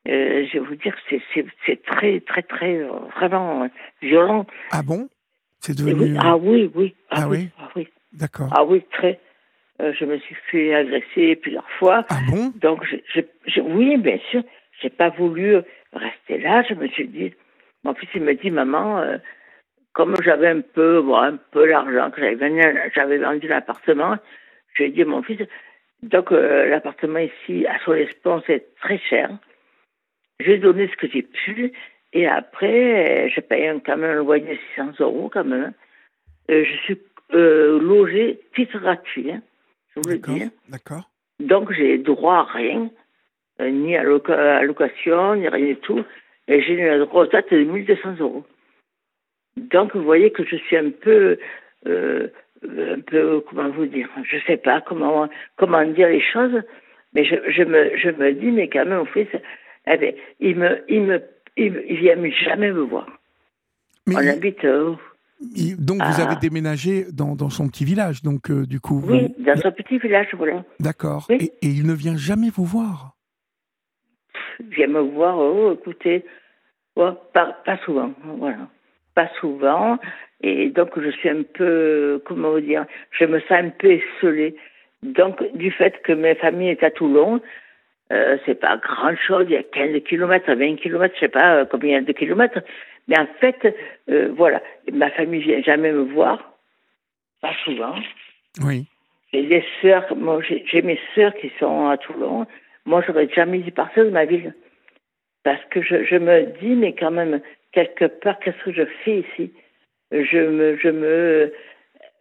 [0.09, 3.69] euh, je vais vous dire, c'est, c'est, c'est très, très, très, euh, vraiment euh,
[4.01, 4.47] violent.
[4.71, 5.09] Ah bon?
[5.59, 6.13] C'est devenu...
[6.13, 6.95] oui, ah oui, oui.
[7.11, 7.49] Ah, Ah oui, oui?
[7.59, 7.89] ah oui.
[8.13, 8.49] D'accord.
[8.53, 9.19] Ah oui, très.
[9.81, 12.05] Euh, je me suis fait agresser plusieurs fois.
[12.09, 12.53] Ah bon?
[12.61, 14.43] Donc, je, je, je- oui, bien sûr,
[14.81, 15.57] j'ai pas voulu
[15.93, 16.63] rester là.
[16.69, 17.35] Je me suis dit,
[17.83, 19.19] mon fils, il me dit, maman, euh,
[19.93, 22.61] comme j'avais un peu, bon, un peu l'argent, que j'avais vendu,
[22.95, 24.17] j'avais vendu l'appartement,
[24.75, 25.41] je lui ai dit, à mon fils,
[26.03, 29.31] donc euh, l'appartement ici à Solespont, c'est très cher.
[30.41, 31.73] J'ai donné ce que j'ai pu,
[32.13, 35.73] et après, euh, j'ai payé un, quand même un loyer de 600 euros quand même.
[36.51, 36.99] Euh, je suis
[37.33, 39.43] euh, logée titre gratuit, hein,
[39.97, 40.43] je vous dis.
[40.45, 40.51] hein.
[40.69, 41.11] D'accord.
[41.41, 42.91] Donc, j'ai droit à rien,
[43.61, 46.05] euh, ni à, loca- à location, ni rien du tout.
[46.49, 48.45] Et j'ai une retraite de 1200 euros.
[49.57, 51.39] Donc, vous voyez que je suis un peu,
[51.87, 52.29] euh,
[52.63, 56.61] un peu, comment vous dire, je sais pas comment, comment dire les choses,
[57.15, 59.29] mais je, je, me, je me dis, mais quand même, au fait,
[59.87, 61.23] eh il me, il me,
[61.57, 63.07] il, me- il vient jamais me voir.
[64.07, 64.95] Mais On il- habite, euh,
[65.79, 66.27] donc vous Ah.
[66.27, 69.03] avez déménagé dans, dans son petit village, donc euh, du coup...
[69.07, 70.65] oui, vous- dans un petit village, voilà.
[70.81, 71.27] D'accord.
[71.29, 71.37] Oui.
[71.41, 73.13] Et, et il ne vient jamais vous voir?
[74.61, 76.25] Il vient me voir, oh, écoutez,
[76.97, 78.69] oh, pas, pas souvent, voilà.
[79.15, 79.99] Pas souvent.
[80.41, 84.57] Et donc, je suis un peu, comment vous dire, je me sens un peu esselée.
[85.03, 87.41] Donc, du fait que ma famille est à Toulon,
[88.13, 91.57] euh, c'est pas grand chose, il y a 15 kilomètres, 20 kilomètres, je sais pas
[91.57, 92.61] euh, combien de kilomètres.
[93.09, 93.77] Mais en fait,
[94.09, 94.63] euh, voilà,
[94.93, 96.55] ma famille vient jamais me voir,
[97.41, 97.95] pas souvent.
[98.65, 98.87] Oui.
[99.33, 102.47] J'ai des sœurs, moi j'ai mes sœurs qui sont à Toulon.
[102.87, 104.55] Moi, j'aurais jamais dû partir de ma ville.
[105.43, 107.41] Parce que je, je me dis, mais quand même,
[107.73, 109.53] quelque part, qu'est-ce que je fais ici?
[110.13, 111.53] Je me, je me,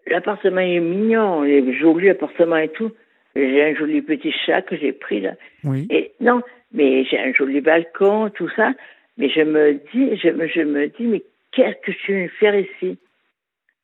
[0.07, 2.91] l'appartement est mignon, il est joli appartement et tout.
[3.35, 5.34] J'ai un joli petit chat que j'ai pris là.
[5.64, 5.88] Oui.
[5.89, 6.41] Et non,
[6.72, 8.73] mais j'ai un joli balcon, tout ça.
[9.18, 12.30] Mais je me dis, je me, je me dis, mais qu'est-ce que je suis venu
[12.40, 12.98] faire ici?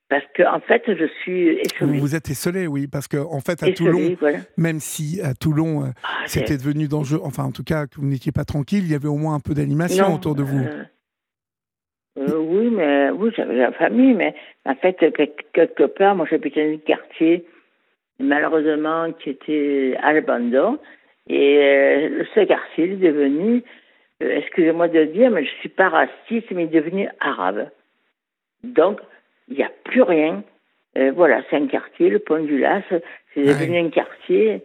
[0.10, 2.00] Parce que en fait, je suis Vous esselée.
[2.00, 4.40] vous êtes esselé, oui, parce que en fait, à Esselée, Toulon, voilà.
[4.58, 8.08] même si à Toulon, euh, Ah, c'était devenu dangereux, enfin, en tout cas, que vous
[8.08, 10.64] n'étiez pas tranquille, il y avait au moins un peu d'animation autour de vous.
[10.64, 10.84] euh,
[12.18, 14.34] euh, oui, mais oui, j'avais la famille, mais
[14.66, 17.46] en fait, quelque, part, moi j'habitais un quartier
[18.20, 20.78] malheureusement, qui était à l'abandon.
[21.28, 23.64] Et euh, ce quartier est devenu,
[24.20, 27.70] excusez-moi de le dire, mais je ne suis pas raciste, mais devenu arabe.
[28.64, 29.00] Donc,
[29.48, 30.44] il n'y a plus rien.
[30.98, 32.84] Euh, voilà, c'est un quartier, le Pont du Las,
[33.34, 34.62] c'est devenu un quartier.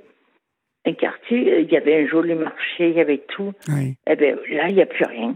[0.86, 3.52] Un quartier, il y avait un joli marché, il y avait tout.
[3.68, 3.96] Oui.
[4.06, 5.34] Eh bien, là, il n'y a plus rien.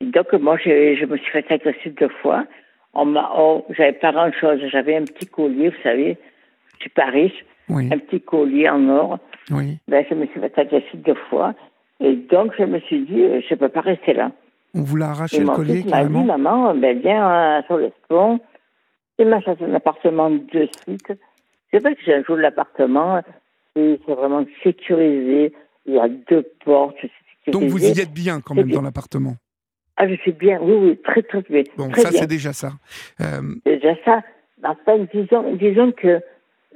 [0.00, 2.44] Donc, moi, je, je me suis fait agresser deux fois.
[2.92, 4.60] On m'a, oh, j'avais pas grand chose.
[4.70, 6.18] J'avais un petit collier, vous savez.
[6.74, 7.44] Je suis pas riche.
[7.68, 7.88] Oui.
[7.92, 9.18] Un petit collier en or.
[9.50, 9.78] Oui.
[9.88, 11.54] Ben, je me suis fait agresser deux fois.
[12.00, 14.32] Et donc, je me suis dit, euh, je peux pas rester là.
[14.74, 17.90] On vous l'a arraché Et le collier m'a dit, maman, ben, viens euh, sur le
[18.08, 18.40] pont.
[19.18, 21.12] Il m'a cherché un appartement de suite.
[21.70, 23.22] C'est vrai que j'ai un jour l'appartement.
[23.74, 25.54] C'est vraiment sécurisé.
[25.86, 26.96] Il y a deux portes.
[27.48, 29.36] Donc vous y êtes bien quand même dans l'appartement.
[29.96, 30.58] Ah, je suis bien.
[30.60, 31.62] Oui, oui, très, très bien.
[31.76, 32.72] Bon, très ça c'est déjà ça.
[33.20, 34.22] Euh, déjà ça.
[34.62, 36.20] Enfin, disons, disons que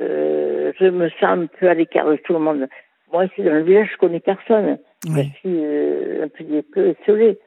[0.00, 2.68] euh, je me sens un peu à l'écart de tout le monde.
[3.12, 4.78] Moi, ici, dans le village, je connais personne.
[5.06, 5.30] Oui.
[5.34, 7.38] Je suis euh, un petit peu isolée.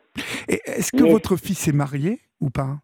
[0.49, 2.77] Et Est-ce que Mais- votre fils est marié ou pas?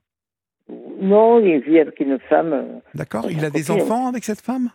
[1.01, 2.53] Non, il vit avec une femme.
[2.53, 4.69] euh, D'accord Il a des enfants avec cette femme?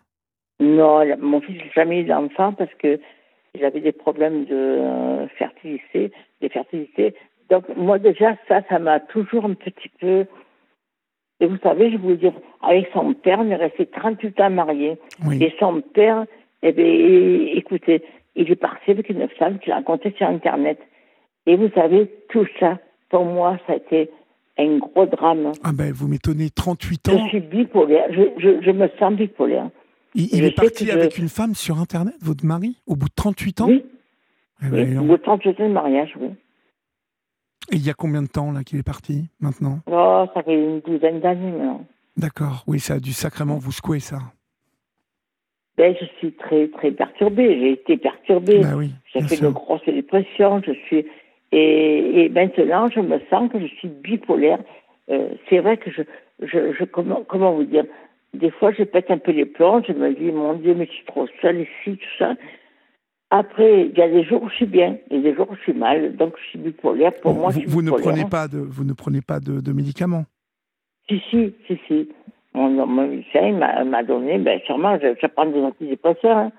[0.61, 2.99] Non, mon fils n'a jamais eu d'enfant parce que
[3.55, 6.11] il avait des problèmes de euh, fertilité,
[6.41, 7.15] des fertilités.
[7.51, 10.27] Donc, moi, déjà, ça, ça m'a toujours un petit peu.
[11.41, 14.97] Et vous savez, je vous dire, avec son père, on est resté 38 ans mariés.
[15.27, 15.43] Oui.
[15.43, 16.25] Et son père,
[16.63, 16.85] eh bien,
[17.55, 18.03] écoutez,
[18.37, 20.79] il est parti avec une femme qu'il a rencontrée sur Internet.
[21.47, 22.79] Et vous savez, tout ça,
[23.11, 24.11] pour moi, ça a été
[24.59, 25.53] un gros drame.
[25.63, 27.29] Ah ben vous m'étonnez, 38 Je ans.
[27.29, 29.69] suis bipolaire, je, je, je me sens bipolaire.
[30.15, 33.09] Il, il je est parti je- avec une femme sur Internet, votre mari, au bout
[33.09, 33.67] de 38 ans?
[33.69, 33.85] Oui,
[34.63, 34.95] Eh ben, oui.
[34.95, 35.05] non.
[35.07, 36.29] le 38 ans de mariage, oui.
[37.73, 39.81] Et il y a combien de temps là qu'il est parti maintenant?
[39.87, 41.85] Oh, ça fait une douzaine d'années maintenant.
[42.17, 44.19] D'accord, oui, ça a dû sacrément vous secouer ça.
[45.77, 47.59] Ben, je suis très, très perturbée.
[47.59, 48.61] J'ai été perturbée.
[48.61, 49.49] Bah oui, J'ai fait sûr.
[49.49, 50.63] une grosse dépression.
[50.67, 51.07] Je suis
[51.53, 54.61] et, et maintenant je me sens que je suis bipolaire.
[55.11, 56.03] Euh, c'est vrai que je,
[56.43, 57.85] je, je comment, comment vous dire?
[58.33, 59.83] Des fois, je pète un peu les plombs.
[59.87, 62.35] Je me dis, mon Dieu, mais je suis trop seule ici, tout ça.
[63.31, 65.61] Après, il y a des jours où je suis bien et des jours où je
[65.61, 66.17] suis mal.
[66.17, 67.13] Donc, je suis bipolaire.
[67.21, 69.39] Pour Bon, moi, vous, je suis vous ne prenez pas de, vous ne prenez pas
[69.39, 70.25] de, de médicaments?
[71.09, 72.09] Si, si, si, si.
[72.55, 73.53] Mon, mon médecin
[73.85, 76.37] m'a donné, ben sûrement, je, je prends des antidépresseurs.
[76.37, 76.53] Hein.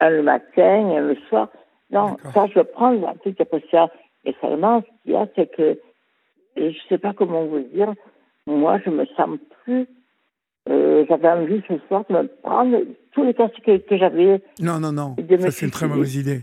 [0.00, 1.48] Un le matin, un le soir.
[1.90, 3.88] Non, ça, je prends des antidépresseurs.
[4.24, 5.78] Et seulement, ce qu'il y a, c'est que,
[6.56, 7.92] je ne sais pas comment vous dire,
[8.46, 9.86] moi, je me sens plus.
[10.68, 12.76] Euh, j'avais envie ce soir de me prendre
[13.12, 14.42] tous les casques que, que j'avais.
[14.60, 15.14] Non, non, non.
[15.38, 16.40] Ça, c'est une très mauvaise idée.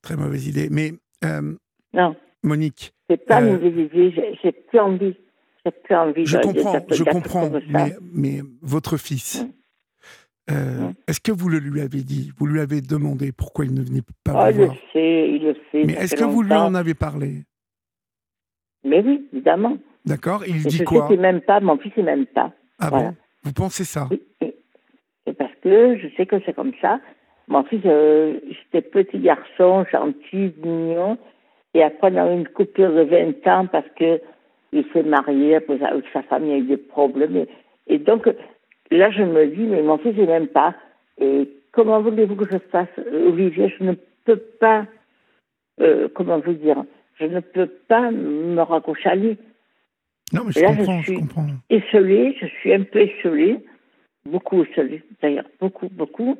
[0.00, 0.68] Très mauvaise idée.
[0.70, 0.92] Mais,
[1.24, 1.54] euh,
[1.92, 2.14] Non,
[2.44, 4.36] Monique, c'est pas Euh, une mauvaise idée.
[4.40, 5.16] J'ai plus envie.
[5.64, 10.52] J'ai plus envie je de, comprends, je comprends, mais, mais votre fils, Mm.
[10.52, 10.94] euh, Mm.
[11.08, 14.02] est-ce que vous le lui avez dit Vous lui avez demandé pourquoi il ne venait
[14.24, 15.84] pas Oh, vous il le sait, il le sait.
[15.84, 17.44] Mais est-ce que vous lui en avez parlé?
[18.84, 19.76] Mais oui, évidemment.
[20.06, 21.02] D'accord Il Et dit je quoi?
[21.02, 22.52] sais qu'il m'aime pas, mon fils il m'aime pas.
[22.78, 23.10] Ah voilà.
[23.10, 24.08] bon Vous pensez ça?
[24.10, 24.22] Oui,
[25.36, 27.00] parce que je sais que c'est comme ça.
[27.48, 31.18] Mon fils, euh, c'était petit garçon, gentil, mignon.
[31.74, 34.20] Et après, on a eu une coupure de 20 ans parce que
[34.72, 37.36] il s'est marié, après, avec sa femme, il y a eu des problèmes.
[37.36, 37.48] Et,
[37.94, 38.28] et donc,
[38.90, 40.74] là, je me dis, mais mon fils, il m'aime pas.
[41.20, 43.72] Et comment voulez-vous que je fasse, euh, Olivier?
[43.78, 44.86] Je ne peux pas,
[45.80, 46.84] euh, comment vous dire,
[47.18, 49.36] je ne peux pas me raccrocher à lui.
[50.32, 51.46] Non, mais je là, comprends, je suis- comprends.
[51.70, 53.58] Esselée, je suis un peu esselée,
[54.26, 56.36] beaucoup esselée, d'ailleurs, beaucoup, beaucoup.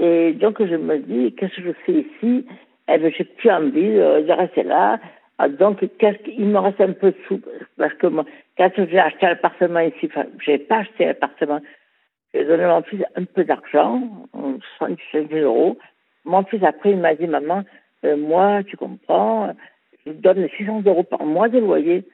[0.00, 2.46] Et donc, je me dis, qu'est-ce que je fais ici?
[2.88, 4.98] Eh bien, j'ai plus envie de, de rester là.
[5.38, 7.40] Ah, Donc, qu'est-ce me reste un peu de sous
[7.76, 8.24] Parce que moi,
[8.56, 11.60] quand j'ai acheté l'appartement ici, enfin, j'ai pas acheté l'appartement,
[12.32, 14.02] j'ai donné à mon fils un peu d'argent,
[14.78, 15.78] 75 000 euros.
[16.24, 17.64] Mon fils, après, il m'a dit, maman,
[18.04, 19.54] euh, moi, tu comprends,
[20.06, 22.04] je donne 600 euros par mois de loyer.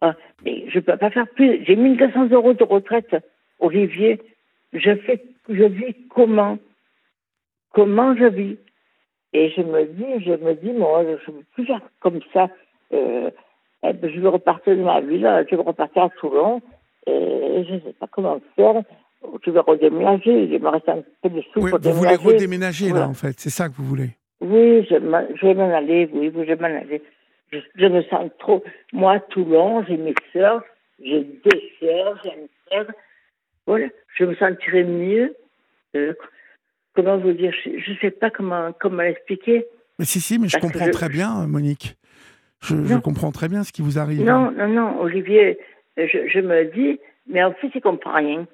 [0.00, 0.14] Ah,
[0.44, 1.64] mais je peux pas faire plus.
[1.64, 3.16] J'ai 1200 euros de retraite,
[3.60, 4.20] Olivier.
[4.72, 6.58] Je fais, je vis comment?
[7.72, 8.58] Comment je vis?
[9.32, 12.48] Et je me dis, je me dis, moi, je ne peux plus faire comme ça.
[12.92, 13.30] Euh,
[13.82, 16.60] eh ben, je vais repartir de ma ville, je vais repartir à Toulon.
[17.06, 18.82] Et je ne sais pas comment faire.
[19.44, 20.44] Je vais redéménager.
[20.44, 22.34] Il me reste un peu de sous Oui, pour vous voulez déménager.
[22.34, 23.34] redéménager, là, en fait.
[23.38, 24.10] C'est ça que vous voulez.
[24.40, 27.02] Oui, je, je vais m'en aller, oui, je vais m'en aller.
[27.50, 28.62] Je, je me sens trop.
[28.92, 30.62] Moi, à Toulon, j'ai mes sœurs,
[31.02, 32.86] j'ai deux sœurs, j'ai une sœur.
[33.66, 33.86] Voilà,
[34.16, 35.34] je me sentirais mieux.
[35.96, 36.12] Euh,
[36.98, 39.66] comment vous dire Je ne sais pas comment, comment l'expliquer.
[40.00, 41.96] Mais si, si, mais je comprends je- très bien, Monique.
[42.60, 44.24] Je, comprends très bien ce qui vous arrive.
[44.24, 45.60] Non, non, non, Olivier,
[45.96, 46.98] je, je me dis,
[47.28, 48.48] mais en fait, il comprend rien.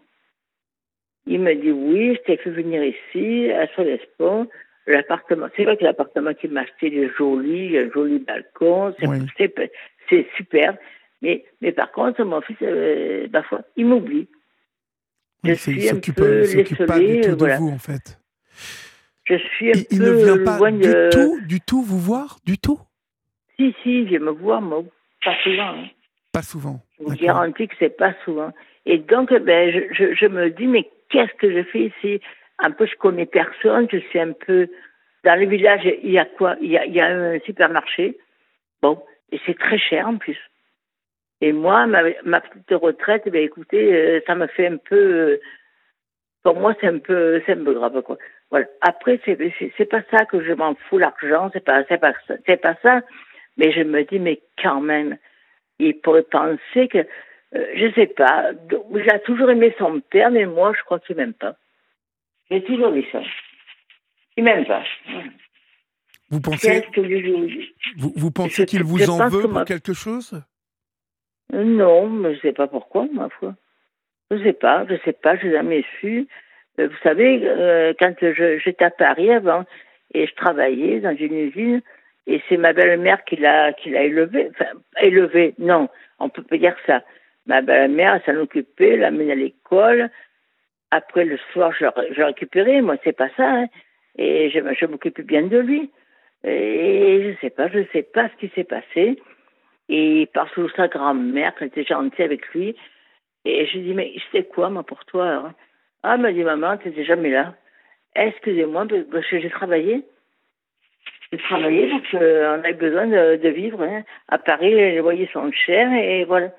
[1.26, 4.46] Il me dit oui, je t'ai fait venir ici, à Solespont.
[4.86, 9.06] L'appartement, c'est vrai que l'appartement qu'il m'a acheté, il est joli, un joli balcon, c'est
[9.08, 10.26] Oui.
[10.36, 10.76] super.
[11.22, 14.28] Mais, mais par contre, mon fils, euh, parfois, il m'oublie.
[15.44, 17.56] Je Oui, il un s'occupe peu pas du tout de voilà.
[17.56, 18.18] vous, en fait.
[19.24, 21.08] Je suis un Il, il peu ne vient pas loin du de...
[21.10, 22.78] tout, du tout vous voir, du tout?
[23.56, 24.82] Si, si, il vient me voir, moi,
[25.24, 25.74] pas souvent.
[25.78, 25.88] hein.
[26.32, 26.80] Pas souvent.
[26.98, 28.52] Je vous garantis que c'est pas souvent.
[28.86, 32.20] Et donc, ben, je, je, je me dis, mais qu'est-ce que je fais ici?
[32.58, 34.68] Un peu, je connais personne, je suis un peu...
[35.24, 36.56] Dans le village, il y a quoi?
[36.60, 38.18] Il y a, il y a un supermarché.
[38.82, 39.02] Bon,
[39.32, 40.38] et c'est très cher en plus.
[41.40, 44.96] Et moi, ma, ma petite retraite, ben, écoutez, euh, ça me fait un peu...
[44.96, 45.40] euh,
[46.42, 48.18] pour moi, c'est un peu, c'est un peu grave, quoi.
[48.54, 48.68] Voilà.
[48.82, 52.12] Après, c'est, c'est, c'est pas ça que je m'en fous, l'argent, c'est pas, c'est pas,
[52.28, 53.00] ça- c'est pas ça.
[53.56, 55.18] Mais je me dis, mais quand même,
[55.80, 58.52] il pourrait penser que, euh, je sais pas,
[58.94, 61.56] il a toujours aimé son père, mais moi, je crois qu'il m'aime pas.
[62.48, 63.22] J'ai toujours dit ça.
[64.36, 64.84] Il m'aime pas.
[66.30, 67.48] Vous pensez, que je vous
[67.96, 70.40] vous, vous pensez je- qu'il vous je en veut que pour ma- quelque chose?
[71.52, 73.56] Non, mais je sais pas pourquoi, ma foi.
[74.30, 76.28] Je sais pas, je sais pas, j'ai jamais su.
[76.78, 79.64] Euh, Vous savez, euh, quand j'étais à Paris avant
[80.12, 81.82] et je travaillais dans une usine,
[82.26, 84.70] et c'est ma belle-mère qui l'a qui élevé, enfin
[85.00, 85.88] élevé, non,
[86.18, 87.02] on peut pas dire ça.
[87.46, 90.10] Ma belle-mère, elle s'en occupait, l'amenait à l'école.
[90.90, 93.66] Après le soir, je, je récupérais, moi c'est pas ça, hein.
[94.16, 95.90] et je, je m'occupais bien de lui.
[96.44, 99.20] Et je sais pas, je sais pas ce qui s'est passé.
[99.88, 100.28] Et
[100.68, 102.76] que sa grand-mère, qui était gentille avec lui,
[103.44, 105.54] et je dis, mais sais quoi, moi, pour toi hein?
[106.06, 107.54] Ah, m'a dit, maman, tu n'étais jamais là.
[108.14, 110.04] Excusez-moi, parce que j'ai travaillé.
[111.32, 113.82] J'ai travaillé parce qu'on a besoin de, de vivre.
[113.82, 114.04] hein.
[114.28, 116.52] À Paris, les loyers sont chers et voilà.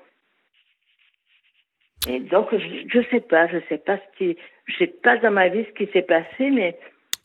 [2.08, 4.36] Et donc, je ne sais pas, je sais pas ce qui.
[4.66, 6.78] Je sais pas dans ma vie ce qui s'est passé, mais.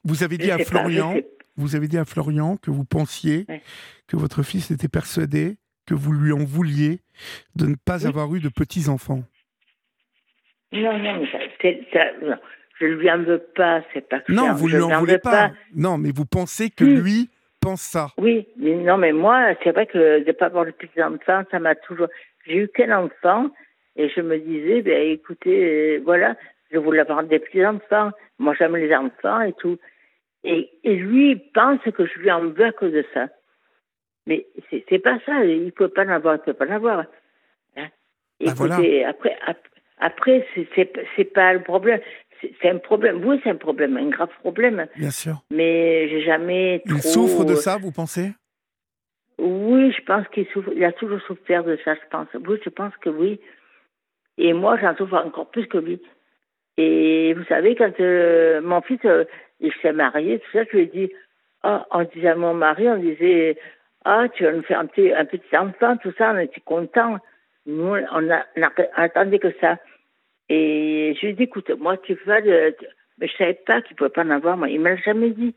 [0.04, 1.16] Vous avez dit à pas, Florian,
[1.58, 3.62] vous avez dit à Florian que vous pensiez Ouais.
[4.08, 5.58] que votre fils était persuadé
[5.88, 7.00] que vous lui en vouliez
[7.56, 8.08] de ne pas Oui.
[8.08, 9.24] avoir eu de petits enfants.
[10.72, 11.38] Non, non, mais ça,
[11.94, 12.36] ça- non,
[12.80, 15.20] je ne lui en veux pas, c'est pas que Non, vous je lui en voulez
[15.20, 15.52] pas.
[15.76, 16.96] Non, mais vous pensez que Oui.
[17.02, 17.30] lui
[17.62, 18.08] pense ça.
[18.18, 21.44] Oui, mais non, mais moi, c'est vrai que de ne pas avoir de petits enfants,
[21.52, 22.08] ça m'a toujours.
[22.48, 23.52] J'ai eu qu'un enfant
[23.96, 26.36] et je me disais, ben écoutez, euh, voilà,
[26.72, 28.12] je voulais avoir des petits enfants.
[28.40, 29.78] Moi, j'aime les enfants et tout.
[30.44, 33.28] Et, et lui, il pense que je lui en veux à cause de ça.
[34.26, 34.48] Mais
[34.90, 35.46] c'est pas ça.
[35.46, 37.06] Il peut pas en avoir, il peut pas en avoir.
[37.78, 37.88] Hein.
[38.40, 38.76] Bah, voilà.
[38.76, 39.68] Écoutez, après, ap-
[40.02, 42.00] après, c'est- pas le problème.
[42.60, 43.24] C'est un problème.
[43.24, 44.88] Oui, c'est un problème, un grave problème.
[44.98, 45.36] Bien sûr.
[45.52, 47.02] Mais j'ai jamais Il trop.
[47.10, 48.32] souffre de ça, vous pensez?
[49.38, 50.72] Oui, je pense qu'il souffre.
[50.76, 52.28] Il a toujours souffert de ça, je pense.
[52.48, 53.40] Oui, je pense que oui.
[54.38, 56.02] Et moi, j'en souffre encore plus que lui.
[56.78, 59.26] Et vous savez, quand euh, mon fils, euh,
[59.60, 61.12] il s'est marié, tout ça, je lui ai dit,
[61.64, 63.58] ah, on disait à mon mari, on disait,
[64.06, 67.18] ah, tu vas nous faire un petit, un petit enfant, tout ça, on était contents.
[67.66, 68.46] Nous, on, a, on a-
[68.98, 69.78] on attendait que ça.
[70.50, 72.76] Et je lui ai dit, écoute, moi, tu vas le...
[73.20, 74.68] Mais je savais pas qu'il pouvait pas en avoir, moi.
[74.70, 75.56] Il m'a jamais dit.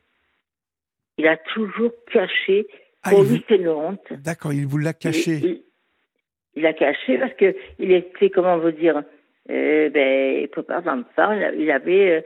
[1.18, 2.66] Il a toujours caché.
[3.02, 4.12] Ah, Pour lui, vous- c'est une honte.
[4.22, 5.32] D'accord, il vous l'a caché.
[5.32, 5.62] Il, il-
[6.56, 9.02] il a caché parce que il était, comment vous dire,
[9.50, 11.32] euh, ben, il peut pas d'enfant.
[11.32, 12.20] Il, a- il avait euh,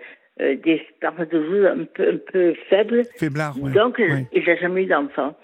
[0.44, 3.05] euh, des spermatozoïdes un peu, un peu faibles.
[3.16, 3.72] Faiblard, ouais.
[3.72, 4.26] Donc, ouais.
[4.32, 5.34] il n'a jamais eu d'enfant.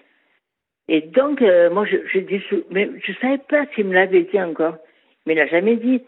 [0.89, 4.77] Et donc, euh, moi, je, dis, mais je savais pas s'il me l'avait dit encore.
[5.27, 6.03] Mais il n'a jamais dit.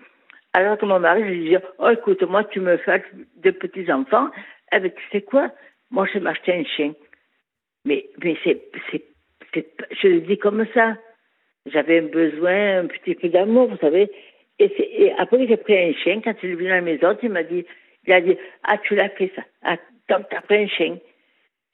[0.52, 3.02] Alors que mon mari, je lui dis, oh, écoute, moi, tu me fais
[3.36, 4.30] de petits-enfants.
[4.72, 5.50] Eh tu sais quoi?
[5.90, 6.94] Moi, je vais m'acheter un chien.
[7.84, 9.04] Mais, mais c'est, c'est,
[10.02, 10.96] je le dis comme ça.
[11.66, 14.10] J'avais besoin un petit peu d'amour, vous savez.
[14.58, 14.72] Et,
[15.04, 16.20] et après, j'ai pris un chien.
[16.20, 17.64] Quand il est venu à la maison, il m'a dit,
[18.06, 19.42] il a dit, ah, tu l'as fait ça.
[19.62, 19.76] Ah,
[20.08, 20.98] donc, t'as pris un chien.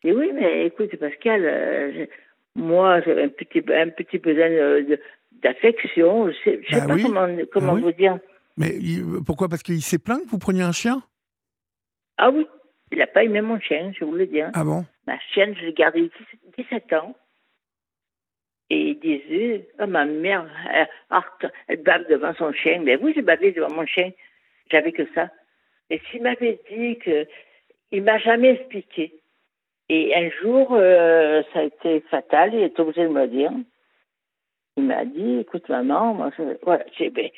[0.05, 2.07] Dit, oui, mais écoute, Pascal, euh,
[2.55, 5.01] moi, j'avais un petit, un petit besoin de-
[5.43, 6.29] d'affection.
[6.31, 7.03] Je sais, je sais Bah pas oui.
[7.03, 7.83] comment, comment oui.
[7.83, 8.19] vous dire.
[8.57, 9.49] Mais il- pourquoi?
[9.49, 11.03] Parce qu'il s'est plaint que vous preniez un chien?
[12.19, 12.47] Ah oui,
[12.91, 14.41] il n'a pas aimé mon chien, je vous le dis.
[14.41, 14.51] hein.
[14.55, 14.85] Ah bon?
[15.07, 17.17] Ma chienne, je l'ai gardée 17 17 ans.
[18.71, 20.89] Et il disait, ah, ma mère, elle,
[21.69, 22.81] elle bave devant son chien.
[22.83, 24.11] Mais oui, j'ai bavé devant mon chien.
[24.71, 25.31] J'avais que ça.
[25.91, 27.27] Et s'il m'avait dit que.
[27.95, 29.21] Il m'a jamais expliqué.
[29.95, 33.51] Et un jour, euh, ça a été fatal, il est obligé de me le dire.
[34.79, 37.29] Il m'a dit, écoute, maman, moi, je, voilà, j'ai, ben,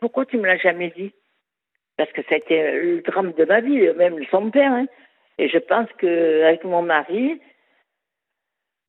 [0.00, 1.12] pourquoi tu me l'as jamais dit?
[1.96, 4.72] Parce que ça a été le drame de ma vie, même son père.
[4.72, 4.86] hein.
[5.38, 7.40] Et je pense qu'avec mon mari,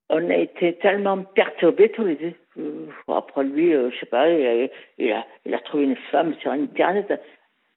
[0.09, 2.33] on a été tellement perturbés tous les deux.
[2.57, 4.67] Euh, Après lui, euh, je sais pas, il a,
[4.97, 7.13] il, a, il a trouvé une femme sur Internet.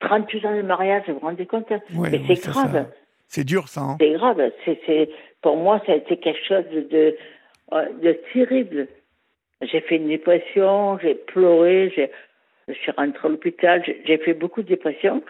[0.01, 1.81] 38 ans de mariage, vous vous rendez compte hein?
[1.95, 2.73] Ouais, Mais c'est grave.
[2.73, 2.87] ça-
[3.29, 3.81] C'est dur, ça.
[3.83, 3.97] hein.
[4.01, 4.51] C'est grave.
[4.65, 5.11] C'est,
[5.43, 7.17] pour moi, ça a été quelque chose de,
[8.03, 8.89] de terrible.
[9.63, 12.11] J'ai fait une dépression, j'ai pleuré, j'ai,
[12.69, 15.23] je suis rentrée à l'hôpital, j'ai, fait beaucoup de dépression.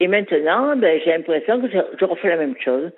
[0.00, 2.90] Et maintenant, ben, j'ai l'impression que je, je refais la même chose.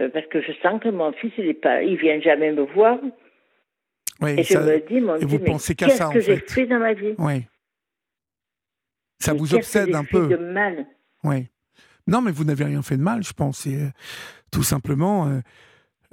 [0.00, 2.62] Euh, parce que je sens que mon fils, il est pas, il vient jamais me
[2.62, 2.98] voir.
[4.20, 6.20] Ouais, Et je ça- me dis, mon et vous mais pensez qu'à ça, en que
[6.20, 6.66] j'ai fait?
[6.66, 7.14] dans ma vie?
[7.18, 7.42] Ouais.
[9.18, 10.28] Ça Mais vous obsède un peu.
[10.28, 10.86] de mal?
[11.24, 11.46] Oui.
[12.06, 13.66] Non, mais vous n'avez rien fait de mal, je pense.
[13.66, 13.88] Et, euh,
[14.50, 15.40] tout simplement, euh,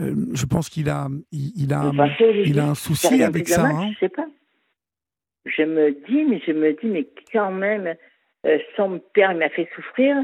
[0.01, 2.09] euh, je pense qu'il a, il, il a, Enfin,
[2.45, 3.63] il a un souci avec ça.
[3.63, 3.91] mal, hein.
[3.93, 4.25] Je sais pas.
[5.45, 7.95] Je me dis, mais je me dis, mais quand même,
[8.75, 10.17] son père m'a fait souffrir.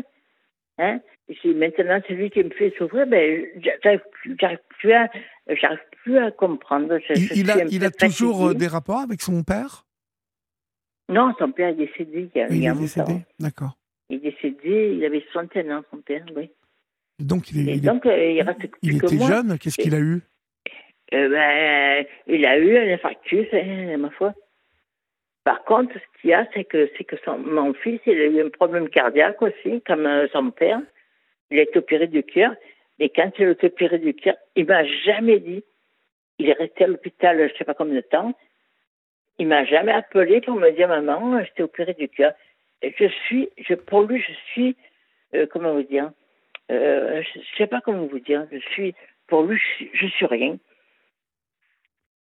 [0.77, 0.99] Hein?
[1.45, 3.45] Maintenant c'est lui qui me fait souffrir, ben,
[3.83, 4.35] j'arrive plus,
[4.93, 5.07] à,
[5.47, 6.99] j'arrive plus à comprendre.
[7.07, 8.59] Je- Il, je il suis a, il a toujours fatiguée.
[8.59, 9.85] des rapports avec son père?
[11.09, 13.77] Non, son père est décédé il y a, il Il y a est décédé D'accord.
[14.09, 16.49] Il est décédé, il avait 61 ans, son père, oui.
[17.19, 19.27] Donc, il, est, il, donc, euh, il reste il était moi.
[19.27, 19.57] jeune.
[19.59, 20.21] Qu'est-ce qu'il a eu?
[21.13, 24.33] Euh, ben, il a eu un infarctus, hein, ma foi.
[25.43, 28.25] Par contre, ce qu'il y a, c'est que, c'est que son, mon fils, il a
[28.25, 30.81] eu un problème cardiaque aussi, comme euh, son père.
[31.51, 32.55] Il a été opéré du cœur.
[32.99, 35.63] Mais quand il a été opéré du cœur, il m'a jamais dit.
[36.39, 38.33] Il est resté à l'hôpital, je sais pas combien de temps.
[39.37, 42.33] Il m'a jamais appelé pour me dire, maman, j'étais opéré du cœur.
[42.83, 44.75] Je suis, je, pour lui, je suis,
[45.35, 46.11] euh, comment vous dire,
[46.71, 48.93] euh, je, je sais pas comment vous dire, je suis,
[49.27, 49.59] pour lui,
[49.93, 50.57] je, suis- rien.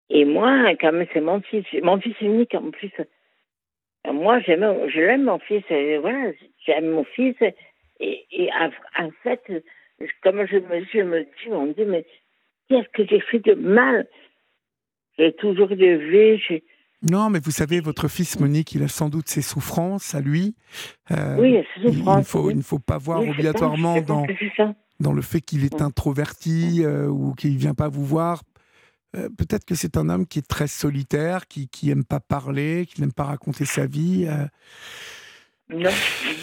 [0.10, 2.92] Et moi, quand même, c'est mon fils, mon fils unique en plus.
[4.06, 6.32] Moi, j'aime, je l'aime mon fils, et voilà,
[6.66, 7.36] j'aime mon fils.
[8.00, 9.42] Et, et en, fait,
[10.24, 12.06] comme je me, je me dis, mon Dieu, mais
[12.70, 14.08] qu'est-ce que j'ai fait de mal?
[15.18, 16.64] J'ai toujours élevé, j'ai,
[17.04, 20.56] Non, mais vous savez, votre fils Monique, il a sans doute ses souffrances à lui.
[21.12, 22.18] Euh, oui, il, il souffrance.
[22.18, 22.54] ne faut, oui.
[22.54, 24.26] il ne faut pas voir Oui, obligatoirement dans,
[25.00, 28.42] dans le fait qu'il est introverti euh, ou qu'il ne vient pas vous voir.
[29.16, 32.88] Euh, Peut-être que c'est un homme qui est très solitaire, qui qui aime pas parler,
[32.88, 34.28] qui n'aime pas raconter sa vie.
[35.70, 35.90] Non,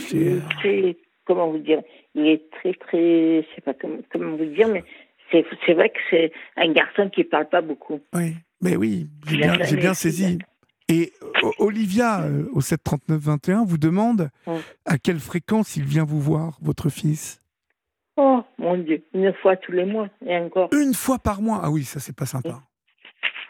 [0.09, 1.81] C'est, il est très, comment vous dire,
[2.15, 4.85] il est très, très, je sais pas comment, comment vous dire, mais
[5.33, 8.01] c'est, c'est vrai que c'est un garçon qui parle pas beaucoup.
[8.15, 9.37] Oui, mais oui, j'ai
[9.77, 10.39] bien, saisi.
[10.89, 11.13] Et
[11.43, 14.53] O- Olivia, euh, au 739-21, vous demande Mm.
[14.87, 17.41] à quelle fréquence il vient vous voir, votre fils?
[18.17, 20.71] Oh, mon Dieu, une fois tous les mois, et encore.
[20.73, 22.61] Une fois par mois Ah oui, ça, c'est pas sympa.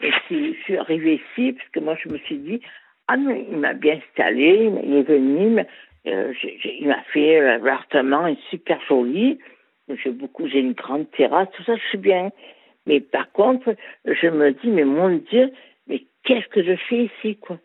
[0.01, 2.59] Et si je suis arrivée ici, parce que moi, je me suis dit,
[3.07, 5.59] ah, mais il m'a bien installé, il est venu,
[6.07, 6.33] euh,
[6.81, 9.39] il m'a fait euh, l'appartement est super joli.
[10.03, 12.31] J'ai beaucoup, j'ai une grande terrasse, tout ça, je suis bien.
[12.85, 13.75] Mais par contre,
[14.05, 15.51] je me dis, mais mon Dieu,
[15.87, 17.59] mais qu'est-ce que je fais ici, quoi?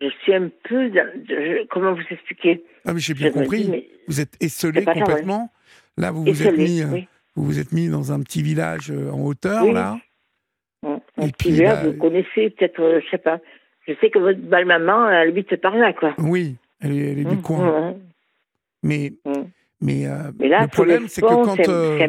[0.00, 2.64] Je suis un peu, dans- je- comment vous expliquer?
[2.84, 3.64] Ah, mais j'ai bien Je compris.
[3.68, 5.50] dis, Vous êtes esselé ça, complètement.
[5.96, 7.08] Là, vous vous, êtes mis, euh, oui.
[7.36, 9.72] vous vous êtes mis dans un petit village euh, en hauteur, Oui.
[9.72, 9.96] là.
[10.84, 13.40] Et Un puis, petit verre, bah, vous connaissez peut-être, euh, je sais pas.
[13.86, 16.14] Je sais que votre belle-maman, elle habite par là, quoi.
[16.18, 17.88] Oui, elle est, elle est du Hum, coin.
[17.88, 18.00] hum,
[18.82, 19.48] Mais, hum.
[19.84, 22.08] Mais, euh, Mais là, le problème, c'est que quand euh,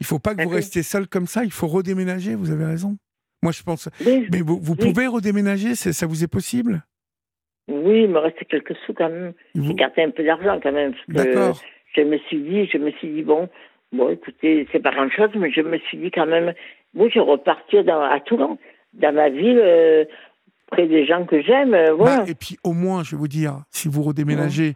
[0.00, 2.34] il faut pas que vous restiez seul comme ça, il faut redéménager.
[2.34, 2.96] Vous avez raison.
[3.42, 3.88] Moi, je pense.
[4.04, 4.92] Oui, Mais vous, vous Oui.
[4.92, 6.82] pouvez redéménager, ça vous est possible?
[7.68, 9.32] Oui, il me restait quelques sous quand même.
[9.54, 10.92] Vous- J'ai gardé un peu d'argent quand même.
[11.08, 11.60] D'accord.
[11.96, 13.48] Je me suis dit, je me suis dit, bon,
[13.92, 16.52] bon, écoutez, c'est pas grand chose, mais je me suis dit quand même,
[16.94, 18.58] bon, je vais repartir dans, à Toulon,
[18.92, 20.04] dans ma ville, euh,
[20.70, 22.18] près des gens que j'aime, euh, voilà.
[22.18, 24.74] Bah, et puis au moins, je vais vous dire, si vous redéménagez,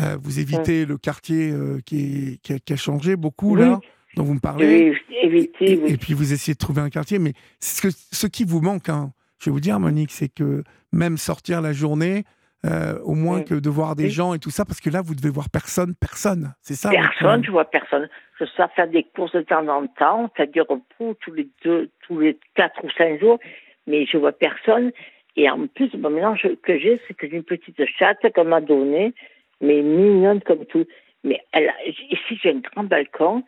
[0.00, 1.98] euh, vous évitez le quartier euh, qui,
[2.34, 3.60] est- qui a, qui a changé beaucoup Oui.
[3.62, 3.80] là,
[4.16, 4.90] dont vous me parlez.
[4.90, 5.92] vais éviter, Et, oui.
[5.92, 8.88] et puis vous essayez de trouver un quartier, mais ce, que, ce qui vous manque,
[8.88, 10.62] hein, je vais vous dire, Monique, c'est que
[10.92, 12.24] même sortir la journée,
[12.64, 13.44] euh, au moins Oui.
[13.44, 14.10] que de voir des Oui.
[14.10, 16.54] gens et tout ça, parce que là, vous devez voir personne, personne.
[16.62, 18.08] C'est ça votre Personne, je vois personne.
[18.40, 20.64] Je sors faire des courses de temps en temps, c'est-à-dire
[20.96, 23.38] pour tous les deux, tous les quatre ou cinq jours,
[23.86, 24.90] mais je vois personne.
[25.36, 28.60] Et en plus, maintenant je- que j'ai, c'est que j'ai une petite chatte qu'on m'a
[28.62, 29.14] donnée,
[29.60, 30.84] mais mignonne comme tout.
[31.24, 33.42] Mais elle, a- ici, j'ai un grand balcon.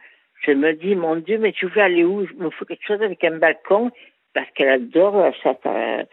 [0.47, 2.23] Je me dis, mon Dieu, mais tu veux aller où?
[2.23, 3.91] Il me faut quelque chose avec un balcon,
[4.35, 5.61] parce qu'elle adore la chatte.
[5.67, 6.05] euh,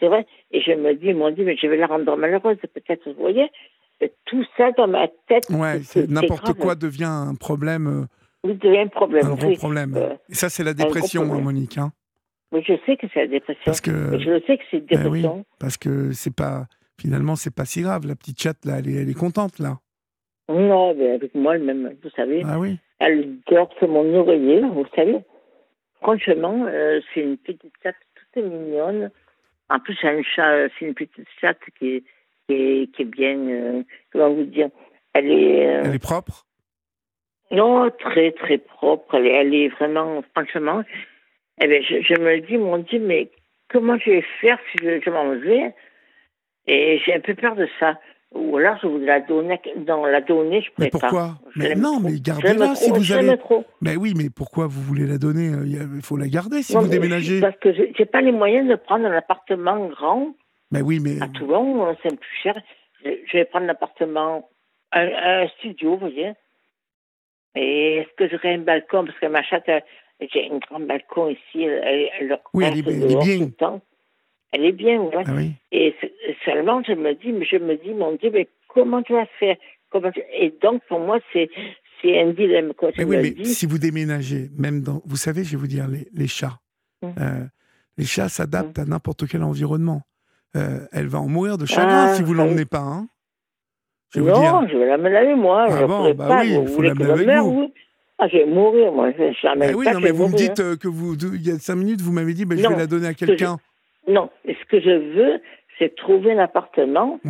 [0.00, 0.26] c'est vrai.
[0.50, 3.48] Et je me dis, mon Dieu, mais je vais la rendre malheureuse, peut-être, vous voyez
[4.26, 5.48] Tout ça dans ma tête.
[5.50, 8.06] Ouais, n'importe quoi devient un problème, euh,
[8.44, 9.26] Oui, a un problème.
[9.26, 9.56] un gros oui.
[9.56, 9.94] problème.
[9.96, 11.40] Euh, et ça, c'est la dépression, hein.
[11.40, 11.78] Monique.
[11.78, 11.92] hein.
[12.52, 13.62] Oui, je sais que c'est la dépression.
[13.64, 15.22] parce que, je le sais que c'est une Ben oui.
[15.22, 15.44] dépression.
[15.58, 16.66] parce que c'est pas,
[17.00, 18.06] finalement, c'est pas si grave.
[18.06, 19.78] La petite chatte là, elle est, elle est contente là.
[20.48, 22.76] Non, mais avec moi, même, vous savez, Ah oui.
[22.98, 25.18] elle dort sur mon oreiller, vous savez.
[26.02, 29.10] Franchement, euh, c'est une petite chatte toute mignonne.
[29.70, 32.04] En plus, c'est euh, c'est une petite chatte qui est,
[32.46, 34.68] qui est, qui est bien, euh, comment vous dire,
[35.14, 35.66] Elle est.
[35.66, 36.44] euh, Elle est propre?
[37.50, 39.14] Non, très, très propre.
[39.14, 40.82] Elle est, elle est vraiment, franchement.
[41.62, 43.30] Eh bien, je, je me dis, mon Dieu, mais
[43.70, 45.74] comment je vais faire si je, je m'en vais?
[46.66, 47.98] Et j'ai un peu peur de ça.
[48.32, 49.60] Ou alors, je voudrais la donner.
[49.86, 50.98] Non, la donner, je Mais pourrais pas.
[50.98, 52.00] pourquoi Mais non, trop.
[52.08, 53.36] mais gardez-la si vous avez.
[53.38, 53.64] trop.
[53.80, 55.64] Mais oui, mais pourquoi vous voulez la donner Euh,
[55.96, 57.40] Il faut la garder si Non, vous mais déménagez.
[57.40, 60.34] Parce que j'ai pas les moyens de prendre un appartement grand
[60.72, 61.22] Mais oui, mais.
[61.22, 62.60] à Toulon, euh, c'est plus cher.
[63.04, 64.48] Je, vais prendre un appartement,
[64.92, 65.06] un,
[65.44, 66.32] un studio, vous voyez.
[67.54, 69.04] Et est-ce que j'aurai un balcon?
[69.04, 69.70] Parce que ma chatte,
[70.20, 73.80] j'ai un grand balcon ici, elle, elle, elle Oui, elle est- elle est bien.
[74.52, 75.24] Elle est bien, ouais.
[75.26, 75.52] Ah oui.
[75.72, 75.94] Et
[76.86, 79.56] je me dis, mais je me dis, mon Dieu, mais comment tu vas faire?
[79.90, 81.48] Comment tu- Et donc, pour moi, c'est
[82.02, 82.74] c'est un dilemme.
[82.74, 82.90] Quoi.
[82.98, 85.00] Mais oui, mais dis, si vous déménagez, même dans.
[85.06, 86.58] Vous savez, je vais vous dire, les, les chats.
[87.02, 87.06] Mm.
[87.20, 87.44] euh,
[87.96, 90.02] les chats s'adaptent à n'importe quel environnement.
[90.56, 92.38] Euh, elle va en mourir de chagrin Ah, si vous oui.
[92.38, 92.78] l'emmenez pas.
[92.80, 93.08] Hein
[94.14, 94.52] je vais vous dire.
[94.52, 95.66] non, je vais l'amener avec moi.
[95.68, 96.40] Ah je bon, bah pas.
[96.42, 97.72] oui, il faut que je avec meure, vous.
[98.18, 99.10] ah, je vais mourir, moi.
[99.12, 101.50] Je l'amène Eh oui, pas, non, mais vous me dites euh, que vous, il y
[101.50, 103.26] a cinq minutes, vous m'avez dit, ben, je Non, vais la donner à que je-
[103.26, 103.56] quelqu'un.
[104.06, 105.40] Non, mais ce que je veux,
[105.78, 107.20] c'est trouver un appartement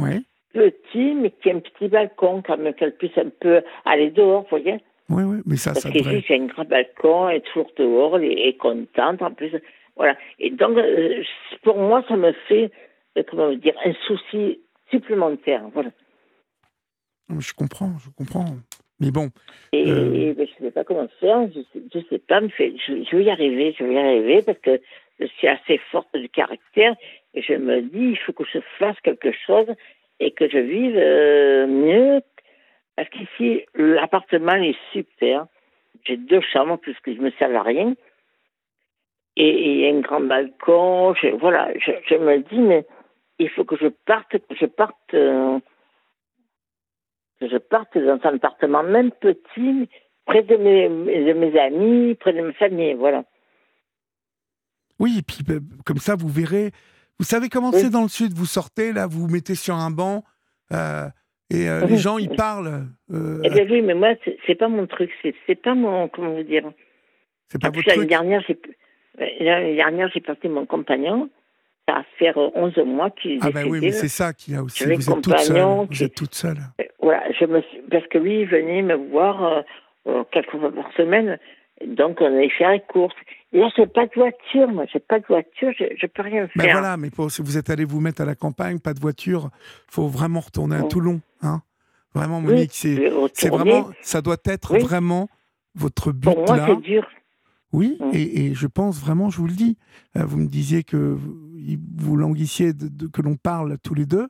[0.52, 4.42] petit, mais qui a un petit balcon, quand même, qu'elle puisse un peu aller dehors,
[4.42, 4.78] vous voyez
[5.10, 6.24] ouais, ouais, mais ça, Parce ça qu'ici, devrait.
[6.26, 9.52] j'ai un grand balcon, elle est toujours dehors, elle est contente, en plus.
[9.96, 10.16] Voilà.
[10.38, 11.22] Et donc, euh,
[11.62, 12.70] pour moi, ça me fait,
[13.18, 14.60] euh, comment dire, un souci
[14.90, 15.62] supplémentaire.
[15.72, 15.90] Voilà.
[17.38, 18.44] Je comprends, je comprends.
[19.00, 19.30] Mais bon,
[19.72, 20.14] Et, Euh.
[20.14, 23.02] et, ben, je ne sais pas comment faire, je sais, je sais pas, mais je,
[23.10, 24.80] je vais y arriver, je vais y arriver parce que
[25.20, 26.94] je suis assez forte du caractère
[27.34, 29.66] et je me dis, il faut que je fasse quelque chose
[30.20, 32.20] et que je vive euh, mieux.
[32.96, 35.46] Parce qu'ici, l'appartement est super.
[36.06, 37.94] J'ai deux chambres puisque je me sers à rien.
[39.36, 41.14] Et il y a un grand balcon.
[41.14, 42.86] Je, voilà, je, me dis, mais
[43.38, 45.14] il faut que je parte, je parte.
[45.14, 45.58] euh,
[47.40, 49.88] je parte dans un appartement même petit,
[50.26, 53.24] près de mes, de mes amis, près de ma famille, voilà.
[55.00, 56.70] Oui, et puis ben, comme ça, vous verrez.
[57.18, 57.78] Vous savez comment Oui.
[57.80, 58.32] c'est dans le sud?
[58.34, 60.24] Vous sortez, là, vous vous mettez sur un banc,
[60.72, 61.06] euh,
[61.50, 62.86] et euh, les gens, ils parlent.
[63.12, 64.14] euh, Eh bien oui, mais moi,
[64.46, 65.10] c'est pas mon truc,
[65.46, 66.64] c'est pas mon, comment vous dire?
[67.48, 68.08] c'est pas votre L'année truc?
[68.08, 68.58] dernière, j'ai
[69.44, 71.28] l'année dernière, j'ai perdu mon compagnon.
[71.86, 74.56] Ça va faire euh, 11 mois qu'il Ah ben oui, mais c'est ça qu'il y
[74.56, 74.84] a aussi.
[74.84, 75.60] Vous êtes toute seule.
[75.62, 76.56] Vous qui- êtes toute seule.
[77.00, 79.62] Voilà, je me suis- parce que lui, il venait me voir
[80.32, 81.38] quelques fois par semaine.
[81.86, 83.14] Donc, on allait faire les courses.
[83.52, 84.84] Et là, j'ai pas de voiture, moi.
[84.92, 86.72] J'ai pas de voiture, je, je peux rien Ben faire.
[86.72, 89.50] voilà, mais pour, si vous êtes allé vous mettre à la campagne, pas de voiture,
[89.88, 90.88] faut vraiment retourner à Oui.
[90.88, 91.20] Toulon.
[91.42, 91.62] Hein
[92.14, 94.80] vraiment, Oui, Monique, je c'est vraiment, ça doit être Oui.
[94.80, 95.28] vraiment
[95.74, 97.04] votre but Pour moi, c'est dur.
[97.72, 99.76] Oui, et, et je pense vraiment, je vous le dis,
[100.16, 101.36] euh, vous me disiez que vous,
[101.96, 104.28] vous languissiez de, de- que l'on parle tous les deux.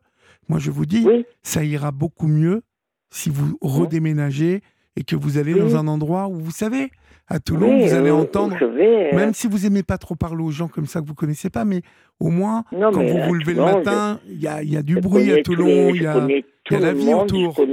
[0.49, 2.63] Moi, je vous dis, Oui, ça ira beaucoup mieux
[3.11, 4.63] si vous redéménagez
[4.97, 5.61] et que vous allez Oui.
[5.61, 6.91] dans un endroit où vous savez,
[7.29, 10.15] à Toulon, oui, vous allez euh, entendre, vais, euh, même si vous aimez pas trop
[10.15, 11.81] parler aux gens comme ça que vous connaissez pas, mais
[12.21, 14.95] au moins, non, quand vous vous levez le matin, il y a, y a du
[14.95, 17.67] je bruit à Toulon, il y y a la vie monde, autour.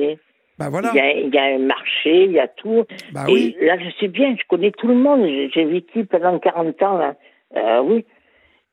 [0.58, 2.86] Bah voilà, Il, y a, il y a un marché, il y a tout.
[3.14, 5.26] bah et oui, là, je suis bien, je connais tout le monde.
[5.54, 7.16] J'ai vécu pendant 40 ans, là.
[7.58, 8.06] Euh, oui.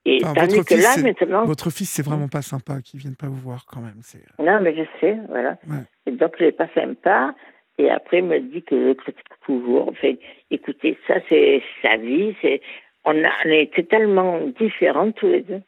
[0.04, 1.44] Et Enfin, votre que fils, là, maintenant.
[1.44, 3.96] votre fils, c'est vraiment pas sympa qu'il vienne pas vous voir quand même.
[4.02, 5.56] C'est Non, mais je sais, voilà.
[5.66, 5.82] Ouais.
[6.06, 7.34] Et donc, il n'est pas sympa.
[7.78, 9.88] Et après, il me dit que je critique toujours.
[9.88, 10.12] Enfin,
[10.50, 12.34] écoutez, ça, c'est sa vie.
[12.42, 12.60] C'est...
[13.04, 15.60] On, a, on était tellement différents tous les deux.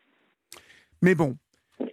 [1.03, 1.37] Mais bon,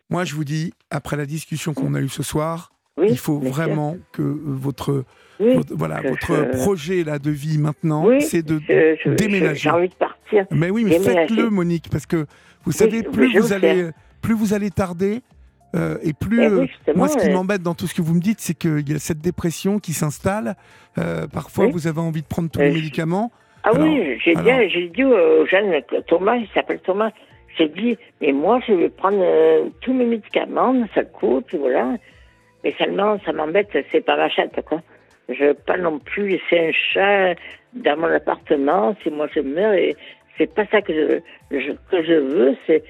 [0.09, 3.39] moi je vous dis, après la discussion qu'on a eue ce soir, Oui, il faut
[3.39, 3.49] sûr.
[3.51, 5.05] vraiment que euh, votre,
[5.39, 8.97] Oui, votre- voilà, que votre je- projet là, de vie maintenant, oui c'est de je-
[9.01, 9.61] je- déménager.
[9.61, 10.45] J'ai envie de partir.
[10.51, 12.25] Mais oui, mais faites-le, Monique, parce que
[12.65, 13.91] vous savez, plus vous allez,
[14.21, 15.21] plus vous allez tarder,
[15.75, 18.13] euh, et plus Eh oui, euh, moi, ce qui m'embête dans tout ce que vous
[18.15, 20.55] me dites, c'est qu'il y a cette dépression qui s'installe.
[20.97, 21.71] Euh, parfois, Oui.
[21.71, 23.31] vous avez envie de prendre tous les médicaments.
[23.63, 27.11] Ah Alors- oui, j'ai dit, alors- j'ai dit au jeune Thomas, il s'appelle Thomas,
[27.57, 31.95] j'ai dit, mais moi, je vais prendre euh, tous mes médicaments, ça coûte, voilà.
[32.63, 34.81] Mais seulement, ça m'embête, c'est pas ma chatte, quoi.
[35.29, 37.35] Je veux pas non plus laisser un chat
[37.73, 39.95] dans mon appartement si moi je meurs, et
[40.37, 42.83] c'est pas ça que je, je- que je veux, c'est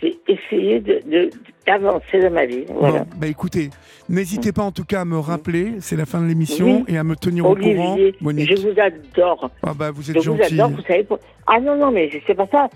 [0.00, 1.30] c'est essayer de, de-
[1.66, 2.64] d'avancer dans ma vie.
[2.68, 3.00] Voilà.
[3.00, 3.70] Bon, bah écoutez,
[4.08, 6.94] n'hésitez pas en tout cas à me rappeler, c'est la fin de l'émission, Oui.
[6.94, 8.56] et à me tenir au courant, Monique.
[8.56, 9.50] je vous adore.
[9.62, 10.54] Ah bah vous Je êtes vous gentil.
[10.54, 11.04] adore, vous savez.
[11.04, 11.18] Pour...
[11.46, 12.68] Ah non, non, mais c'est pas ça.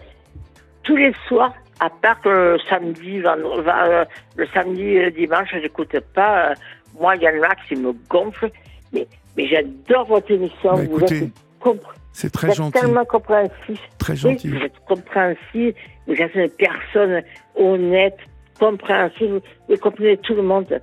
[0.82, 4.04] Tous les soirs, à part le samedi, euh,
[4.36, 6.50] le samedi, euh, dimanche, je n'écoute pas.
[6.50, 6.54] euh,
[7.00, 8.50] moi, il y en a qui me gonflent.
[8.92, 10.74] Mais, mais j'adore votre émission.
[10.74, 11.30] Bah, vous écoutez, êtes,
[11.60, 13.78] compr- C'est vous très êtes gentil, tellement compréhensif.
[13.98, 14.48] très Oui, gentil.
[14.51, 15.74] vous êtes compréhensif.
[16.06, 17.22] Vous êtes une personne
[17.56, 18.18] honnête,
[18.60, 19.40] compréhensive.
[19.68, 20.80] Vous comprenez tout le monde.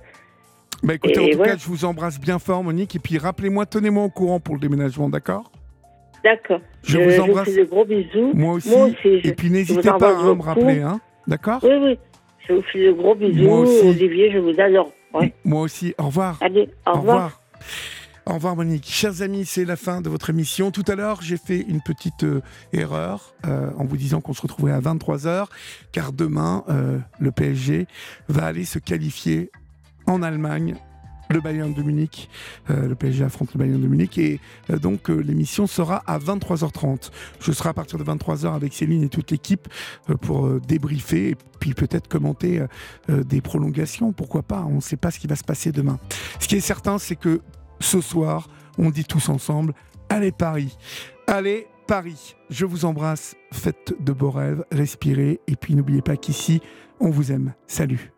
[0.82, 2.96] Bah écoutez, en tout cas, je vous embrasse bien fort, Monique.
[2.96, 5.50] Et puis rappelez-moi, tenez-moi au courant pour le déménagement, d'accord?
[6.24, 6.60] D'accord.
[6.82, 7.48] Je vous embrasse.
[7.48, 8.32] vous fais de gros bisous.
[8.34, 8.70] Moi aussi.
[8.70, 9.20] Moi aussi.
[9.20, 11.60] je- Et puis n'hésitez vous pas hein, à me rappeler, hein D'accord?
[11.62, 11.98] Oui, oui.
[12.48, 13.42] Je vous fais de gros bisous.
[13.44, 13.86] Moi aussi.
[13.88, 14.90] Olivier, je vous adore.
[15.14, 15.32] Ouais.
[15.44, 15.94] Moi aussi.
[15.98, 16.38] Au revoir.
[16.40, 17.40] Allez, au, revoir.
[18.30, 18.86] Au revoir Monique.
[18.88, 20.70] Chers amis, c'est la fin de votre émission.
[20.70, 22.42] Tout à l'heure, j'ai fait une petite euh,
[22.72, 25.46] erreur euh, en vous disant qu'on se retrouverait à 23h,
[25.90, 27.88] car demain, euh, le PSG
[28.28, 29.50] va aller se qualifier
[30.06, 30.76] en Allemagne.
[31.28, 32.28] Le Bayern de Munich,
[32.68, 34.40] le PSG affronte le Bayern de Munich et
[34.82, 37.10] donc l'émission sera à 23h30.
[37.40, 39.68] Je serai à partir de 23h avec Céline et toute l'équipe
[40.22, 42.64] pour débriefer et puis peut-être commenter
[43.08, 46.00] des prolongations, pourquoi pas, on ne sait pas ce qui va se passer demain.
[46.40, 47.40] Ce qui est certain, c'est que
[47.80, 48.48] ce soir,
[48.78, 49.74] on dit tous ensemble,
[50.08, 50.76] allez Paris,
[51.26, 52.36] allez Paris.
[52.50, 56.60] Je vous embrasse, faites de beaux rêves, respirez, et puis n'oubliez pas qu'ici,
[57.00, 57.54] on vous aime.
[57.66, 58.12] Salut.